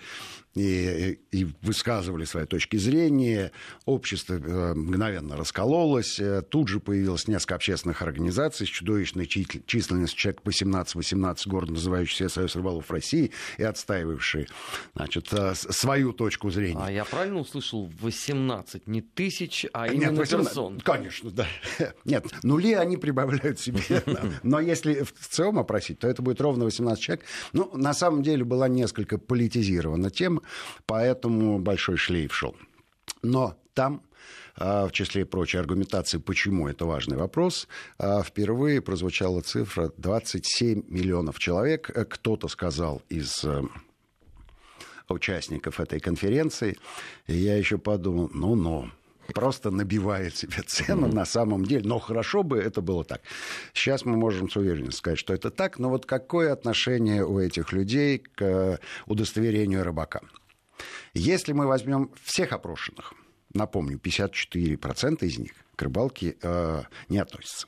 и, 0.55 1.19
и 1.31 1.47
высказывали 1.63 2.25
свои 2.25 2.45
точки 2.47 2.77
зрения. 2.77 3.53
Общество 3.87 4.35
э, 4.35 4.75
мгновенно 4.75 5.37
раскололось. 5.37 6.21
Э, 6.21 6.43
тут 6.43 6.69
же 6.69 6.81
появилось 6.81 7.27
несколько 7.27 7.55
общественных 7.55 8.03
организаций 8.03 8.67
с 8.67 8.71
чудовищной 8.71 9.27
численностью 9.27 10.19
человек 10.19 10.43
по 10.43 10.51
17-18 10.51 11.49
город, 11.49 11.71
называющийся 11.71 12.29
Союз 12.29 12.55
рыболов 12.57 12.91
России, 12.91 13.33
и 13.57 13.63
отстаивавшие 13.63 14.47
значит, 14.95 15.33
э, 15.33 15.55
свою 15.55 16.13
точку 16.13 16.51
зрения. 16.51 16.83
А 16.83 16.91
я 16.91 17.05
правильно 17.05 17.41
услышал 17.41 17.91
18 18.01 18.87
не 18.87 19.01
тысяч, 19.01 19.67
а 19.73 19.89
именно 19.89 20.11
Нет, 20.11 20.19
18, 20.19 20.49
персон? 20.49 20.81
Конечно, 20.81 21.31
да. 21.31 21.47
Нет, 22.05 22.27
нули 22.43 22.75
они 22.75 22.99
прибавляют 22.99 23.59
себе. 23.59 23.83
Но 24.43 24.61
если 24.61 25.03
в 25.03 25.29
целом 25.29 25.59
опросить, 25.59 25.99
то 25.99 26.09
это 26.09 26.21
будет 26.21 26.41
ровно 26.41 26.65
18 26.65 27.03
человек. 27.03 27.25
Ну, 27.53 27.71
на 27.75 27.95
самом 27.95 28.23
деле 28.23 28.45
была 28.45 28.69
несколько 28.69 29.17
политизирована 29.17 30.11
тема 30.11 30.42
поэтому 30.87 31.59
большой 31.59 31.97
шлейф 31.97 32.35
шел. 32.35 32.57
Но 33.23 33.57
там 33.75 34.03
а, 34.57 34.87
в 34.87 34.93
числе 34.93 35.25
прочей 35.25 35.59
аргументации, 35.59 36.19
почему 36.19 36.69
это 36.69 36.85
важный 36.85 37.17
вопрос, 37.17 37.69
а, 37.99 38.23
впервые 38.23 38.83
прозвучала 38.83 39.41
цифра 39.41 39.93
27 39.97 40.85
миллионов 40.89 41.39
человек. 41.39 41.91
Кто-то 42.11 42.49
сказал 42.49 43.03
из 43.09 43.45
э, 43.45 43.63
участников 45.09 45.81
этой 45.81 46.01
конференции, 46.01 46.77
и 47.27 47.35
я 47.35 47.57
еще 47.57 47.79
подумал, 47.79 48.31
ну-ну, 48.33 48.91
просто 49.35 49.71
набивает 49.71 50.37
себе 50.37 50.63
цену 50.67 51.07
mm-hmm. 51.07 51.15
на 51.15 51.25
самом 51.25 51.65
деле. 51.65 51.89
Но 51.89 51.99
хорошо 51.99 52.43
бы 52.43 52.59
это 52.59 52.81
было 52.81 53.05
так. 53.05 53.23
Сейчас 53.73 54.05
мы 54.05 54.17
можем 54.17 54.51
с 54.51 54.57
уверенностью 54.57 54.99
сказать, 54.99 55.19
что 55.19 55.35
это 55.35 55.51
так, 55.51 55.79
но 55.79 55.89
вот 55.89 56.07
какое 56.07 56.53
отношение 56.53 57.25
у 57.25 57.39
этих 57.39 57.73
людей 57.73 58.19
к 58.19 58.79
удостоверению 59.07 59.85
рыбака? 59.85 60.21
Если 61.15 61.53
мы 61.53 61.67
возьмем 61.67 62.11
всех 62.25 62.53
опрошенных, 62.53 63.15
напомню, 63.55 63.99
54% 63.99 65.25
из 65.25 65.39
них 65.39 65.53
к 65.77 65.83
рыбалке 65.83 66.37
э, 66.43 66.83
не 67.09 67.19
относятся, 67.19 67.67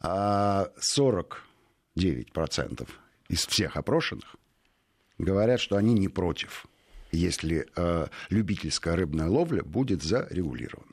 а 0.00 0.70
49% 0.96 2.88
из 3.28 3.46
всех 3.46 3.76
опрошенных 3.76 4.36
говорят, 5.18 5.60
что 5.60 5.76
они 5.76 5.94
не 5.94 6.08
против, 6.08 6.66
если 7.10 7.66
э, 7.76 8.06
любительская 8.30 8.96
рыбная 8.96 9.28
ловля 9.28 9.62
будет 9.62 10.02
зарегулирована. 10.02 10.92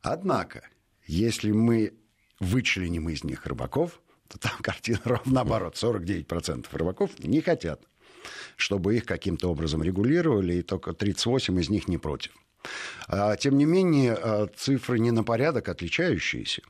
Однако, 0.00 0.68
если 1.06 1.52
мы 1.52 1.94
вычленим 2.40 3.08
из 3.08 3.24
них 3.24 3.46
рыбаков, 3.46 4.00
то 4.28 4.38
там 4.38 4.56
картина 4.62 5.00
ровно 5.04 5.32
наоборот. 5.32 5.74
49% 5.74 6.66
рыбаков 6.72 7.18
не 7.18 7.40
хотят 7.40 7.86
чтобы 8.56 8.96
их 8.96 9.04
каким-то 9.04 9.48
образом 9.48 9.82
регулировали, 9.82 10.54
и 10.54 10.62
только 10.62 10.92
38 10.92 11.60
из 11.60 11.68
них 11.68 11.88
не 11.88 11.98
против. 11.98 12.32
А, 13.08 13.36
тем 13.36 13.58
не 13.58 13.64
менее, 13.64 14.14
а, 14.14 14.46
цифры 14.46 14.98
не 14.98 15.10
на 15.10 15.24
порядок 15.24 15.68
отличающиеся. 15.68 16.62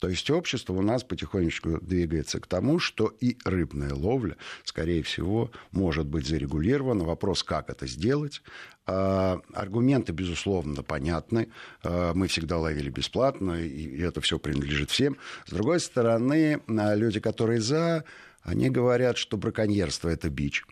То 0.00 0.08
есть 0.08 0.28
общество 0.30 0.74
у 0.74 0.82
нас 0.82 1.04
потихонечку 1.04 1.78
двигается 1.80 2.40
к 2.40 2.46
тому, 2.46 2.78
что 2.78 3.06
и 3.20 3.38
рыбная 3.44 3.94
ловля, 3.94 4.36
скорее 4.64 5.02
всего, 5.02 5.50
может 5.70 6.06
быть 6.06 6.26
зарегулирована. 6.26 7.04
Вопрос, 7.04 7.42
как 7.42 7.70
это 7.70 7.86
сделать. 7.86 8.42
А, 8.86 9.40
аргументы, 9.54 10.12
безусловно, 10.12 10.82
понятны. 10.82 11.48
Мы 11.82 12.26
всегда 12.28 12.58
ловили 12.58 12.90
бесплатно, 12.90 13.52
и 13.52 13.98
это 14.00 14.20
все 14.20 14.38
принадлежит 14.38 14.90
всем. 14.90 15.16
С 15.46 15.50
другой 15.52 15.80
стороны, 15.80 16.60
люди, 16.66 17.20
которые 17.20 17.60
за, 17.60 18.04
они 18.42 18.68
говорят, 18.68 19.16
что 19.16 19.36
браконьерство– 19.36 20.08
это 20.10 20.28
бич. 20.28 20.66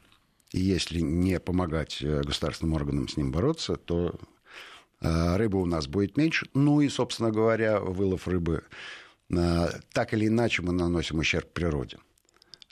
И 0.50 0.60
если 0.60 1.00
не 1.00 1.40
помогать 1.40 2.02
э, 2.02 2.20
государственным 2.20 2.74
органам 2.74 3.08
с 3.08 3.16
ним 3.16 3.32
бороться, 3.32 3.76
то 3.76 4.18
рыбы 5.00 5.60
у 5.60 5.66
нас 5.66 5.88
будет 5.88 6.16
меньше. 6.16 6.46
Ну 6.54 6.80
и, 6.80 6.88
собственно 6.88 7.32
говоря, 7.32 7.80
вылов 7.80 8.28
рыбы 8.28 8.62
так 9.92 10.14
или 10.14 10.26
иначе 10.28 10.62
мы 10.62 10.72
наносим 10.72 11.18
ущерб 11.18 11.52
природе. 11.52 11.98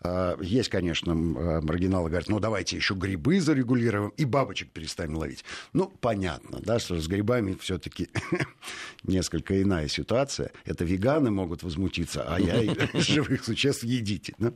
А, 0.03 0.37
есть, 0.41 0.71
конечно, 0.71 1.13
а, 1.13 1.61
маргиналы 1.61 2.09
говорят, 2.09 2.29
ну 2.29 2.41
давайте 2.41 2.77
еще 2.77 2.95
грибы 2.95 3.41
зарегулируем 3.41 4.11
и 4.17 4.25
бабочек 4.25 4.71
перестанем 4.71 5.17
ловить. 5.17 5.45
Ну, 5.73 5.93
понятно, 6.01 6.59
да, 6.61 6.79
что 6.79 6.99
с 6.99 7.07
грибами 7.07 7.57
все-таки 7.61 8.09
несколько 9.03 9.61
иная 9.61 9.89
ситуация. 9.89 10.53
Это 10.65 10.85
веганы 10.85 11.31
могут 11.31 11.63
возмутиться, 11.63 12.25
а 12.27 12.41
я 12.41 12.75
живых 12.95 13.45
существ 13.45 13.85
едите. 13.85 14.35
Да? 14.39 14.53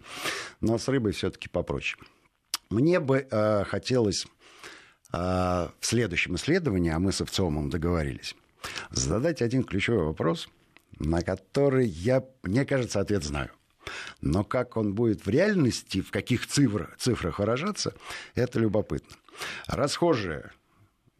Но 0.60 0.78
с 0.78 0.88
рыбой 0.88 1.12
все-таки 1.12 1.48
попроще. 1.48 2.02
Мне 2.70 2.98
бы 2.98 3.26
э, 3.30 3.64
хотелось 3.64 4.26
э, 5.12 5.16
в 5.18 5.72
следующем 5.82 6.36
исследовании, 6.36 6.90
а 6.90 6.98
мы 6.98 7.12
с 7.12 7.20
Овцомом 7.20 7.68
договорились, 7.68 8.34
задать 8.90 9.42
один 9.42 9.62
ключевой 9.62 10.06
вопрос, 10.06 10.48
на 10.98 11.22
который 11.22 11.86
я, 11.86 12.24
мне 12.42 12.64
кажется, 12.64 13.00
ответ 13.00 13.24
знаю– 13.24 13.50
но 14.20 14.44
как 14.44 14.76
он 14.76 14.94
будет 14.94 15.26
в 15.26 15.28
реальности, 15.28 16.00
в 16.00 16.10
каких 16.10 16.46
цифрах, 16.46 16.96
цифрах 16.98 17.38
выражаться, 17.38 17.94
это 18.34 18.58
любопытно. 18.58 19.16
Расхожее 19.66 20.52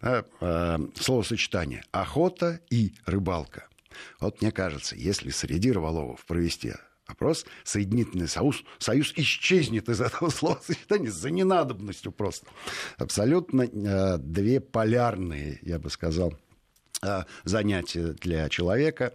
да, 0.00 0.24
э, 0.40 0.78
словосочетание 0.98 1.84
«охота» 1.92 2.60
и 2.70 2.94
«рыбалка». 3.06 3.68
Вот 4.20 4.42
мне 4.42 4.50
кажется, 4.50 4.96
если 4.96 5.30
среди 5.30 5.70
рыболовов 5.70 6.24
провести 6.26 6.72
опрос, 7.06 7.44
соединительный 7.64 8.28
союз, 8.28 8.64
союз 8.78 9.12
исчезнет 9.16 9.88
из 9.88 10.00
этого 10.00 10.28
словосочетания 10.30 11.10
за 11.10 11.30
ненадобностью 11.30 12.12
просто. 12.12 12.46
Абсолютно 12.96 13.62
э, 13.62 14.18
две 14.18 14.60
полярные, 14.60 15.58
я 15.62 15.78
бы 15.78 15.90
сказал, 15.90 16.34
э, 17.04 17.24
занятия 17.44 18.14
для 18.20 18.48
человека 18.48 19.12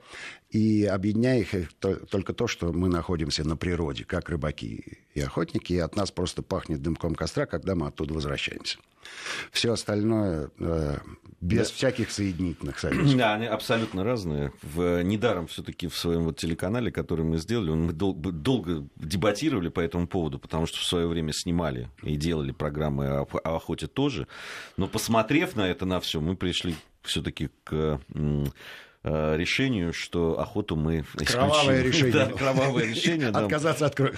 и 0.50 0.86
объединяет 0.86 1.54
их 1.54 1.74
только 1.74 2.34
то, 2.34 2.48
что 2.48 2.74
мы 2.74 2.90
находимся 2.90 3.48
на 3.48 3.56
природе, 3.56 4.04
как 4.04 4.30
рыбаки 4.30 5.00
и 5.14 5.22
охотники, 5.22 5.74
и 5.74 5.80
от 5.80 5.96
нас 5.96 6.12
просто 6.12 6.42
пахнет 6.42 6.82
дымком 6.82 7.16
костра, 7.16 7.46
когда 7.46 7.76
мы 7.76 7.88
оттуда 7.88 8.14
возвращаемся. 8.14 8.80
Все 9.52 9.74
остальное 9.74 10.50
э, 10.60 10.98
без 11.42 11.70
да. 11.70 11.74
всяких 11.76 12.12
соединительных 12.12 12.80
союзов. 12.80 13.18
Да, 13.18 13.36
они 13.36 13.46
абсолютно 13.46 14.04
разные. 14.04 14.52
В, 14.62 15.04
недаром 15.04 15.48
все-таки 15.48 15.88
в 15.88 15.96
своем 15.96 16.24
вот 16.24 16.38
телеканале, 16.38 16.92
который 16.92 17.26
мы 17.26 17.38
сделали, 17.38 17.72
мы 17.72 17.94
дол- 17.94 18.16
долго 18.16 18.88
дебатировали 18.98 19.70
по 19.70 19.80
этому 19.80 20.08
поводу, 20.08 20.40
потому 20.40 20.66
что 20.66 20.80
в 20.80 20.84
свое 20.84 21.08
время 21.08 21.34
снимали 21.34 21.90
и 22.04 22.16
делали 22.16 22.52
программы 22.52 23.08
о, 23.08 23.22
о 23.22 23.56
охоте 23.56 23.88
тоже. 23.88 24.28
Но 24.78 24.88
посмотрев 24.88 25.56
на 25.56 25.68
это 25.68 25.86
на 25.86 26.00
все, 26.00 26.20
мы 26.22 26.36
пришли 26.36 26.76
все-таки 27.04 27.50
к 27.64 28.00
решению, 29.04 29.94
что 29.94 30.40
охоту 30.40 30.76
мы 30.76 31.02
исключим. 31.02 31.34
Кровавое 31.34 31.84
решение. 31.84 32.12
Да, 32.14 32.26
кровавое 32.26 32.86
решение. 32.86 33.28
Отказаться 33.30 33.86
от 33.86 33.96
крови. 33.96 34.14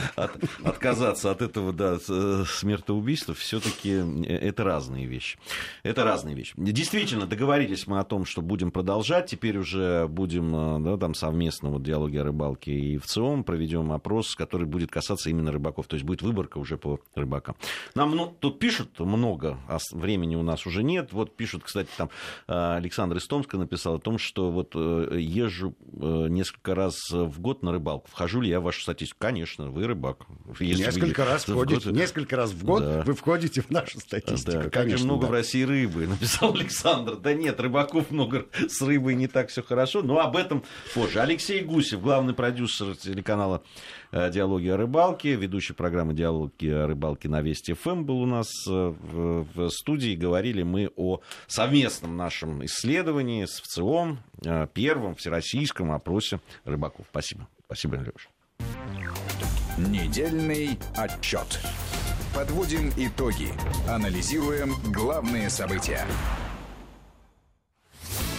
Отказаться 0.63 1.31
от 1.31 1.41
этого, 1.41 1.71
да, 1.71 1.97
э, 2.07 2.43
смертоубийства, 2.47 3.33
все 3.35 3.59
таки 3.59 3.91
э, 3.91 4.37
это 4.37 4.63
разные 4.63 5.05
вещи. 5.05 5.37
Это 5.83 6.03
разные 6.03 6.35
вещи. 6.35 6.53
Действительно, 6.57 7.27
договорились 7.27 7.85
мы 7.85 7.99
о 7.99 8.03
том, 8.03 8.25
что 8.25 8.41
будем 8.41 8.71
продолжать. 8.71 9.27
Теперь 9.27 9.57
уже 9.57 10.07
будем 10.07 10.83
да, 10.83 10.97
там 10.97 11.13
совместно 11.13 11.69
вот 11.69 11.83
диалоги 11.83 12.17
о 12.17 12.23
рыбалке 12.23 12.71
и 12.71 12.97
в 12.97 13.05
ЦИОМ 13.05 13.43
проведем 13.43 13.91
опрос, 13.91 14.35
который 14.35 14.65
будет 14.65 14.89
касаться 14.89 15.29
именно 15.29 15.51
рыбаков. 15.51 15.87
То 15.87 15.95
есть 15.95 16.05
будет 16.05 16.23
выборка 16.23 16.57
уже 16.57 16.77
по 16.77 16.99
рыбакам. 17.13 17.55
Нам 17.93 18.15
ну, 18.15 18.35
тут 18.39 18.59
пишут 18.59 18.99
много, 18.99 19.59
а 19.67 19.77
времени 19.91 20.35
у 20.35 20.43
нас 20.43 20.65
уже 20.65 20.83
нет. 20.83 21.13
Вот 21.13 21.35
пишут, 21.35 21.63
кстати, 21.63 21.89
там 21.97 22.09
Александр 22.47 23.17
Истомска 23.17 23.57
написал 23.57 23.95
о 23.95 23.99
том, 23.99 24.17
что 24.17 24.49
вот 24.51 24.70
Э, 24.73 25.17
езжу 25.19 25.75
э, 25.93 26.27
несколько 26.29 26.75
раз 26.75 27.09
в 27.09 27.39
год 27.39 27.63
на 27.63 27.71
рыбалку. 27.71 28.09
Вхожу 28.09 28.41
ли 28.41 28.49
я 28.49 28.59
в 28.59 28.63
вашу 28.63 28.81
статистику? 28.81 29.17
Конечно, 29.19 29.69
вы 29.69 29.87
рыбак. 29.87 30.25
Если 30.59 30.83
несколько 30.83 31.21
вы... 31.21 31.29
раз 31.29 31.43
входите, 31.47 31.89
год... 31.89 31.99
несколько 31.99 32.35
раз 32.35 32.51
в 32.51 32.63
год 32.63 32.83
да. 32.83 33.03
вы 33.03 33.13
входите 33.13 33.61
в 33.61 33.69
нашу 33.69 33.99
статистику. 33.99 34.63
Да, 34.63 34.69
как 34.69 34.89
же 34.89 35.03
много 35.03 35.23
да. 35.23 35.27
в 35.27 35.31
России 35.31 35.63
рыбы, 35.63 36.07
написал 36.07 36.53
Александр. 36.53 37.17
Да 37.17 37.33
нет, 37.33 37.59
рыбаков 37.59 38.11
много 38.11 38.47
с 38.53 38.81
рыбой 38.81 39.15
не 39.15 39.27
так 39.27 39.49
все 39.49 39.61
хорошо, 39.63 40.01
но 40.01 40.19
об 40.19 40.35
этом 40.35 40.63
позже. 40.93 41.19
Алексей 41.19 41.61
Гусев, 41.61 42.01
главный 42.01 42.33
продюсер 42.33 42.95
телеканала 42.95 43.63
«Диалоги 44.11 44.67
о 44.67 44.77
рыбалке». 44.77 45.35
Ведущий 45.35 45.73
программы 45.73 46.13
«Диалоги 46.13 46.67
о 46.67 46.87
рыбалке» 46.87 47.29
на 47.29 47.41
Вести 47.41 47.73
ФМ 47.73 48.03
был 48.03 48.21
у 48.21 48.25
нас 48.25 48.47
э, 48.67 48.71
в 48.71 49.69
студии. 49.69 50.15
Говорили 50.15 50.63
мы 50.63 50.89
о 50.95 51.21
совместном 51.47 52.17
нашем 52.17 52.63
исследовании 52.65 53.45
с 53.45 53.61
ВЦИОМ, 53.61 54.19
э, 54.45 54.67
первом 54.73 55.15
всероссийском 55.15 55.91
опросе 55.91 56.39
рыбаков. 56.65 57.05
Спасибо. 57.09 57.47
Спасибо, 57.65 57.95
Леша. 57.95 58.29
Недельный 59.77 60.77
отчет. 60.95 61.59
Подводим 62.35 62.91
итоги. 62.97 63.49
Анализируем 63.89 64.73
главные 64.91 65.49
события. 65.49 66.05